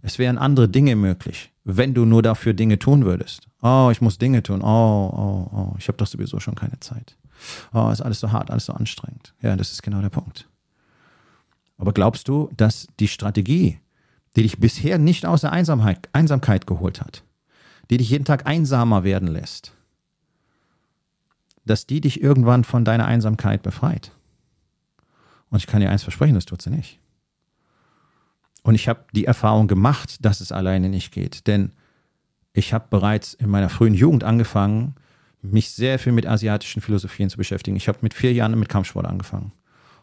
Es 0.01 0.19
wären 0.19 0.37
andere 0.37 0.67
Dinge 0.67 0.97
möglich, 0.97 1.53
wenn 1.63 1.93
du 1.93 2.03
nur 2.03 2.21
dafür 2.21 2.53
Dinge 2.53 2.79
tun 2.79 3.05
würdest. 3.05 3.47
Oh, 3.61 3.87
ich 3.93 4.01
muss 4.01 4.17
Dinge 4.17 4.43
tun. 4.43 4.61
Oh, 4.61 4.65
oh, 4.67 5.55
oh, 5.55 5.75
ich 5.77 5.87
habe 5.87 5.97
doch 5.97 6.05
sowieso 6.05 6.41
schon 6.41 6.55
keine 6.55 6.77
Zeit. 6.81 7.15
Oh, 7.71 7.89
ist 7.91 8.01
alles 8.01 8.19
so 8.19 8.33
hart, 8.33 8.51
alles 8.51 8.65
so 8.65 8.73
anstrengend. 8.73 9.33
Ja, 9.41 9.55
das 9.55 9.71
ist 9.71 9.83
genau 9.83 10.01
der 10.01 10.09
Punkt. 10.09 10.49
Aber 11.77 11.93
glaubst 11.93 12.27
du, 12.27 12.49
dass 12.57 12.87
die 12.99 13.07
Strategie, 13.07 13.79
die 14.35 14.41
dich 14.41 14.59
bisher 14.59 14.97
nicht 14.97 15.25
aus 15.25 15.39
der 15.39 15.53
Einsamkeit, 15.53 16.09
Einsamkeit 16.11 16.67
geholt 16.67 16.99
hat, 16.99 17.23
die 17.89 17.95
dich 17.95 18.09
jeden 18.09 18.25
Tag 18.25 18.47
einsamer 18.47 19.05
werden 19.05 19.29
lässt, 19.29 19.71
dass 21.63 21.87
die 21.87 22.01
dich 22.01 22.21
irgendwann 22.21 22.65
von 22.65 22.83
deiner 22.83 23.05
Einsamkeit 23.05 23.63
befreit? 23.63 24.11
Und 25.49 25.59
ich 25.59 25.67
kann 25.67 25.79
dir 25.79 25.89
eins 25.89 26.03
versprechen, 26.03 26.35
das 26.35 26.43
tut 26.43 26.61
sie 26.61 26.69
nicht. 26.69 26.98
Und 28.69 28.75
ich 28.75 28.87
habe 28.87 29.03
die 29.15 29.25
Erfahrung 29.25 29.67
gemacht, 29.67 30.23
dass 30.23 30.41
es 30.41 30.51
alleine 30.51 30.89
nicht 30.89 31.11
geht. 31.11 31.47
Denn 31.47 31.71
ich 32.53 32.71
habe 32.71 32.85
bereits 32.91 33.33
in 33.33 33.49
meiner 33.49 33.67
frühen 33.67 33.95
Jugend 33.95 34.23
angefangen, 34.23 34.93
mich 35.41 35.71
sehr 35.71 35.97
viel 35.97 36.13
mit 36.13 36.27
asiatischen 36.27 36.79
Philosophien 36.79 37.31
zu 37.31 37.37
beschäftigen. 37.37 37.75
Ich 37.75 37.87
habe 37.87 37.97
mit 38.03 38.13
vier 38.13 38.31
Jahren 38.31 38.59
mit 38.59 38.69
Kampfsport 38.69 39.07
angefangen 39.07 39.53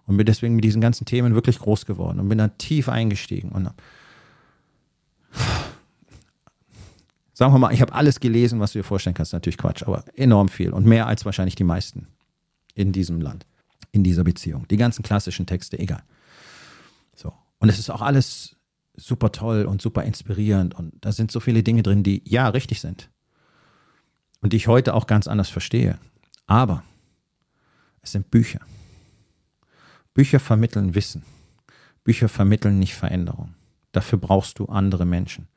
und 0.08 0.16
bin 0.16 0.26
deswegen 0.26 0.56
mit 0.56 0.64
diesen 0.64 0.80
ganzen 0.80 1.04
Themen 1.04 1.32
wirklich 1.32 1.60
groß 1.60 1.86
geworden 1.86 2.18
und 2.18 2.28
bin 2.28 2.38
da 2.38 2.48
tief 2.48 2.88
eingestiegen. 2.88 3.50
Und 3.50 3.70
sagen 7.34 7.54
wir 7.54 7.60
mal, 7.60 7.72
ich 7.72 7.82
habe 7.82 7.92
alles 7.92 8.18
gelesen, 8.18 8.58
was 8.58 8.72
du 8.72 8.80
dir 8.80 8.82
vorstellen 8.82 9.14
kannst. 9.14 9.32
Natürlich 9.32 9.58
Quatsch, 9.58 9.84
aber 9.84 10.02
enorm 10.16 10.48
viel 10.48 10.70
und 10.70 10.86
mehr 10.86 11.06
als 11.06 11.24
wahrscheinlich 11.24 11.54
die 11.54 11.62
meisten 11.62 12.08
in 12.74 12.90
diesem 12.90 13.20
Land, 13.20 13.46
in 13.92 14.02
dieser 14.02 14.24
Beziehung. 14.24 14.66
Die 14.66 14.76
ganzen 14.76 15.04
klassischen 15.04 15.46
Texte, 15.46 15.78
egal. 15.78 16.02
So. 17.14 17.32
Und 17.60 17.68
es 17.68 17.78
ist 17.78 17.90
auch 17.90 18.02
alles 18.02 18.55
super 18.96 19.32
toll 19.32 19.64
und 19.64 19.82
super 19.82 20.04
inspirierend. 20.04 20.74
Und 20.74 20.92
da 21.00 21.12
sind 21.12 21.30
so 21.30 21.40
viele 21.40 21.62
Dinge 21.62 21.82
drin, 21.82 22.02
die 22.02 22.22
ja 22.24 22.48
richtig 22.48 22.80
sind. 22.80 23.10
Und 24.40 24.52
die 24.52 24.56
ich 24.56 24.68
heute 24.68 24.94
auch 24.94 25.06
ganz 25.06 25.28
anders 25.28 25.48
verstehe. 25.48 25.98
Aber 26.46 26.82
es 28.02 28.12
sind 28.12 28.30
Bücher. 28.30 28.60
Bücher 30.14 30.40
vermitteln 30.40 30.94
Wissen. 30.94 31.24
Bücher 32.04 32.28
vermitteln 32.28 32.78
nicht 32.78 32.94
Veränderung. 32.94 33.54
Dafür 33.92 34.18
brauchst 34.18 34.58
du 34.58 34.66
andere 34.66 35.04
Menschen. 35.04 35.48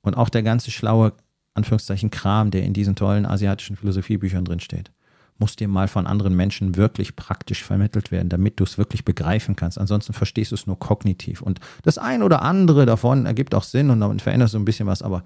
Und 0.00 0.16
auch 0.16 0.28
der 0.28 0.42
ganze 0.42 0.70
schlaue, 0.70 1.12
Anführungszeichen, 1.54 2.10
Kram, 2.10 2.50
der 2.50 2.64
in 2.64 2.72
diesen 2.72 2.96
tollen 2.96 3.26
asiatischen 3.26 3.76
Philosophiebüchern 3.76 4.44
drin 4.44 4.60
steht 4.60 4.90
muss 5.38 5.56
dir 5.56 5.68
mal 5.68 5.88
von 5.88 6.06
anderen 6.06 6.36
Menschen 6.36 6.76
wirklich 6.76 7.16
praktisch 7.16 7.64
vermittelt 7.64 8.10
werden, 8.10 8.28
damit 8.28 8.60
du 8.60 8.64
es 8.64 8.78
wirklich 8.78 9.04
begreifen 9.04 9.56
kannst. 9.56 9.78
Ansonsten 9.78 10.12
verstehst 10.12 10.52
du 10.52 10.54
es 10.54 10.66
nur 10.66 10.78
kognitiv. 10.78 11.42
Und 11.42 11.60
das 11.82 11.98
ein 11.98 12.22
oder 12.22 12.42
andere 12.42 12.86
davon 12.86 13.26
ergibt 13.26 13.54
auch 13.54 13.64
Sinn 13.64 13.90
und 13.90 14.00
dann 14.00 14.20
veränderst 14.20 14.54
du 14.54 14.58
ein 14.58 14.64
bisschen 14.64 14.86
was, 14.86 15.02
aber 15.02 15.24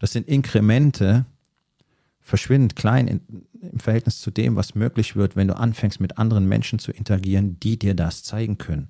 das 0.00 0.12
sind 0.12 0.26
Inkremente, 0.26 1.24
verschwindend 2.20 2.74
klein 2.74 3.06
in, 3.06 3.20
im 3.60 3.78
Verhältnis 3.78 4.20
zu 4.20 4.30
dem, 4.30 4.56
was 4.56 4.74
möglich 4.74 5.14
wird, 5.14 5.36
wenn 5.36 5.48
du 5.48 5.56
anfängst, 5.56 6.00
mit 6.00 6.18
anderen 6.18 6.48
Menschen 6.48 6.78
zu 6.78 6.90
interagieren, 6.90 7.60
die 7.60 7.78
dir 7.78 7.94
das 7.94 8.22
zeigen 8.22 8.58
können 8.58 8.88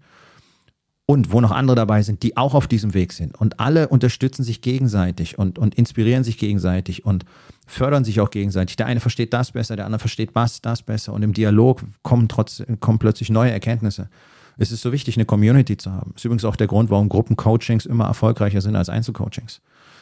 und 1.07 1.33
wo 1.33 1.41
noch 1.41 1.51
andere 1.51 1.77
dabei 1.77 2.03
sind, 2.03 2.23
die 2.23 2.37
auch 2.37 2.55
auf 2.55 2.67
diesem 2.67 2.95
Weg 2.95 3.13
sind. 3.13 3.39
Und 3.39 3.61
alle 3.61 3.89
unterstützen 3.89 4.43
sich 4.43 4.63
gegenseitig 4.63 5.39
und, 5.39 5.59
und 5.59 5.75
inspirieren 5.75 6.25
sich 6.25 6.39
gegenseitig 6.39 7.05
und 7.05 7.25
fördern 7.67 8.05
sich 8.05 8.21
auch 8.21 8.31
gegenseitig. 8.31 8.77
Der 8.77 8.87
eine 8.87 9.01
versteht 9.01 9.33
das 9.35 9.53
besser, 9.53 9.77
der 9.77 9.85
andere 9.85 9.99
versteht 9.99 10.31
was, 10.35 10.63
das 10.63 10.83
besser. 10.83 11.13
Und 11.13 11.23
im 11.23 11.35
Dialog 11.35 11.83
kommen, 12.03 12.29
trotz, 12.29 12.63
kommen 12.81 12.99
plötzlich 12.99 13.29
neue 13.29 13.51
Erkenntnisse. 13.51 14.09
Es 14.57 14.73
ist 14.73 14.81
so 14.81 14.93
wichtig, 14.93 15.17
eine 15.17 15.27
Community 15.27 15.77
zu 15.77 15.93
haben. 15.93 16.13
Ist 16.17 16.25
übrigens 16.25 16.45
auch 16.45 16.57
der 16.57 16.69
Grund, 16.69 16.89
warum 16.89 17.09
Gruppencoachings 17.09 17.87
immer 17.87 18.07
erfolgreicher 18.07 18.61
sind 18.61 18.77
als 18.77 18.89
Einzelcoachings. 18.89 19.61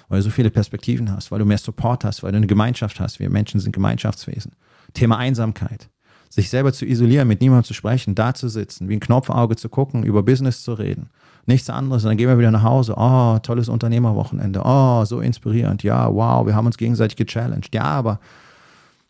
Weil 0.09 0.18
du 0.18 0.24
so 0.24 0.30
viele 0.30 0.50
Perspektiven 0.50 1.11
hast, 1.11 1.32
weil 1.32 1.38
du 1.38 1.44
mehr 1.44 1.59
Support 1.59 2.05
hast, 2.05 2.22
weil 2.22 2.32
du 2.32 2.36
eine 2.36 2.46
Gemeinschaft 2.46 3.00
hast. 3.00 3.18
Wir 3.18 3.30
Menschen 3.30 3.61
sind 3.61 3.72
Gemeinschaftswesen. 3.72 4.53
Thema 4.92 5.16
Einsamkeit 5.16 5.88
sich 6.33 6.49
selber 6.49 6.72
zu 6.72 6.87
isolieren, 6.87 7.28
mit 7.28 7.43
niemandem 7.43 7.64
zu 7.64 7.74
sprechen, 7.74 8.14
da 8.14 8.33
zu 8.33 8.49
sitzen, 8.49 8.89
wie 8.89 8.95
ein 8.95 9.01
Knopfauge 9.01 9.55
zu 9.57 9.68
gucken, 9.68 10.03
über 10.03 10.22
Business 10.22 10.62
zu 10.62 10.72
reden. 10.72 11.11
Nichts 11.45 11.68
anderes. 11.68 12.05
Und 12.05 12.09
dann 12.09 12.16
gehen 12.16 12.28
wir 12.28 12.39
wieder 12.39 12.51
nach 12.51 12.62
Hause. 12.62 12.95
Oh, 12.97 13.39
tolles 13.43 13.68
Unternehmerwochenende. 13.68 14.62
Oh, 14.64 15.05
so 15.05 15.20
inspirierend. 15.20 15.83
Ja, 15.83 16.11
wow, 16.11 16.47
wir 16.47 16.55
haben 16.55 16.64
uns 16.64 16.78
gegenseitig 16.78 17.16
gechallenged. 17.16 17.74
Ja, 17.74 17.83
aber 17.83 18.18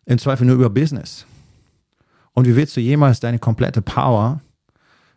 im 0.05 0.17
Zweifel 0.17 0.45
nur 0.45 0.55
über 0.55 0.69
Business. 0.69 1.25
Und 2.33 2.45
wie 2.45 2.57
willst 2.57 2.75
du 2.75 2.81
jemals 2.81 3.21
deine 3.21 3.39
komplette 3.39 3.81
Power, 3.81 4.41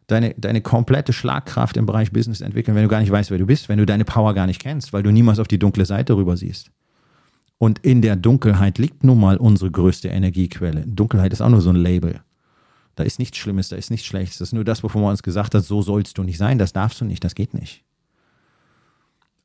deine, 0.07 0.33
deine 0.35 0.61
komplette 0.61 1.13
Schlagkraft 1.13 1.77
im 1.77 1.87
Bereich 1.87 2.13
Business 2.13 2.41
entwickeln, 2.41 2.77
wenn 2.77 2.85
du 2.85 2.89
gar 2.89 3.01
nicht 3.01 3.11
weißt, 3.11 3.33
wer 3.33 3.39
du 3.39 3.47
bist, 3.47 3.69
wenn 3.69 3.79
du 3.79 3.87
deine 3.87 4.05
Power 4.05 4.33
gar 4.33 4.47
nicht 4.47 4.61
kennst, 4.61 4.93
weil 4.93 5.03
du 5.03 5.11
niemals 5.11 5.41
auf 5.41 5.49
die 5.49 5.59
dunkle 5.59 5.87
Seite 5.87 6.17
rüber 6.17 6.37
siehst? 6.37 6.71
Und 7.59 7.79
in 7.81 8.03
der 8.03 8.17
Dunkelheit 8.17 8.79
liegt 8.79 9.03
nun 9.03 9.21
mal 9.21 9.37
unsere 9.37 9.71
größte 9.71 10.09
Energiequelle. 10.09 10.85
Dunkelheit 10.87 11.33
ist 11.33 11.41
auch 11.41 11.49
nur 11.49 11.63
so 11.63 11.71
ein 11.71 11.77
Label. 11.77 12.21
Da 12.97 13.05
ist 13.05 13.19
nichts 13.19 13.39
Schlimmes, 13.39 13.69
da 13.69 13.77
ist 13.77 13.91
nichts 13.91 14.07
Schlechtes. 14.07 14.39
Das 14.39 14.49
ist 14.49 14.53
nur 14.53 14.65
das, 14.65 14.83
wovon 14.83 15.03
man 15.03 15.11
uns 15.11 15.23
gesagt 15.23 15.55
hat, 15.55 15.65
so 15.65 15.83
sollst 15.83 16.19
du 16.19 16.23
nicht 16.23 16.39
sein, 16.39 16.59
das 16.59 16.73
darfst 16.73 17.01
du 17.01 17.05
nicht, 17.05 17.25
das 17.25 17.35
geht 17.35 17.55
nicht. 17.55 17.83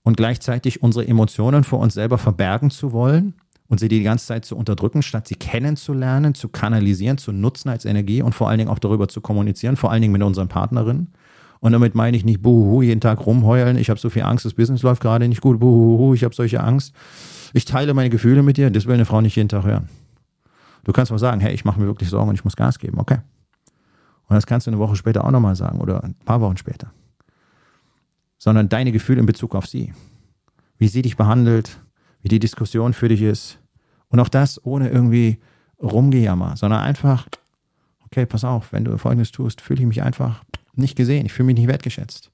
Und 0.04 0.18
gleichzeitig 0.18 0.82
unsere 0.82 1.08
Emotionen 1.08 1.64
vor 1.64 1.80
uns 1.80 1.94
selber 1.94 2.18
verbergen 2.18 2.72
zu 2.72 2.92
wollen 2.92 3.36
und 3.68 3.80
sie 3.80 3.88
die 3.88 4.04
ganze 4.04 4.26
Zeit 4.26 4.46
zu 4.46 4.58
unterdrücken, 4.58 5.02
statt 5.02 5.28
sie 5.28 5.36
kennenzulernen, 5.36 6.34
zu 6.34 6.50
kanalisieren, 6.50 7.18
zu 7.18 7.32
nutzen 7.32 7.70
als 7.70 7.86
Energie 7.86 8.22
und 8.22 8.34
vor 8.34 8.50
allen 8.50 8.58
Dingen 8.58 8.70
auch 8.70 8.80
darüber 8.80 9.08
zu 9.08 9.22
kommunizieren, 9.22 9.78
vor 9.78 9.92
allen 9.92 10.02
Dingen 10.02 10.12
mit 10.12 10.24
unseren 10.24 10.48
Partnerinnen. 10.48 11.14
Und 11.60 11.72
damit 11.74 11.94
meine 11.94 12.18
ich 12.18 12.26
nicht 12.26 12.42
buhuhu, 12.42 12.82
jeden 12.82 13.02
Tag 13.02 13.26
rumheulen, 13.26 13.78
ich 13.78 13.90
habe 13.90 14.00
so 14.00 14.10
viel 14.10 14.24
Angst, 14.24 14.46
das 14.46 14.56
Business 14.56 14.82
läuft 14.82 15.02
gerade 15.02 15.28
nicht 15.28 15.42
gut, 15.42 15.60
buhuhu, 15.60 16.14
ich 16.16 16.24
habe 16.24 16.34
solche 16.34 16.62
Angst. 16.62 16.94
Ich 17.54 17.66
teile 17.66 17.94
meine 17.94 18.10
Gefühle 18.10 18.44
mit 18.44 18.58
dir, 18.58 18.70
das 18.70 18.86
will 18.86 18.94
eine 18.94 19.06
Frau 19.06 19.22
nicht 19.22 19.36
jeden 19.36 19.50
Tag 19.50 19.66
hören. 19.66 19.90
Du 20.84 20.92
kannst 20.92 21.12
mal 21.12 21.20
sagen, 21.20 21.42
hey, 21.42 21.54
ich 21.54 21.66
mache 21.66 21.80
mir 21.80 21.86
wirklich 21.86 22.10
Sorgen 22.10 22.30
und 22.30 22.36
ich 22.36 22.44
muss 22.44 22.56
Gas 22.56 22.80
geben, 22.80 23.00
okay. 23.00 23.20
Und 24.28 24.36
das 24.36 24.46
kannst 24.46 24.68
du 24.68 24.72
eine 24.72 24.80
Woche 24.80 24.96
später 24.96 25.26
auch 25.26 25.32
nochmal 25.32 25.56
sagen 25.56 25.80
oder 25.80 26.04
ein 26.04 26.16
paar 26.26 26.42
Wochen 26.42 26.58
später. 26.58 26.92
Sondern 28.38 28.70
deine 28.70 28.92
Gefühle 28.92 29.20
in 29.20 29.26
Bezug 29.26 29.56
auf 29.56 29.68
sie. 29.68 29.94
Wie 30.78 30.88
sie 30.88 31.02
dich 31.02 31.18
behandelt, 31.18 31.80
wie 32.22 32.30
die 32.30 32.40
Diskussion 32.40 32.94
für 32.94 33.10
dich 33.10 33.22
ist. 33.22 33.60
Und 34.08 34.20
auch 34.20 34.30
das 34.30 34.64
ohne 34.66 34.90
irgendwie 34.90 35.40
rumgejammer, 35.82 36.56
sondern 36.58 36.82
einfach, 36.82 37.28
okay, 38.06 38.26
pass 38.26 38.44
auf, 38.44 38.72
wenn 38.72 38.86
du 38.86 38.98
Folgendes 38.98 39.32
tust, 39.32 39.62
fühle 39.62 39.82
ich 39.82 39.88
mich 39.88 40.02
einfach 40.02 40.44
nicht 40.74 40.96
gesehen, 40.96 41.26
ich 41.26 41.34
fühle 41.34 41.48
mich 41.48 41.58
nicht 41.58 41.68
wertgeschätzt. 41.68 42.32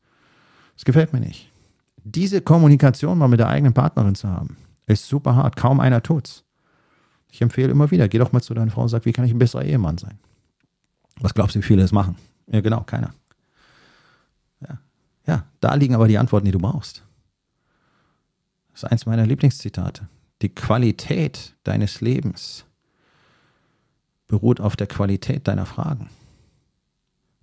Das 0.76 0.86
gefällt 0.86 1.14
mir 1.14 1.20
nicht. 1.20 1.52
Diese 2.04 2.42
Kommunikation 2.42 3.18
mal 3.18 3.28
mit 3.28 3.40
der 3.40 3.50
eigenen 3.50 3.74
Partnerin 3.74 4.16
zu 4.16 4.30
haben, 4.30 4.56
ist 4.88 5.08
super 5.08 5.36
hart. 5.36 5.56
Kaum 5.56 5.80
einer 5.80 6.02
tut's. 6.02 6.44
Ich 7.30 7.42
empfehle 7.42 7.70
immer 7.70 7.92
wieder, 7.92 8.08
geh 8.08 8.18
doch 8.18 8.32
mal 8.32 8.42
zu 8.42 8.54
deiner 8.54 8.72
Frau 8.72 8.84
und 8.84 8.90
sag, 8.90 9.06
wie 9.06 9.12
kann 9.12 9.26
ich 9.26 9.32
ein 9.32 9.40
besserer 9.40 9.66
Ehemann 9.66 9.98
sein? 9.98 10.18
Was 11.20 11.34
glaubst 11.34 11.56
du, 11.56 11.60
wie 11.60 11.64
viele 11.64 11.82
das 11.82 11.92
machen? 11.92 12.16
Ja, 12.48 12.62
genau, 12.62 12.82
keiner. 12.82 13.14
Ja. 14.62 14.80
ja, 15.26 15.44
da 15.60 15.74
liegen 15.76 15.96
aber 15.96 16.08
die 16.08 16.18
Antworten, 16.18 16.46
die 16.46 16.52
du 16.52 16.60
brauchst. 16.60 17.04
Das 18.72 18.84
ist 18.84 18.92
eins 18.92 19.06
meiner 19.06 19.26
Lieblingszitate. 19.26 20.08
Die 20.42 20.50
Qualität 20.50 21.56
deines 21.64 22.00
Lebens 22.00 22.66
beruht 24.28 24.62
auf 24.62 24.76
der 24.76 24.88
Qualität 24.88 25.48
deiner 25.48 25.66
Fragen. 25.66 26.10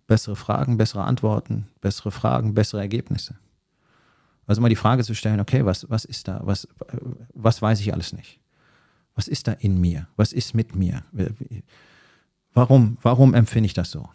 Bessere 0.06 0.36
Fragen, 0.36 0.76
bessere 0.76 1.04
Antworten, 1.04 1.66
bessere 1.80 2.10
Fragen, 2.10 2.54
bessere 2.54 2.80
Ergebnisse. 2.80 3.36
Also 4.46 4.60
mal 4.60 4.68
die 4.68 4.76
Frage 4.76 5.04
zu 5.04 5.14
stellen, 5.14 5.40
okay, 5.40 5.64
was, 5.64 5.88
was 5.90 6.04
ist 6.04 6.28
da? 6.28 6.40
Was, 6.44 6.68
was 7.32 7.62
weiß 7.62 7.80
ich 7.80 7.92
alles 7.92 8.12
nicht? 8.12 8.40
Was 9.14 9.28
ist 9.28 9.46
da 9.46 9.52
in 9.52 9.80
mir? 9.80 10.08
Was 10.16 10.32
ist 10.32 10.54
mit 10.54 10.74
mir? 10.74 11.02
Warum, 12.52 12.98
warum 13.02 13.34
empfinde 13.34 13.66
ich 13.66 13.74
das 13.74 13.90
so? 13.90 14.08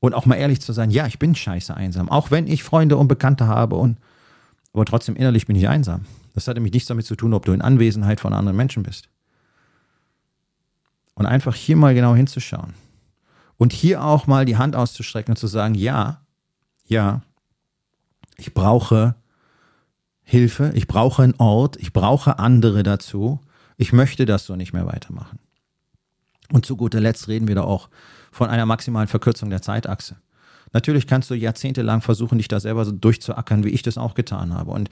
Und 0.00 0.14
auch 0.14 0.26
mal 0.26 0.36
ehrlich 0.36 0.60
zu 0.60 0.72
sein, 0.72 0.90
ja, 0.90 1.06
ich 1.06 1.18
bin 1.18 1.34
scheiße 1.34 1.74
einsam. 1.74 2.08
Auch 2.08 2.30
wenn 2.30 2.46
ich 2.46 2.62
Freunde 2.62 2.96
und 2.96 3.08
Bekannte 3.08 3.46
habe 3.46 3.76
und, 3.76 3.98
aber 4.72 4.84
trotzdem 4.84 5.16
innerlich 5.16 5.46
bin 5.46 5.56
ich 5.56 5.68
einsam. 5.68 6.06
Das 6.34 6.48
hat 6.48 6.54
nämlich 6.54 6.72
nichts 6.72 6.88
damit 6.88 7.06
zu 7.06 7.16
tun, 7.16 7.34
ob 7.34 7.44
du 7.44 7.52
in 7.52 7.60
Anwesenheit 7.60 8.20
von 8.20 8.32
anderen 8.32 8.56
Menschen 8.56 8.82
bist. 8.82 9.08
Und 11.14 11.26
einfach 11.26 11.54
hier 11.54 11.76
mal 11.76 11.94
genau 11.94 12.14
hinzuschauen. 12.14 12.74
Und 13.58 13.72
hier 13.74 14.02
auch 14.02 14.26
mal 14.26 14.46
die 14.46 14.56
Hand 14.56 14.74
auszustrecken 14.74 15.32
und 15.32 15.36
zu 15.36 15.46
sagen, 15.46 15.74
ja, 15.74 16.22
ja, 16.86 17.20
ich 18.38 18.54
brauche 18.54 19.16
Hilfe, 20.30 20.70
ich 20.76 20.86
brauche 20.86 21.24
einen 21.24 21.34
Ort, 21.38 21.76
ich 21.78 21.92
brauche 21.92 22.38
andere 22.38 22.84
dazu. 22.84 23.40
Ich 23.76 23.92
möchte 23.92 24.26
das 24.26 24.46
so 24.46 24.54
nicht 24.54 24.72
mehr 24.72 24.86
weitermachen. 24.86 25.40
Und 26.52 26.64
zu 26.64 26.76
guter 26.76 27.00
Letzt 27.00 27.26
reden 27.26 27.48
wir 27.48 27.56
da 27.56 27.64
auch 27.64 27.88
von 28.30 28.48
einer 28.48 28.64
maximalen 28.64 29.08
Verkürzung 29.08 29.50
der 29.50 29.60
Zeitachse. 29.60 30.18
Natürlich 30.72 31.08
kannst 31.08 31.30
du 31.30 31.34
jahrzehntelang 31.34 32.00
versuchen, 32.00 32.38
dich 32.38 32.46
da 32.46 32.60
selber 32.60 32.84
so 32.84 32.92
durchzuackern, 32.92 33.64
wie 33.64 33.70
ich 33.70 33.82
das 33.82 33.98
auch 33.98 34.14
getan 34.14 34.54
habe. 34.54 34.70
Und 34.70 34.88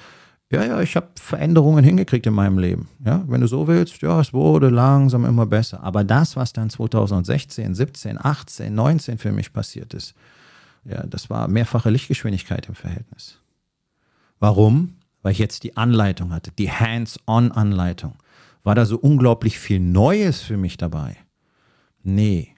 ja, 0.51 0.65
ja, 0.65 0.81
ich 0.81 0.97
habe 0.97 1.07
Veränderungen 1.15 1.85
hingekriegt 1.85 2.27
in 2.27 2.35
meinem 2.35 2.59
Leben. 2.59 2.89
Ja, 3.07 3.23
wenn 3.29 3.41
du 3.41 3.47
so 3.47 3.69
willst, 3.69 4.03
ja, 4.03 4.21
es 4.21 4.33
wurde 4.33 4.71
langsam 4.71 5.25
immer 5.25 5.47
besser. 5.47 5.85
Aber 5.85 6.03
das, 6.03 6.35
was 6.35 6.53
dann 6.53 6.69
2016, 6.69 7.77
17, 7.77 8.19
18, 8.21 8.75
19 8.75 9.19
für 9.19 9.31
mich 9.31 9.53
passiert 9.53 9.95
ist, 9.95 10.15
ja, 10.85 11.07
das 11.07 11.31
war 11.31 11.47
mehrfache 11.47 11.91
Lichtgeschwindigkeit 11.91 12.67
im 12.67 12.75
Verhältnis. 12.75 13.39
Warum? 14.41 14.95
Weil 15.23 15.33
ich 15.33 15.39
jetzt 15.39 15.65
die 15.65 15.77
Anleitung 15.77 16.33
hatte, 16.33 16.53
die 16.53 16.71
Hands-on-Anleitung. 16.71 18.15
War 18.63 18.75
da 18.75 18.87
so 18.87 18.99
unglaublich 18.99 19.59
viel 19.59 19.81
Neues 19.81 20.41
für 20.41 20.57
mich 20.57 20.77
dabei? 20.77 21.17
Nee. 22.03 22.55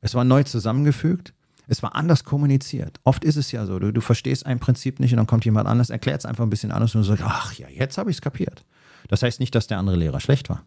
Es 0.00 0.14
war 0.14 0.24
neu 0.24 0.42
zusammengefügt. 0.44 1.34
Es 1.66 1.82
war 1.82 1.94
anders 1.94 2.24
kommuniziert. 2.24 2.98
Oft 3.04 3.22
ist 3.24 3.36
es 3.36 3.52
ja 3.52 3.64
so, 3.64 3.78
du, 3.78 3.92
du 3.92 4.00
verstehst 4.00 4.44
ein 4.44 4.58
Prinzip 4.58 4.98
nicht 4.98 5.12
und 5.12 5.18
dann 5.18 5.28
kommt 5.28 5.44
jemand 5.44 5.68
anders, 5.68 5.88
erklärt 5.88 6.20
es 6.20 6.26
einfach 6.26 6.42
ein 6.42 6.50
bisschen 6.50 6.72
anders 6.72 6.94
und 6.94 7.02
du 7.02 7.06
sagst, 7.06 7.22
ach 7.24 7.52
ja, 7.54 7.68
jetzt 7.68 7.96
habe 7.96 8.10
ich 8.10 8.16
es 8.16 8.20
kapiert. 8.20 8.64
Das 9.08 9.22
heißt 9.22 9.38
nicht, 9.38 9.54
dass 9.54 9.68
der 9.68 9.78
andere 9.78 9.96
Lehrer 9.96 10.18
schlecht 10.18 10.48
war. 10.48 10.64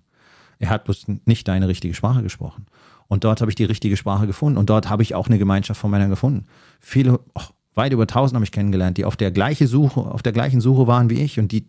Er 0.59 0.69
hat 0.69 0.85
bloß 0.85 1.07
nicht 1.25 1.47
deine 1.47 1.67
richtige 1.67 1.93
Sprache 1.93 2.23
gesprochen. 2.23 2.67
Und 3.07 3.25
dort 3.25 3.41
habe 3.41 3.51
ich 3.51 3.55
die 3.55 3.65
richtige 3.65 3.97
Sprache 3.97 4.27
gefunden. 4.27 4.57
Und 4.57 4.69
dort 4.69 4.89
habe 4.89 5.03
ich 5.03 5.13
auch 5.13 5.27
eine 5.27 5.37
Gemeinschaft 5.37 5.79
von 5.79 5.91
Männern 5.91 6.09
gefunden. 6.09 6.45
Viele, 6.79 7.19
oh, 7.35 7.41
weit 7.75 7.91
über 7.91 8.07
tausend 8.07 8.35
habe 8.35 8.45
ich 8.45 8.51
kennengelernt, 8.51 8.97
die 8.97 9.05
auf 9.05 9.15
der 9.15 9.31
gleichen 9.31 9.67
Suche, 9.67 10.01
auf 10.01 10.21
der 10.21 10.33
gleichen 10.33 10.61
Suche 10.61 10.87
waren 10.87 11.09
wie 11.09 11.21
ich 11.21 11.39
und 11.39 11.51
die 11.51 11.65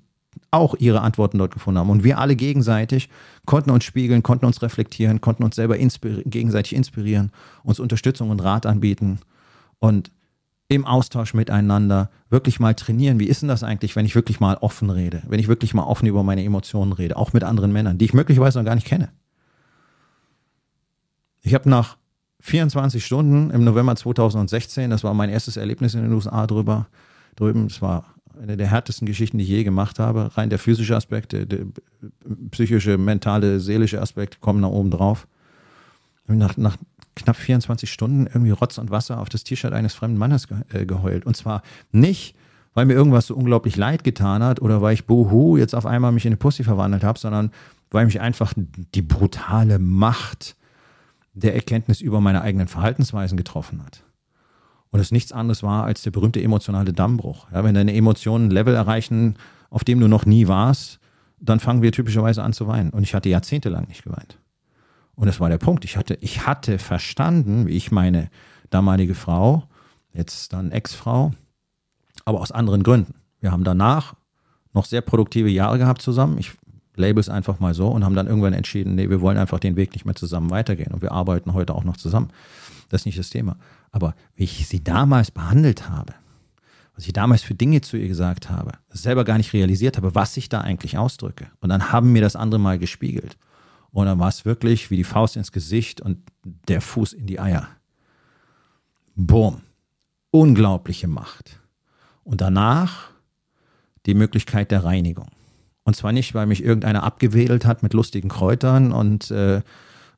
auch 0.50 0.74
ihre 0.78 1.00
Antworten 1.00 1.38
dort 1.38 1.52
gefunden 1.52 1.78
haben. 1.78 1.90
Und 1.90 2.04
wir 2.04 2.18
alle 2.18 2.36
gegenseitig 2.36 3.08
konnten 3.46 3.70
uns 3.70 3.84
spiegeln, 3.84 4.22
konnten 4.22 4.46
uns 4.46 4.62
reflektieren, 4.62 5.20
konnten 5.20 5.44
uns 5.44 5.56
selber 5.56 5.76
inspir 5.76 6.22
gegenseitig 6.24 6.74
inspirieren, 6.74 7.30
uns 7.62 7.80
Unterstützung 7.80 8.30
und 8.30 8.40
Rat 8.42 8.66
anbieten 8.66 9.20
und 9.78 10.10
im 10.68 10.86
Austausch 10.86 11.34
miteinander 11.34 12.10
wirklich 12.30 12.58
mal 12.58 12.74
trainieren. 12.74 13.20
Wie 13.20 13.26
ist 13.26 13.42
denn 13.42 13.48
das 13.48 13.62
eigentlich, 13.62 13.96
wenn 13.96 14.06
ich 14.06 14.14
wirklich 14.14 14.40
mal 14.40 14.56
offen 14.56 14.90
rede, 14.90 15.22
wenn 15.28 15.38
ich 15.38 15.48
wirklich 15.48 15.74
mal 15.74 15.84
offen 15.84 16.06
über 16.06 16.22
meine 16.22 16.42
Emotionen 16.42 16.92
rede, 16.92 17.16
auch 17.16 17.32
mit 17.32 17.44
anderen 17.44 17.72
Männern, 17.72 17.98
die 17.98 18.06
ich 18.06 18.14
möglicherweise 18.14 18.58
noch 18.58 18.64
gar 18.64 18.74
nicht 18.74 18.86
kenne? 18.86 19.10
Ich 21.42 21.54
habe 21.54 21.68
nach 21.68 21.98
24 22.44 23.04
Stunden 23.04 23.48
im 23.50 23.64
November 23.64 23.96
2016, 23.96 24.90
das 24.90 25.02
war 25.02 25.14
mein 25.14 25.30
erstes 25.30 25.56
Erlebnis 25.56 25.94
in 25.94 26.02
den 26.02 26.12
USA 26.12 26.46
drüber, 26.46 26.88
drüben, 27.36 27.68
es 27.68 27.80
war 27.80 28.04
eine 28.38 28.58
der 28.58 28.66
härtesten 28.66 29.06
Geschichten, 29.06 29.38
die 29.38 29.44
ich 29.44 29.50
je 29.50 29.64
gemacht 29.64 29.98
habe. 29.98 30.30
Rein 30.36 30.50
der 30.50 30.58
physische 30.58 30.94
Aspekt, 30.94 31.32
der, 31.32 31.46
der 31.46 31.60
psychische, 32.50 32.98
mentale, 32.98 33.60
seelische 33.60 33.98
Aspekt 33.98 34.42
kommen 34.42 34.60
nach 34.60 34.68
oben 34.68 34.90
drauf. 34.90 35.26
Nach, 36.26 36.58
nach 36.58 36.76
knapp 37.16 37.36
24 37.36 37.90
Stunden 37.90 38.26
irgendwie 38.26 38.50
Rotz 38.50 38.76
und 38.76 38.90
Wasser 38.90 39.20
auf 39.20 39.30
das 39.30 39.44
T-Shirt 39.44 39.72
eines 39.72 39.94
fremden 39.94 40.18
Mannes 40.18 40.46
ge 40.46 40.58
äh, 40.74 40.84
geheult. 40.84 41.24
Und 41.24 41.38
zwar 41.38 41.62
nicht, 41.92 42.36
weil 42.74 42.84
mir 42.84 42.92
irgendwas 42.92 43.28
so 43.28 43.36
unglaublich 43.36 43.76
leid 43.76 44.04
getan 44.04 44.42
hat 44.42 44.60
oder 44.60 44.82
weil 44.82 44.92
ich 44.92 45.06
buhu 45.06 45.56
jetzt 45.56 45.74
auf 45.74 45.86
einmal 45.86 46.12
mich 46.12 46.26
in 46.26 46.32
eine 46.32 46.36
Pussy 46.36 46.62
verwandelt 46.62 47.04
habe, 47.04 47.18
sondern 47.18 47.52
weil 47.90 48.04
mich 48.04 48.20
einfach 48.20 48.52
die 48.94 49.02
brutale 49.02 49.78
Macht 49.78 50.56
der 51.34 51.54
Erkenntnis 51.54 52.00
über 52.00 52.20
meine 52.20 52.42
eigenen 52.42 52.68
Verhaltensweisen 52.68 53.36
getroffen 53.36 53.82
hat. 53.84 54.04
Und 54.90 55.00
es 55.00 55.10
nichts 55.10 55.32
anderes 55.32 55.62
war 55.62 55.84
als 55.84 56.02
der 56.02 56.12
berühmte 56.12 56.40
emotionale 56.40 56.92
Dammbruch. 56.92 57.48
Ja, 57.52 57.64
wenn 57.64 57.74
deine 57.74 57.94
Emotionen 57.94 58.46
ein 58.46 58.50
Level 58.52 58.74
erreichen, 58.74 59.36
auf 59.68 59.82
dem 59.82 59.98
du 59.98 60.06
noch 60.06 60.24
nie 60.24 60.46
warst, 60.46 61.00
dann 61.40 61.58
fangen 61.58 61.82
wir 61.82 61.90
typischerweise 61.90 62.42
an 62.42 62.52
zu 62.52 62.68
weinen. 62.68 62.90
Und 62.90 63.02
ich 63.02 63.14
hatte 63.14 63.28
jahrzehntelang 63.28 63.88
nicht 63.88 64.04
geweint. 64.04 64.38
Und 65.16 65.26
das 65.26 65.40
war 65.40 65.48
der 65.48 65.58
Punkt. 65.58 65.84
Ich 65.84 65.96
hatte, 65.96 66.16
ich 66.20 66.46
hatte 66.46 66.78
verstanden, 66.78 67.66
wie 67.66 67.76
ich 67.76 67.90
meine 67.90 68.30
damalige 68.70 69.14
Frau, 69.14 69.64
jetzt 70.12 70.52
dann 70.52 70.70
Ex-Frau, 70.70 71.32
aber 72.24 72.40
aus 72.40 72.52
anderen 72.52 72.82
Gründen. 72.84 73.14
Wir 73.40 73.50
haben 73.50 73.64
danach 73.64 74.14
noch 74.72 74.84
sehr 74.84 75.02
produktive 75.02 75.48
Jahre 75.48 75.78
gehabt 75.78 76.02
zusammen. 76.02 76.38
Ich 76.38 76.52
label 76.96 77.20
es 77.20 77.28
einfach 77.28 77.60
mal 77.60 77.74
so 77.74 77.88
und 77.88 78.04
haben 78.04 78.14
dann 78.14 78.26
irgendwann 78.26 78.52
entschieden, 78.52 78.94
nee, 78.94 79.10
wir 79.10 79.20
wollen 79.20 79.38
einfach 79.38 79.58
den 79.58 79.76
Weg 79.76 79.92
nicht 79.92 80.04
mehr 80.04 80.14
zusammen 80.14 80.50
weitergehen. 80.50 80.92
Und 80.92 81.02
wir 81.02 81.12
arbeiten 81.12 81.52
heute 81.52 81.74
auch 81.74 81.84
noch 81.84 81.96
zusammen. 81.96 82.30
Das 82.88 83.02
ist 83.02 83.06
nicht 83.06 83.18
das 83.18 83.30
Thema. 83.30 83.56
Aber 83.90 84.14
wie 84.36 84.44
ich 84.44 84.66
sie 84.68 84.82
damals 84.82 85.30
behandelt 85.30 85.88
habe, 85.88 86.14
was 86.94 87.06
ich 87.06 87.12
damals 87.12 87.42
für 87.42 87.54
Dinge 87.54 87.80
zu 87.80 87.96
ihr 87.96 88.06
gesagt 88.06 88.50
habe, 88.50 88.72
selber 88.90 89.24
gar 89.24 89.36
nicht 89.36 89.52
realisiert 89.52 89.96
habe, 89.96 90.14
was 90.14 90.36
ich 90.36 90.48
da 90.48 90.60
eigentlich 90.60 90.96
ausdrücke. 90.96 91.48
Und 91.60 91.70
dann 91.70 91.90
haben 91.90 92.12
mir 92.12 92.22
das 92.22 92.36
andere 92.36 92.60
mal 92.60 92.78
gespiegelt. 92.78 93.36
Und 93.90 94.06
dann 94.06 94.18
war 94.18 94.28
es 94.28 94.44
wirklich 94.44 94.90
wie 94.90 94.96
die 94.96 95.04
Faust 95.04 95.36
ins 95.36 95.52
Gesicht 95.52 96.00
und 96.00 96.18
der 96.68 96.80
Fuß 96.80 97.12
in 97.12 97.26
die 97.26 97.40
Eier. 97.40 97.68
Boom. 99.16 99.62
Unglaubliche 100.30 101.08
Macht. 101.08 101.60
Und 102.22 102.40
danach 102.40 103.10
die 104.06 104.14
Möglichkeit 104.14 104.70
der 104.70 104.84
Reinigung. 104.84 105.28
Und 105.84 105.94
zwar 105.94 106.12
nicht, 106.12 106.34
weil 106.34 106.46
mich 106.46 106.64
irgendeiner 106.64 107.02
abgewedelt 107.02 107.66
hat 107.66 107.82
mit 107.82 107.92
lustigen 107.92 108.28
Kräutern 108.28 108.92
und 108.92 109.30
äh, 109.30 109.60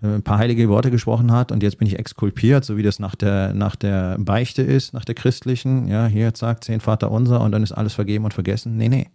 ein 0.03 0.23
paar 0.23 0.39
heilige 0.39 0.69
Worte 0.69 0.91
gesprochen 0.91 1.33
hat 1.33 1.51
und 1.51 1.63
jetzt 1.63 1.79
bin 1.79 1.89
ich 1.89 1.99
exkulpiert, 1.99 2.65
so 2.65 2.77
wie 2.77 2.83
das 2.83 2.99
nach 2.99 3.15
der, 3.15 3.55
nach 3.55 3.77
der 3.77 4.17
Beichte 4.19 4.63
ist, 4.63 4.93
nach 4.93 5.05
der 5.05 5.15
christlichen. 5.15 5.89
Ja, 5.89 6.07
hier 6.07 6.33
sagt 6.35 6.65
zehn 6.65 6.81
Vater 6.81 7.11
unser 7.11 7.41
und 7.41 7.53
dann 7.53 7.63
ist 7.63 7.73
alles 7.73 7.95
vergeben 7.95 8.25
und 8.25 8.35
vergessen. 8.35 8.77
Nee, 8.77 8.89
nee. 8.89 9.09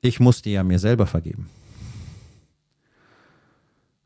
Ich 0.00 0.20
musste 0.20 0.50
ja 0.50 0.62
mir 0.62 0.78
selber 0.78 1.06
vergeben. 1.06 1.48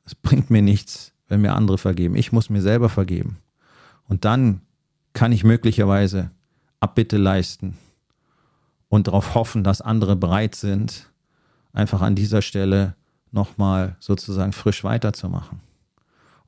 Es 0.04 0.14
bringt 0.14 0.50
mir 0.50 0.62
nichts, 0.62 1.12
wenn 1.28 1.40
mir 1.40 1.54
andere 1.54 1.78
vergeben. 1.78 2.14
Ich 2.14 2.30
muss 2.30 2.50
mir 2.50 2.62
selber 2.62 2.88
vergeben. 2.88 3.38
Und 4.08 4.24
dann 4.24 4.60
kann 5.12 5.32
ich 5.32 5.44
möglicherweise 5.44 6.30
Abbitte 6.78 7.16
leisten 7.16 7.76
und 8.88 9.06
darauf 9.06 9.34
hoffen, 9.34 9.64
dass 9.64 9.80
andere 9.80 10.16
bereit 10.16 10.54
sind, 10.54 11.09
einfach 11.72 12.00
an 12.00 12.14
dieser 12.14 12.42
Stelle 12.42 12.94
nochmal 13.32 13.96
sozusagen 14.00 14.52
frisch 14.52 14.84
weiterzumachen. 14.84 15.60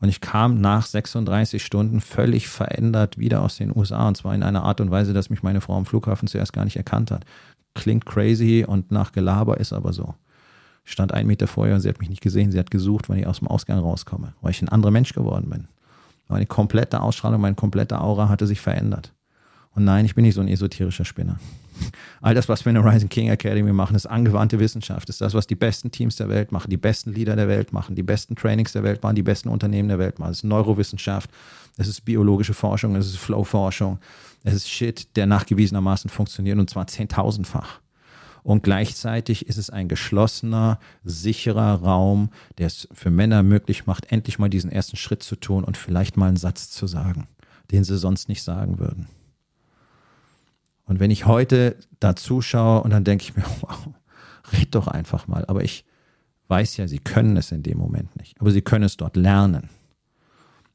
Und 0.00 0.08
ich 0.08 0.20
kam 0.20 0.60
nach 0.60 0.84
36 0.84 1.64
Stunden 1.64 2.00
völlig 2.00 2.48
verändert 2.48 3.18
wieder 3.18 3.40
aus 3.42 3.56
den 3.56 3.74
USA 3.74 4.08
und 4.08 4.16
zwar 4.16 4.34
in 4.34 4.42
einer 4.42 4.64
Art 4.64 4.80
und 4.80 4.90
Weise, 4.90 5.12
dass 5.12 5.30
mich 5.30 5.44
meine 5.44 5.60
Frau 5.60 5.76
am 5.76 5.86
Flughafen 5.86 6.26
zuerst 6.26 6.52
gar 6.52 6.64
nicht 6.64 6.76
erkannt 6.76 7.12
hat. 7.12 7.24
Klingt 7.74 8.04
crazy 8.04 8.64
und 8.66 8.90
nach 8.90 9.12
Gelaber 9.12 9.58
ist 9.58 9.72
aber 9.72 9.92
so. 9.92 10.14
Ich 10.84 10.90
stand 10.90 11.14
einen 11.14 11.28
Meter 11.28 11.46
vor 11.46 11.68
ihr 11.68 11.74
und 11.74 11.80
sie 11.80 11.88
hat 11.88 12.00
mich 12.00 12.10
nicht 12.10 12.20
gesehen. 12.20 12.50
Sie 12.50 12.58
hat 12.58 12.72
gesucht, 12.72 13.08
wann 13.08 13.18
ich 13.18 13.28
aus 13.28 13.38
dem 13.38 13.46
Ausgang 13.46 13.78
rauskomme, 13.78 14.34
weil 14.40 14.50
ich 14.50 14.60
ein 14.60 14.68
anderer 14.68 14.90
Mensch 14.90 15.12
geworden 15.12 15.48
bin. 15.48 15.68
Meine 16.28 16.46
komplette 16.46 17.00
Ausstrahlung, 17.00 17.40
meine 17.40 17.54
komplette 17.54 18.00
Aura 18.00 18.28
hatte 18.28 18.48
sich 18.48 18.60
verändert. 18.60 19.12
Und 19.74 19.84
nein, 19.84 20.04
ich 20.04 20.14
bin 20.14 20.24
nicht 20.24 20.34
so 20.34 20.40
ein 20.40 20.48
esoterischer 20.48 21.04
Spinner. 21.04 21.38
All 22.20 22.34
das, 22.34 22.48
was 22.48 22.64
wir 22.64 22.70
in 22.70 22.82
der 22.82 22.84
Rising 22.84 23.08
King 23.08 23.30
Academy 23.30 23.72
machen, 23.72 23.96
ist 23.96 24.06
angewandte 24.06 24.58
Wissenschaft. 24.58 25.08
Ist 25.08 25.20
das, 25.20 25.34
was 25.34 25.46
die 25.46 25.54
besten 25.54 25.90
Teams 25.90 26.16
der 26.16 26.28
Welt 26.28 26.52
machen, 26.52 26.70
die 26.70 26.76
besten 26.76 27.12
Leader 27.12 27.36
der 27.36 27.48
Welt 27.48 27.72
machen, 27.72 27.96
die 27.96 28.02
besten 28.02 28.36
Trainings 28.36 28.72
der 28.72 28.82
Welt 28.82 29.02
machen, 29.02 29.16
die 29.16 29.22
besten 29.22 29.48
Unternehmen 29.48 29.88
der 29.88 29.98
Welt 29.98 30.18
machen. 30.18 30.30
Es 30.30 30.38
ist 30.38 30.44
Neurowissenschaft, 30.44 31.30
es 31.78 31.88
ist 31.88 32.04
biologische 32.04 32.54
Forschung, 32.54 32.94
es 32.96 33.06
ist 33.06 33.16
Flow-Forschung, 33.16 33.98
es 34.44 34.54
ist 34.54 34.68
Shit, 34.68 35.16
der 35.16 35.26
nachgewiesenermaßen 35.26 36.10
funktioniert 36.10 36.58
und 36.58 36.68
zwar 36.68 36.86
zehntausendfach. 36.86 37.80
Und 38.44 38.64
gleichzeitig 38.64 39.46
ist 39.46 39.56
es 39.56 39.70
ein 39.70 39.88
geschlossener, 39.88 40.80
sicherer 41.04 41.74
Raum, 41.74 42.30
der 42.58 42.66
es 42.66 42.88
für 42.92 43.10
Männer 43.10 43.42
möglich 43.44 43.86
macht, 43.86 44.10
endlich 44.10 44.38
mal 44.38 44.48
diesen 44.48 44.72
ersten 44.72 44.96
Schritt 44.96 45.22
zu 45.22 45.36
tun 45.36 45.62
und 45.62 45.76
vielleicht 45.76 46.16
mal 46.16 46.26
einen 46.26 46.36
Satz 46.36 46.70
zu 46.70 46.88
sagen, 46.88 47.28
den 47.70 47.84
sie 47.84 47.96
sonst 47.96 48.28
nicht 48.28 48.42
sagen 48.42 48.80
würden. 48.80 49.06
Und 50.92 51.00
wenn 51.00 51.10
ich 51.10 51.24
heute 51.24 51.76
da 52.00 52.14
zuschaue 52.14 52.82
und 52.82 52.90
dann 52.90 53.02
denke 53.02 53.24
ich 53.24 53.34
mir, 53.34 53.44
wow, 53.62 53.88
red 54.52 54.74
doch 54.74 54.88
einfach 54.88 55.26
mal. 55.26 55.42
Aber 55.46 55.64
ich 55.64 55.86
weiß 56.48 56.76
ja, 56.76 56.86
sie 56.86 56.98
können 56.98 57.38
es 57.38 57.50
in 57.50 57.62
dem 57.62 57.78
Moment 57.78 58.14
nicht. 58.16 58.38
Aber 58.42 58.50
sie 58.50 58.60
können 58.60 58.84
es 58.84 58.98
dort 58.98 59.16
lernen. 59.16 59.70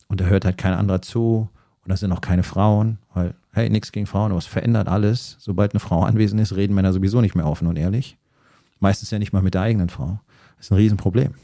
Und 0.08 0.20
da 0.20 0.26
hört 0.26 0.44
halt 0.44 0.58
kein 0.58 0.74
anderer 0.74 1.04
zu. 1.04 1.52
Und 1.84 1.90
da 1.92 1.98
sind 1.98 2.12
auch 2.12 2.22
keine 2.22 2.42
Frauen, 2.42 2.98
weil, 3.14 3.36
hey, 3.52 3.70
nichts 3.70 3.92
gegen 3.92 4.08
Frauen, 4.08 4.32
aber 4.32 4.40
es 4.40 4.48
verändert 4.48 4.88
alles. 4.88 5.38
Sobald 5.38 5.74
eine 5.74 5.80
Frau 5.80 6.02
anwesend 6.02 6.42
ist, 6.42 6.56
reden 6.56 6.74
Männer 6.74 6.94
sowieso 6.94 7.22
nicht 7.22 7.36
mehr 7.36 7.46
offen 7.46 7.68
und 7.68 7.78
ehrlich. 7.78 8.18
Meistens 8.80 9.12
ja 9.12 9.20
nicht 9.20 9.34
mal 9.34 9.44
mit 9.44 9.54
der 9.54 9.62
eigenen 9.62 9.90
Frau. 9.90 10.20
Das 10.56 10.66
ist 10.66 10.72
ein 10.72 10.78
Riesenproblem. 10.78 11.36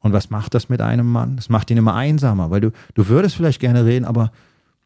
Und 0.00 0.12
was 0.12 0.28
macht 0.28 0.52
das 0.52 0.68
mit 0.68 0.82
einem 0.82 1.10
Mann? 1.10 1.36
Das 1.36 1.48
macht 1.48 1.70
ihn 1.70 1.78
immer 1.78 1.94
einsamer, 1.94 2.50
weil 2.50 2.60
du, 2.60 2.72
du 2.92 3.08
würdest 3.08 3.36
vielleicht 3.36 3.58
gerne 3.58 3.86
reden, 3.86 4.04
aber 4.04 4.32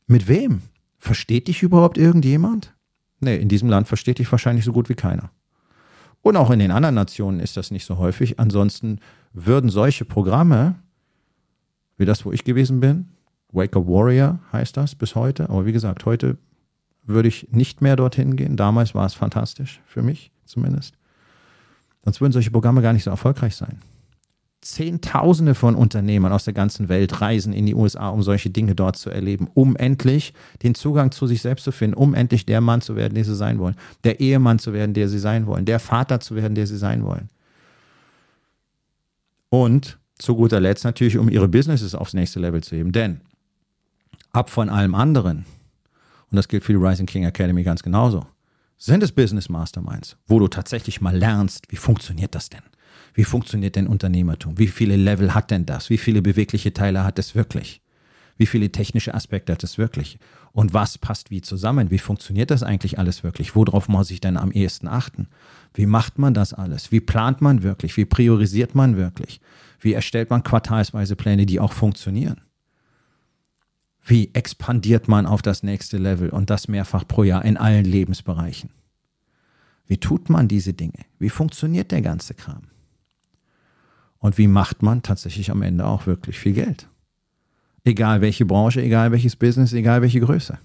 mit 0.06 0.28
wem? 0.28 0.62
Versteht 0.96 1.48
dich 1.48 1.64
überhaupt 1.64 1.98
irgendjemand? 1.98 2.72
Nee, 3.24 3.36
in 3.36 3.48
diesem 3.48 3.68
Land 3.68 3.88
versteht 3.88 4.18
dich 4.18 4.30
wahrscheinlich 4.30 4.64
so 4.64 4.72
gut 4.72 4.88
wie 4.88 4.94
keiner. 4.94 5.30
Und 6.22 6.36
auch 6.36 6.50
in 6.50 6.58
den 6.58 6.70
anderen 6.70 6.94
Nationen 6.94 7.40
ist 7.40 7.56
das 7.56 7.70
nicht 7.70 7.84
so 7.84 7.98
häufig. 7.98 8.38
Ansonsten 8.38 9.00
würden 9.32 9.68
solche 9.68 10.04
Programme, 10.04 10.76
wie 11.96 12.06
das, 12.06 12.24
wo 12.24 12.32
ich 12.32 12.44
gewesen 12.44 12.80
bin, 12.80 13.08
Wake 13.52 13.76
Up 13.76 13.86
Warrior 13.86 14.38
heißt 14.52 14.76
das 14.76 14.94
bis 14.94 15.14
heute. 15.14 15.48
Aber 15.48 15.66
wie 15.66 15.72
gesagt, 15.72 16.06
heute 16.06 16.38
würde 17.02 17.28
ich 17.28 17.48
nicht 17.50 17.82
mehr 17.82 17.96
dorthin 17.96 18.36
gehen. 18.36 18.56
Damals 18.56 18.94
war 18.94 19.06
es 19.06 19.14
fantastisch, 19.14 19.80
für 19.86 20.02
mich 20.02 20.32
zumindest. 20.44 20.94
Sonst 22.04 22.20
würden 22.20 22.32
solche 22.32 22.50
Programme 22.50 22.82
gar 22.82 22.92
nicht 22.92 23.04
so 23.04 23.10
erfolgreich 23.10 23.56
sein. 23.56 23.80
Zehntausende 24.64 25.54
von 25.54 25.74
Unternehmern 25.74 26.32
aus 26.32 26.44
der 26.44 26.54
ganzen 26.54 26.88
Welt 26.88 27.20
reisen 27.20 27.52
in 27.52 27.66
die 27.66 27.74
USA, 27.74 28.08
um 28.08 28.22
solche 28.22 28.50
Dinge 28.50 28.74
dort 28.74 28.96
zu 28.96 29.10
erleben, 29.10 29.48
um 29.54 29.76
endlich 29.76 30.32
den 30.62 30.74
Zugang 30.74 31.12
zu 31.12 31.26
sich 31.26 31.42
selbst 31.42 31.64
zu 31.64 31.72
finden, 31.72 31.94
um 31.96 32.14
endlich 32.14 32.46
der 32.46 32.60
Mann 32.60 32.80
zu 32.80 32.96
werden, 32.96 33.14
der 33.14 33.24
sie 33.24 33.34
sein 33.34 33.58
wollen, 33.58 33.76
der 34.04 34.20
Ehemann 34.20 34.58
zu 34.58 34.72
werden, 34.72 34.94
der 34.94 35.08
sie 35.08 35.18
sein 35.18 35.46
wollen, 35.46 35.66
der 35.66 35.80
Vater 35.80 36.18
zu 36.20 36.34
werden, 36.34 36.54
der 36.54 36.66
sie 36.66 36.78
sein 36.78 37.04
wollen. 37.04 37.28
Und 39.50 39.98
zu 40.18 40.34
guter 40.34 40.60
Letzt 40.60 40.84
natürlich, 40.84 41.18
um 41.18 41.28
ihre 41.28 41.48
Businesses 41.48 41.94
aufs 41.94 42.14
nächste 42.14 42.40
Level 42.40 42.62
zu 42.62 42.74
heben. 42.74 42.92
Denn 42.92 43.20
ab 44.32 44.48
von 44.48 44.68
allem 44.68 44.94
anderen, 44.94 45.44
und 46.30 46.36
das 46.36 46.48
gilt 46.48 46.64
für 46.64 46.72
die 46.72 46.78
Rising 46.78 47.06
King 47.06 47.24
Academy 47.24 47.62
ganz 47.62 47.82
genauso, 47.82 48.26
sind 48.78 49.02
es 49.02 49.12
Business 49.12 49.48
Masterminds, 49.48 50.16
wo 50.26 50.38
du 50.38 50.48
tatsächlich 50.48 51.00
mal 51.00 51.16
lernst, 51.16 51.70
wie 51.70 51.76
funktioniert 51.76 52.34
das 52.34 52.48
denn? 52.48 52.62
Wie 53.14 53.24
funktioniert 53.24 53.76
denn 53.76 53.86
Unternehmertum? 53.86 54.58
Wie 54.58 54.66
viele 54.66 54.96
Level 54.96 55.34
hat 55.34 55.52
denn 55.52 55.66
das? 55.66 55.88
Wie 55.88 55.98
viele 55.98 56.20
bewegliche 56.20 56.72
Teile 56.72 57.04
hat 57.04 57.18
es 57.18 57.34
wirklich? 57.34 57.80
Wie 58.36 58.46
viele 58.46 58.72
technische 58.72 59.14
Aspekte 59.14 59.52
hat 59.52 59.62
es 59.62 59.78
wirklich? 59.78 60.18
Und 60.50 60.74
was 60.74 60.98
passt 60.98 61.30
wie 61.30 61.40
zusammen? 61.40 61.92
Wie 61.92 61.98
funktioniert 61.98 62.50
das 62.50 62.64
eigentlich 62.64 62.98
alles 62.98 63.22
wirklich? 63.22 63.54
Worauf 63.54 63.88
muss 63.88 64.10
ich 64.10 64.20
denn 64.20 64.36
am 64.36 64.50
ehesten 64.50 64.88
achten? 64.88 65.28
Wie 65.72 65.86
macht 65.86 66.18
man 66.18 66.34
das 66.34 66.52
alles? 66.52 66.90
Wie 66.90 67.00
plant 67.00 67.40
man 67.40 67.62
wirklich? 67.62 67.96
Wie 67.96 68.04
priorisiert 68.04 68.74
man 68.74 68.96
wirklich? 68.96 69.40
Wie 69.78 69.92
erstellt 69.92 70.30
man 70.30 70.42
quartalsweise 70.42 71.14
Pläne, 71.14 71.46
die 71.46 71.60
auch 71.60 71.72
funktionieren? 71.72 72.40
Wie 74.04 74.30
expandiert 74.34 75.06
man 75.06 75.26
auf 75.26 75.40
das 75.40 75.62
nächste 75.62 75.98
Level 75.98 76.30
und 76.30 76.50
das 76.50 76.66
mehrfach 76.66 77.06
pro 77.06 77.22
Jahr 77.22 77.44
in 77.44 77.56
allen 77.56 77.84
Lebensbereichen? 77.84 78.70
Wie 79.86 79.98
tut 79.98 80.28
man 80.28 80.48
diese 80.48 80.74
Dinge? 80.74 81.04
Wie 81.18 81.30
funktioniert 81.30 81.92
der 81.92 82.02
ganze 82.02 82.34
Kram? 82.34 82.62
Und 84.24 84.38
wie 84.38 84.46
macht 84.46 84.82
man 84.82 85.02
tatsächlich 85.02 85.50
am 85.50 85.60
Ende 85.60 85.84
auch 85.84 86.06
wirklich 86.06 86.38
viel 86.38 86.54
Geld? 86.54 86.88
Egal 87.84 88.22
welche 88.22 88.46
Branche, 88.46 88.80
egal 88.80 89.12
welches 89.12 89.36
Business, 89.36 89.74
egal 89.74 90.00
welche 90.00 90.20
Größe. 90.20 90.58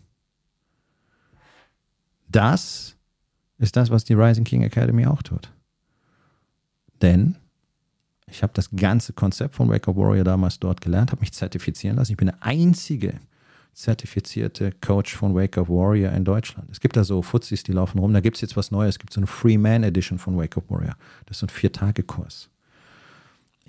Das 2.30 2.96
ist 3.58 3.76
das, 3.76 3.90
was 3.90 4.06
die 4.06 4.14
Rising 4.14 4.46
King 4.46 4.62
Academy 4.62 5.06
auch 5.08 5.22
tut. 5.22 5.52
Denn 7.02 7.36
ich 8.28 8.44
habe 8.44 8.54
das 8.56 8.72
ganze 8.72 9.12
Konzept 9.12 9.56
von 9.56 9.68
Wake 9.68 9.90
Up 9.90 9.98
Warrior 9.98 10.24
damals 10.24 10.58
dort 10.58 10.80
gelernt, 10.80 11.12
habe 11.12 11.20
mich 11.20 11.34
zertifizieren 11.34 11.98
lassen. 11.98 12.14
Ich 12.14 12.18
bin 12.18 12.28
der 12.28 12.42
einzige 12.42 13.20
zertifizierte 13.74 14.72
Coach 14.80 15.14
von 15.14 15.36
Wake 15.36 15.58
Up 15.58 15.68
Warrior 15.68 16.14
in 16.14 16.24
Deutschland. 16.24 16.70
Es 16.72 16.80
gibt 16.80 16.96
da 16.96 17.04
so 17.04 17.22
Fuzis, 17.22 17.64
die 17.64 17.74
laufen 17.74 18.00
rum. 18.00 18.14
Da 18.14 18.22
gibt 18.22 18.38
es 18.38 18.42
jetzt 18.42 18.56
was 18.56 18.72
Neues. 18.72 18.96
Es 18.96 19.00
gibt 19.00 19.12
so 19.12 19.20
eine 19.20 19.28
Free 19.28 19.58
Man 19.58 19.84
Edition 19.84 20.18
von 20.18 20.38
Wake 20.38 20.56
Up 20.56 20.70
Warrior. 20.70 20.96
Das 21.26 21.36
ist 21.36 21.40
so 21.42 21.48
ein 21.48 21.50
Vier-Tage-Kurs. 21.50 22.49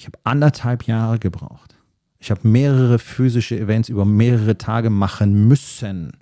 Ich 0.01 0.07
habe 0.07 0.19
anderthalb 0.25 0.85
Jahre 0.85 1.19
gebraucht. 1.19 1.77
Ich 2.21 2.31
habe 2.31 2.49
mehrere 2.49 2.99
physische 2.99 3.59
Events 3.61 3.91
über 3.91 4.07
mehrere 4.07 4.57
Tage 4.57 4.89
machen 4.89 5.47
müssen, 5.47 6.17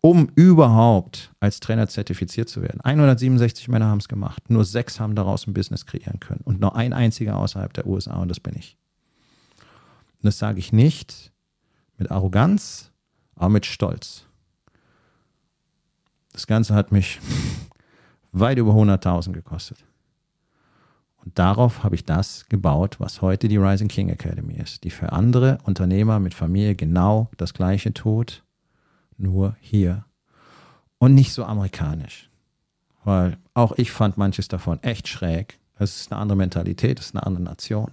um 0.00 0.28
überhaupt 0.36 1.32
als 1.40 1.58
Trainer 1.58 1.88
zertifiziert 1.88 2.48
zu 2.48 2.62
werden. 2.62 2.80
167 2.80 3.66
Männer 3.66 3.86
haben 3.86 3.98
es 3.98 4.06
gemacht. 4.06 4.48
Nur 4.48 4.64
sechs 4.64 5.00
haben 5.00 5.16
daraus 5.16 5.48
ein 5.48 5.54
Business 5.54 5.86
kreieren 5.86 6.20
können. 6.20 6.42
Und 6.44 6.60
nur 6.60 6.76
ein 6.76 6.92
einziger 6.92 7.36
außerhalb 7.36 7.72
der 7.72 7.88
USA 7.88 8.14
und 8.14 8.28
das 8.28 8.38
bin 8.38 8.54
ich. 8.56 8.78
Und 9.58 10.26
das 10.26 10.38
sage 10.38 10.60
ich 10.60 10.72
nicht 10.72 11.32
mit 11.98 12.12
Arroganz, 12.12 12.92
aber 13.34 13.48
mit 13.48 13.66
Stolz. 13.66 14.26
Das 16.32 16.46
Ganze 16.46 16.76
hat 16.76 16.92
mich 16.92 17.18
weit 18.30 18.58
über 18.58 18.70
100.000 18.70 19.32
gekostet. 19.32 19.84
Und 21.24 21.38
darauf 21.38 21.84
habe 21.84 21.94
ich 21.94 22.04
das 22.04 22.46
gebaut, 22.48 22.98
was 22.98 23.20
heute 23.20 23.48
die 23.48 23.58
Rising 23.58 23.88
King 23.88 24.08
Academy 24.08 24.54
ist, 24.54 24.84
die 24.84 24.90
für 24.90 25.12
andere 25.12 25.58
Unternehmer 25.64 26.18
mit 26.18 26.34
Familie 26.34 26.74
genau 26.74 27.30
das 27.36 27.52
Gleiche 27.52 27.92
tut, 27.92 28.42
nur 29.18 29.56
hier. 29.60 30.04
Und 30.98 31.14
nicht 31.14 31.32
so 31.32 31.44
amerikanisch. 31.44 32.30
Weil 33.04 33.38
auch 33.54 33.72
ich 33.76 33.90
fand 33.90 34.16
manches 34.16 34.48
davon 34.48 34.82
echt 34.82 35.08
schräg. 35.08 35.58
Es 35.78 36.00
ist 36.00 36.12
eine 36.12 36.20
andere 36.20 36.36
Mentalität, 36.36 36.98
es 37.00 37.06
ist 37.06 37.14
eine 37.14 37.26
andere 37.26 37.44
Nation. 37.44 37.92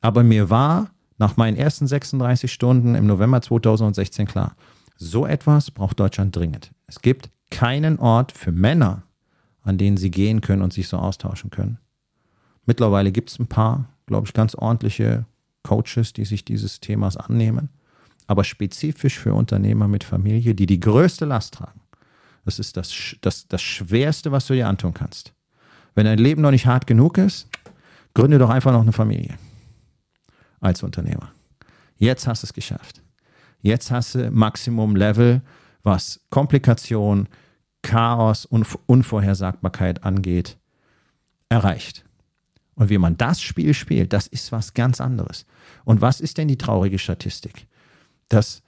Aber 0.00 0.22
mir 0.22 0.50
war 0.50 0.90
nach 1.18 1.36
meinen 1.36 1.56
ersten 1.56 1.86
36 1.86 2.52
Stunden 2.52 2.94
im 2.94 3.06
November 3.06 3.40
2016 3.40 4.26
klar, 4.26 4.56
so 4.96 5.26
etwas 5.26 5.70
braucht 5.70 6.00
Deutschland 6.00 6.34
dringend. 6.34 6.72
Es 6.86 7.00
gibt 7.00 7.30
keinen 7.50 7.98
Ort 7.98 8.32
für 8.32 8.52
Männer, 8.52 9.02
an 9.62 9.78
denen 9.78 9.96
sie 9.96 10.10
gehen 10.10 10.40
können 10.40 10.62
und 10.62 10.72
sich 10.72 10.88
so 10.88 10.98
austauschen 10.98 11.50
können. 11.50 11.78
Mittlerweile 12.66 13.12
gibt 13.12 13.30
es 13.30 13.38
ein 13.38 13.46
paar, 13.46 13.88
glaube 14.06 14.26
ich, 14.26 14.34
ganz 14.34 14.54
ordentliche 14.54 15.24
Coaches, 15.62 16.12
die 16.12 16.24
sich 16.24 16.44
dieses 16.44 16.80
Themas 16.80 17.16
annehmen. 17.16 17.70
Aber 18.26 18.44
spezifisch 18.44 19.18
für 19.18 19.34
Unternehmer 19.34 19.88
mit 19.88 20.04
Familie, 20.04 20.54
die 20.54 20.66
die 20.66 20.80
größte 20.80 21.24
Last 21.24 21.54
tragen. 21.54 21.80
Das 22.44 22.58
ist 22.58 22.76
das, 22.76 23.16
das, 23.20 23.48
das 23.48 23.62
Schwerste, 23.62 24.32
was 24.32 24.46
du 24.46 24.54
dir 24.54 24.68
antun 24.68 24.94
kannst. 24.94 25.32
Wenn 25.94 26.06
dein 26.06 26.18
Leben 26.18 26.42
noch 26.42 26.50
nicht 26.50 26.66
hart 26.66 26.86
genug 26.86 27.18
ist, 27.18 27.48
gründe 28.14 28.38
doch 28.38 28.50
einfach 28.50 28.72
noch 28.72 28.82
eine 28.82 28.92
Familie 28.92 29.34
als 30.60 30.82
Unternehmer. 30.82 31.32
Jetzt 31.98 32.26
hast 32.26 32.42
du 32.42 32.46
es 32.46 32.52
geschafft. 32.52 33.02
Jetzt 33.62 33.90
hast 33.90 34.14
du 34.14 34.30
Maximum 34.30 34.96
Level, 34.96 35.42
was 35.82 36.20
Komplikation, 36.30 37.28
Chaos 37.82 38.46
und 38.46 38.66
Unvorhersagbarkeit 38.86 40.04
angeht, 40.04 40.56
erreicht. 41.48 42.05
Und 42.76 42.90
wie 42.90 42.98
man 42.98 43.16
das 43.16 43.40
Spiel 43.40 43.74
spielt, 43.74 44.12
das 44.12 44.26
ist 44.26 44.52
was 44.52 44.74
ganz 44.74 45.00
anderes. 45.00 45.46
Und 45.84 46.00
was 46.02 46.20
ist 46.20 46.38
denn 46.38 46.46
die 46.46 46.58
traurige 46.58 46.98
Statistik? 46.98 47.66
Dass 48.28 48.62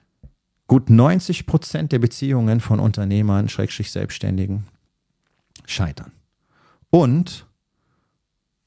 gut 0.67 0.91
90 0.91 1.47
Prozent 1.47 1.93
der 1.93 1.99
Beziehungen 1.99 2.61
von 2.61 2.81
Unternehmern, 2.81 3.49
Schrägstrich 3.49 3.91
Selbstständigen, 3.91 4.67
scheitern. 5.67 6.13
Und 6.91 7.47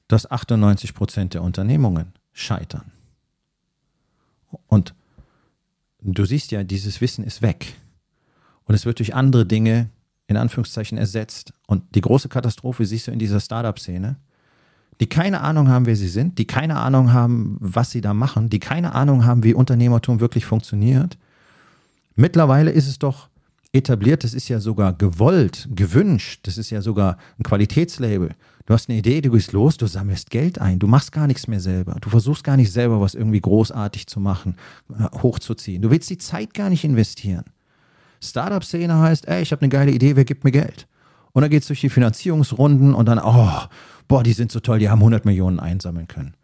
dass 0.08 0.30
98 0.30 0.94
Prozent 0.94 1.34
der 1.34 1.42
Unternehmungen 1.42 2.14
scheitern. 2.34 2.92
Und 4.68 4.94
du 6.02 6.26
siehst 6.26 6.52
ja, 6.52 6.64
dieses 6.64 7.02
Wissen 7.02 7.24
ist 7.24 7.42
weg. 7.42 7.76
Und 8.66 8.76
es 8.76 8.86
wird 8.86 9.00
durch 9.00 9.16
andere 9.16 9.46
Dinge 9.46 9.90
in 10.28 10.38
Anführungszeichen 10.38 10.98
ersetzt. 10.98 11.54
Und 11.66 11.96
die 11.96 12.02
große 12.02 12.30
Katastrophe 12.30 12.86
siehst 12.86 13.08
du 13.08 13.12
in 13.12 13.20
dieser 13.20 13.40
Startup-Szene, 13.40 14.18
die 15.00 15.08
keine 15.08 15.42
Ahnung 15.42 15.70
haben, 15.70 15.86
wer 15.86 15.96
sie 15.96 16.08
sind, 16.08 16.38
die 16.38 16.46
keine 16.46 16.78
Ahnung 16.78 17.14
haben, 17.14 17.58
was 17.60 17.92
sie 17.92 18.02
da 18.02 18.14
machen, 18.14 18.50
die 18.50 18.60
keine 18.60 18.94
Ahnung 18.94 19.26
haben, 19.26 19.44
wie 19.44 19.54
Unternehmertum 19.54 20.20
wirklich 20.20 20.46
funktioniert. 20.46 21.18
Mittlerweile 22.16 22.72
ist 22.72 22.88
es 22.88 23.00
doch 23.00 23.30
etabliert, 23.74 24.24
das 24.24 24.34
ist 24.34 24.50
ja 24.50 24.60
sogar 24.60 24.94
gewollt, 24.94 25.70
gewünscht, 25.74 26.42
das 26.44 26.58
ist 26.58 26.70
ja 26.70 26.82
sogar 26.82 27.18
ein 27.40 27.44
Qualitätslabel. 27.44 28.32
Du 28.66 28.74
hast 28.74 28.90
eine 28.90 29.00
Idee, 29.00 29.22
du 29.22 29.32
gehst 29.32 29.54
los, 29.54 29.78
du 29.78 29.88
sammelst 29.88 30.30
Geld 30.30 30.60
ein, 30.60 30.78
du 30.78 30.88
machst 30.88 31.12
gar 31.12 31.28
nichts 31.28 31.48
mehr 31.48 31.60
selber. 31.60 31.98
Du 32.02 32.10
versuchst 32.10 32.44
gar 32.44 32.58
nicht 32.58 32.72
selber 32.72 33.02
was 33.02 33.16
irgendwie 33.16 33.42
großartig 33.42 34.08
zu 34.08 34.20
machen, 34.20 34.56
äh, 34.90 35.06
hochzuziehen. 35.22 35.82
Du 35.82 35.90
willst 35.90 36.10
die 36.10 36.18
Zeit 36.18 36.54
gar 36.54 36.70
nicht 36.70 36.84
investieren. 36.84 37.46
Startup-Szene 38.22 39.00
heißt, 39.00 39.28
ey, 39.28 39.42
ich 39.42 39.52
habe 39.52 39.62
eine 39.64 39.70
geile 39.70 39.92
Idee, 39.92 40.16
wer 40.16 40.26
gibt 40.26 40.44
mir 40.44 40.52
Geld? 40.52 40.88
Und 41.34 41.42
dann 41.42 41.52
geht 41.52 41.62
es 41.62 41.68
durch 41.68 41.82
die 41.82 41.90
Finanzierungsrunden 41.90 42.94
und 42.94 43.06
dann, 43.06 43.20
oh, 43.20 43.68
boah, 44.08 44.24
die 44.24 44.34
sind 44.34 44.52
so 44.52 44.60
toll, 44.60 44.80
die 44.80 44.90
haben 44.90 45.00
100 45.00 45.26
Millionen 45.26 45.60
einsammeln 45.60 46.08
können. 46.08 46.36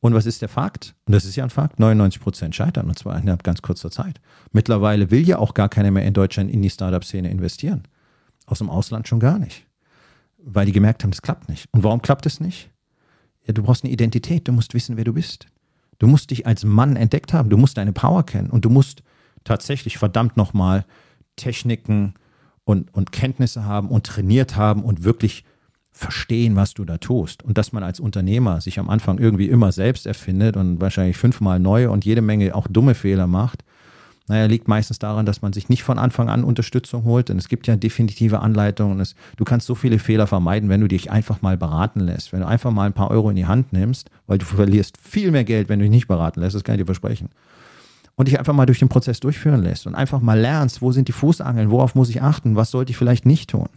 Und 0.00 0.14
was 0.14 0.26
ist 0.26 0.42
der 0.42 0.48
Fakt? 0.48 0.94
Und 1.06 1.12
das 1.12 1.24
ist 1.24 1.36
ja 1.36 1.44
ein 1.44 1.50
Fakt, 1.50 1.78
99 1.78 2.20
Prozent 2.20 2.54
scheitern 2.56 2.88
und 2.88 2.98
zwar 2.98 3.18
innerhalb 3.18 3.44
ganz 3.44 3.62
kurzer 3.62 3.90
Zeit. 3.90 4.20
Mittlerweile 4.50 5.12
will 5.12 5.26
ja 5.26 5.38
auch 5.38 5.54
gar 5.54 5.68
keiner 5.68 5.92
mehr 5.92 6.04
in 6.04 6.14
Deutschland 6.14 6.50
in 6.50 6.60
die 6.60 6.70
Startup-Szene 6.70 7.30
investieren. 7.30 7.84
Aus 8.46 8.58
dem 8.58 8.68
Ausland 8.68 9.06
schon 9.06 9.20
gar 9.20 9.38
nicht 9.38 9.64
weil 10.44 10.66
die 10.66 10.72
gemerkt 10.72 11.02
haben, 11.02 11.10
das 11.10 11.22
klappt 11.22 11.48
nicht. 11.48 11.66
Und 11.72 11.84
warum 11.84 12.02
klappt 12.02 12.26
es 12.26 12.40
nicht? 12.40 12.70
Ja, 13.46 13.52
du 13.52 13.62
brauchst 13.62 13.84
eine 13.84 13.92
Identität, 13.92 14.48
du 14.48 14.52
musst 14.52 14.74
wissen, 14.74 14.96
wer 14.96 15.04
du 15.04 15.12
bist. 15.12 15.46
Du 15.98 16.06
musst 16.06 16.30
dich 16.30 16.46
als 16.46 16.64
Mann 16.64 16.96
entdeckt 16.96 17.32
haben, 17.32 17.48
du 17.48 17.56
musst 17.56 17.76
deine 17.76 17.92
Power 17.92 18.24
kennen 18.24 18.50
und 18.50 18.64
du 18.64 18.70
musst 18.70 19.02
tatsächlich 19.44 19.98
verdammt 19.98 20.36
nochmal 20.36 20.84
Techniken 21.36 22.14
und, 22.64 22.92
und 22.94 23.12
Kenntnisse 23.12 23.64
haben 23.64 23.88
und 23.88 24.06
trainiert 24.06 24.56
haben 24.56 24.82
und 24.82 25.04
wirklich 25.04 25.44
verstehen, 25.92 26.56
was 26.56 26.74
du 26.74 26.84
da 26.84 26.98
tust. 26.98 27.42
Und 27.42 27.58
dass 27.58 27.72
man 27.72 27.82
als 27.82 28.00
Unternehmer 28.00 28.60
sich 28.60 28.78
am 28.78 28.88
Anfang 28.88 29.18
irgendwie 29.18 29.48
immer 29.48 29.72
selbst 29.72 30.06
erfindet 30.06 30.56
und 30.56 30.80
wahrscheinlich 30.80 31.16
fünfmal 31.16 31.58
neu 31.58 31.90
und 31.90 32.04
jede 32.04 32.22
Menge 32.22 32.54
auch 32.54 32.66
dumme 32.68 32.94
Fehler 32.94 33.26
macht, 33.26 33.62
naja, 34.28 34.46
liegt 34.46 34.68
meistens 34.68 34.98
daran, 34.98 35.26
dass 35.26 35.42
man 35.42 35.52
sich 35.52 35.68
nicht 35.68 35.82
von 35.82 35.98
Anfang 35.98 36.28
an 36.28 36.44
Unterstützung 36.44 37.04
holt. 37.04 37.28
Denn 37.28 37.38
es 37.38 37.48
gibt 37.48 37.66
ja 37.66 37.76
definitive 37.76 38.40
Anleitungen. 38.40 39.00
Es, 39.00 39.14
du 39.36 39.44
kannst 39.44 39.66
so 39.66 39.74
viele 39.74 39.98
Fehler 39.98 40.26
vermeiden, 40.26 40.68
wenn 40.68 40.80
du 40.80 40.88
dich 40.88 41.10
einfach 41.10 41.42
mal 41.42 41.56
beraten 41.56 42.00
lässt. 42.00 42.32
Wenn 42.32 42.40
du 42.40 42.46
einfach 42.46 42.70
mal 42.70 42.86
ein 42.86 42.92
paar 42.92 43.10
Euro 43.10 43.30
in 43.30 43.36
die 43.36 43.46
Hand 43.46 43.72
nimmst, 43.72 44.10
weil 44.26 44.38
du 44.38 44.46
verlierst 44.46 44.96
viel 44.96 45.32
mehr 45.32 45.44
Geld, 45.44 45.68
wenn 45.68 45.80
du 45.80 45.84
dich 45.84 45.90
nicht 45.90 46.06
beraten 46.06 46.40
lässt. 46.40 46.54
Das 46.54 46.64
kann 46.64 46.76
ich 46.76 46.80
dir 46.80 46.86
versprechen. 46.86 47.30
Und 48.14 48.28
dich 48.28 48.38
einfach 48.38 48.52
mal 48.52 48.66
durch 48.66 48.78
den 48.78 48.88
Prozess 48.88 49.20
durchführen 49.20 49.62
lässt 49.62 49.86
und 49.86 49.94
einfach 49.94 50.20
mal 50.20 50.38
lernst, 50.38 50.82
wo 50.82 50.92
sind 50.92 51.08
die 51.08 51.12
Fußangeln, 51.12 51.70
worauf 51.70 51.94
muss 51.94 52.10
ich 52.10 52.22
achten, 52.22 52.56
was 52.56 52.70
sollte 52.70 52.90
ich 52.90 52.96
vielleicht 52.96 53.24
nicht 53.24 53.50
tun. 53.50 53.68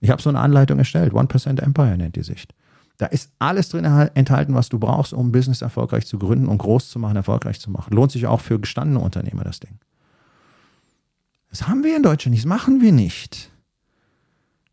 Ich 0.00 0.10
habe 0.10 0.20
so 0.20 0.28
eine 0.28 0.40
Anleitung 0.40 0.78
erstellt. 0.78 1.12
1% 1.12 1.62
Empire 1.62 1.96
nennt 1.96 2.16
die 2.16 2.22
Sicht. 2.22 2.54
Da 2.98 3.06
ist 3.06 3.30
alles 3.38 3.68
drin 3.68 3.84
enthalten, 3.84 4.54
was 4.54 4.68
du 4.68 4.78
brauchst, 4.78 5.12
um 5.12 5.28
ein 5.28 5.32
Business 5.32 5.62
erfolgreich 5.62 6.06
zu 6.06 6.18
gründen 6.18 6.48
und 6.48 6.58
groß 6.58 6.90
zu 6.90 6.98
machen, 6.98 7.16
erfolgreich 7.16 7.60
zu 7.60 7.70
machen. 7.70 7.94
Lohnt 7.94 8.10
sich 8.10 8.26
auch 8.26 8.40
für 8.40 8.58
gestandene 8.58 9.00
Unternehmer, 9.00 9.44
das 9.44 9.60
Ding. 9.60 9.78
Das 11.50 11.68
haben 11.68 11.84
wir 11.84 11.96
in 11.96 12.02
Deutschland 12.02 12.32
nicht, 12.32 12.44
das 12.44 12.48
machen 12.48 12.80
wir 12.80 12.92
nicht. 12.92 13.50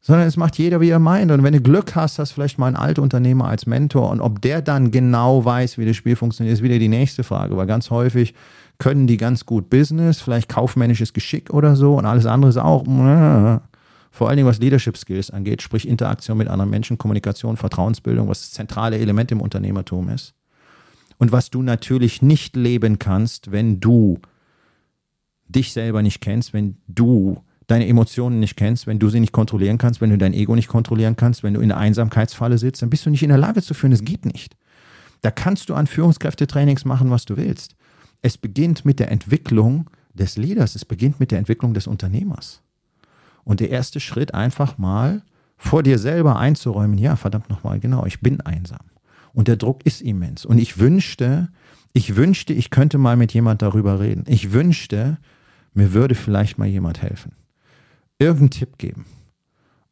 Sondern 0.02 0.28
es 0.28 0.36
macht 0.36 0.58
jeder, 0.58 0.82
wie 0.82 0.90
er 0.90 1.00
meint. 1.00 1.32
Und 1.32 1.44
wenn 1.44 1.54
du 1.54 1.62
Glück 1.62 1.96
hast, 1.96 2.20
hast 2.20 2.32
du 2.32 2.36
vielleicht 2.36 2.60
mal 2.60 2.68
einen 2.68 2.76
alten 2.76 3.00
Unternehmer 3.00 3.48
als 3.48 3.66
Mentor. 3.66 4.10
Und 4.10 4.20
ob 4.20 4.42
der 4.42 4.62
dann 4.62 4.92
genau 4.92 5.46
weiß, 5.46 5.78
wie 5.78 5.86
das 5.86 5.96
Spiel 5.96 6.18
funktioniert, 6.18 6.54
ist 6.54 6.64
wieder 6.64 6.78
die 6.78 6.90
nächste 6.90 7.24
Frage. 7.24 7.56
Weil 7.56 7.68
ganz 7.68 7.90
häufig 7.90 8.34
können 8.78 9.08
die 9.08 9.18
ganz 9.18 9.46
gut 9.46 9.70
Business, 9.70 10.22
vielleicht 10.22 10.50
kaufmännisches 10.50 11.14
Geschick 11.14 11.52
oder 11.52 11.76
so. 11.76 11.96
Und 11.96 12.06
alles 12.06 12.26
andere 12.26 12.50
ist 12.50 12.58
auch. 12.58 12.86
Vor 14.12 14.30
allen 14.30 14.38
Dingen, 14.38 14.48
was 14.48 14.60
Leadership 14.60 14.98
Skills 14.98 15.32
angeht, 15.32 15.62
sprich 15.62 15.88
Interaktion 15.88 16.38
mit 16.38 16.48
anderen 16.48 16.70
Menschen, 16.70 16.98
Kommunikation, 16.98 17.58
Vertrauensbildung, 17.58 18.28
was 18.28 18.42
das 18.42 18.52
zentrale 18.52 19.00
Element 19.00 19.32
im 19.32 19.42
Unternehmertum 19.42 20.10
ist. 20.10 20.36
Und 21.18 21.32
was 21.32 21.50
du 21.50 21.62
natürlich 21.62 22.22
nicht 22.22 22.56
leben 22.56 23.00
kannst, 23.00 23.52
wenn 23.52 23.80
du 23.80 24.20
dich 25.48 25.74
selber 25.74 26.02
nicht 26.02 26.22
kennst, 26.22 26.54
wenn 26.54 26.78
du 26.88 27.42
deine 27.68 27.88
Emotionen 27.88 28.40
nicht 28.40 28.58
kennst, 28.58 28.88
wenn 28.88 29.00
du 29.00 29.10
sie 29.10 29.20
nicht 29.20 29.32
kontrollieren 29.32 29.78
kannst, 29.78 30.02
wenn 30.02 30.10
du 30.10 30.18
dein 30.18 30.34
Ego 30.34 30.56
nicht 30.56 30.68
kontrollieren 30.68 31.16
kannst, 31.16 31.44
wenn 31.44 31.54
du 31.54 31.62
in 31.62 31.70
der 31.70 31.78
Einsamkeitsfalle 31.78 32.58
sitzt, 32.58 32.82
dann 32.82 32.90
bist 32.90 33.06
du 33.06 33.10
nicht 33.10 33.24
in 33.24 33.30
der 33.30 33.38
Lage 33.38 33.62
zu 33.62 33.74
führen. 33.74 33.94
Es 33.94 34.04
geht 34.04 34.26
nicht. 34.26 34.56
Da 35.22 35.32
kannst 35.32 35.70
du 35.70 35.74
an 35.76 35.88
Führungskräftetrainings 35.88 36.86
machen, 36.86 37.10
was 37.10 37.26
du 37.26 37.38
willst. 37.38 37.73
Es 38.24 38.38
beginnt 38.38 38.86
mit 38.86 39.00
der 39.00 39.12
Entwicklung 39.12 39.90
des 40.14 40.38
Leaders, 40.38 40.74
es 40.74 40.86
beginnt 40.86 41.20
mit 41.20 41.30
der 41.30 41.38
Entwicklung 41.38 41.76
des 41.76 41.86
Unternehmers. 41.86 42.64
Und 43.44 43.60
der 43.60 43.70
erste 43.70 44.00
Schritt 44.00 44.34
einfach 44.34 44.78
mal 44.80 45.22
vor 45.58 45.84
dir 45.84 46.00
selber 46.00 46.40
einzuräumen, 46.40 46.98
ja, 46.98 47.16
verdammt 47.16 47.50
nochmal, 47.50 47.80
genau, 47.80 48.06
ich 48.06 48.22
bin 48.22 48.42
einsam. 48.42 48.80
Und 49.34 49.48
der 49.48 49.58
Druck 49.58 49.86
ist 49.86 50.02
immens. 50.02 50.46
Und 50.46 50.58
ich 50.58 50.80
wünschte, 50.80 51.50
ich 51.92 52.16
wünschte, 52.16 52.54
ich 52.54 52.70
könnte 52.70 52.98
mal 52.98 53.18
mit 53.18 53.34
jemand 53.34 53.62
darüber 53.62 54.00
reden. 54.00 54.24
Ich 54.28 54.54
wünschte, 54.54 55.18
mir 55.74 55.94
würde 55.94 56.16
vielleicht 56.16 56.58
mal 56.58 56.68
jemand 56.68 57.02
helfen. 57.02 57.34
Irgendeinen 58.20 58.52
Tipp 58.52 58.78
geben. 58.78 59.06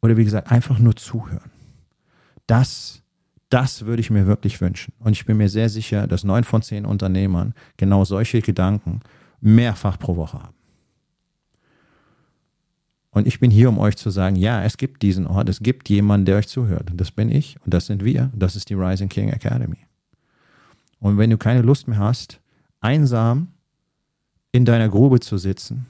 Oder 0.02 0.18
wie 0.18 0.24
gesagt, 0.24 0.52
einfach 0.52 0.80
nur 0.80 0.96
zuhören. 0.96 1.52
Das, 2.48 3.01
das 3.52 3.86
würde 3.86 4.02
ich 4.02 4.10
mir 4.10 4.28
wirklich 4.28 4.62
wünschen. 4.62 4.94
Und 5.00 5.12
ich 5.12 5.26
bin 5.26 5.38
mir 5.38 5.50
sehr 5.50 5.70
sicher, 5.70 6.08
dass 6.08 6.24
neun 6.24 6.44
von 6.44 6.62
zehn 6.62 6.86
Unternehmern 6.86 7.54
genau 7.78 8.06
solche 8.06 8.42
Gedanken 8.42 9.02
mehrfach 9.42 10.00
pro 10.00 10.16
Woche 10.16 10.42
haben. 10.42 10.56
Und 13.12 13.28
ich 13.28 13.42
bin 13.42 13.52
hier, 13.52 13.68
um 13.68 13.78
euch 13.78 13.98
zu 13.98 14.10
sagen, 14.10 14.38
ja, 14.38 14.64
es 14.64 14.78
gibt 14.78 15.02
diesen 15.02 15.28
Ort, 15.28 15.50
es 15.50 15.60
gibt 15.60 15.90
jemanden, 15.90 16.26
der 16.26 16.38
euch 16.38 16.48
zuhört. 16.48 16.92
Und 16.92 17.02
das 17.02 17.12
bin 17.12 17.30
ich 17.30 17.58
und 17.66 17.74
das 17.74 17.88
sind 17.88 18.06
wir. 18.06 18.32
Das 18.34 18.56
ist 18.56 18.70
die 18.70 18.74
Rising 18.74 19.10
King 19.10 19.30
Academy. 19.30 19.86
Und 21.00 21.18
wenn 21.18 21.30
du 21.30 21.38
keine 21.38 21.62
Lust 21.62 21.90
mehr 21.90 22.00
hast, 22.00 22.40
einsam 22.80 23.50
in 24.54 24.64
deiner 24.64 24.88
Grube 24.88 25.20
zu 25.20 25.38
sitzen 25.38 25.88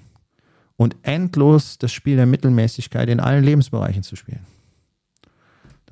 und 0.78 0.96
endlos 1.04 1.78
das 1.78 1.92
Spiel 1.92 2.16
der 2.16 2.26
Mittelmäßigkeit 2.26 3.08
in 3.08 3.20
allen 3.20 3.44
Lebensbereichen 3.44 4.02
zu 4.02 4.16
spielen, 4.16 4.46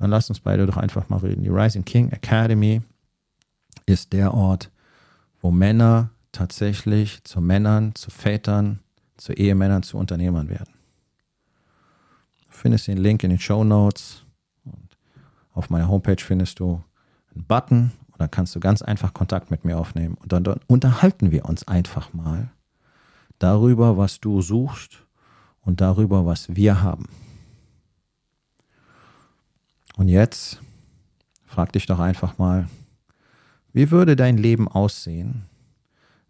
dann 0.00 0.10
lass 0.10 0.28
uns 0.28 0.40
beide 0.40 0.66
doch 0.66 0.76
einfach 0.76 1.08
mal 1.08 1.18
reden. 1.18 1.42
Die 1.42 1.48
Rising 1.48 1.84
King 1.84 2.10
Academy 2.10 2.82
ist 3.86 4.12
der 4.12 4.34
Ort, 4.34 4.70
wo 5.40 5.50
Männer 5.50 6.10
tatsächlich 6.32 7.22
zu 7.24 7.40
Männern, 7.40 7.94
zu 7.94 8.10
Vätern, 8.10 8.80
zu 9.16 9.32
Ehemännern, 9.32 9.82
zu 9.82 9.96
Unternehmern 9.96 10.48
werden 10.48 10.80
findest 12.60 12.88
den 12.88 12.98
Link 12.98 13.24
in 13.24 13.30
den 13.30 13.38
Show 13.38 13.64
Notes. 13.64 14.22
Auf 15.52 15.70
meiner 15.70 15.88
Homepage 15.88 16.22
findest 16.22 16.60
du 16.60 16.82
einen 17.34 17.44
Button 17.44 17.92
und 18.12 18.20
da 18.20 18.28
kannst 18.28 18.54
du 18.54 18.60
ganz 18.60 18.82
einfach 18.82 19.14
Kontakt 19.14 19.50
mit 19.50 19.64
mir 19.64 19.78
aufnehmen. 19.78 20.16
Und 20.20 20.32
dann, 20.32 20.44
dann 20.44 20.60
unterhalten 20.66 21.30
wir 21.30 21.46
uns 21.46 21.66
einfach 21.66 22.12
mal 22.12 22.50
darüber, 23.38 23.96
was 23.96 24.20
du 24.20 24.42
suchst 24.42 25.04
und 25.62 25.80
darüber, 25.80 26.26
was 26.26 26.54
wir 26.54 26.82
haben. 26.82 27.08
Und 30.00 30.08
jetzt 30.08 30.62
frag 31.44 31.74
dich 31.74 31.84
doch 31.84 31.98
einfach 31.98 32.38
mal, 32.38 32.70
wie 33.74 33.90
würde 33.90 34.16
dein 34.16 34.38
Leben 34.38 34.66
aussehen, 34.66 35.44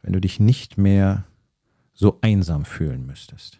wenn 0.02 0.12
du 0.12 0.20
dich 0.20 0.40
nicht 0.40 0.76
mehr 0.76 1.24
so 1.94 2.18
einsam 2.20 2.64
fühlen 2.64 3.06
müsstest? 3.06 3.59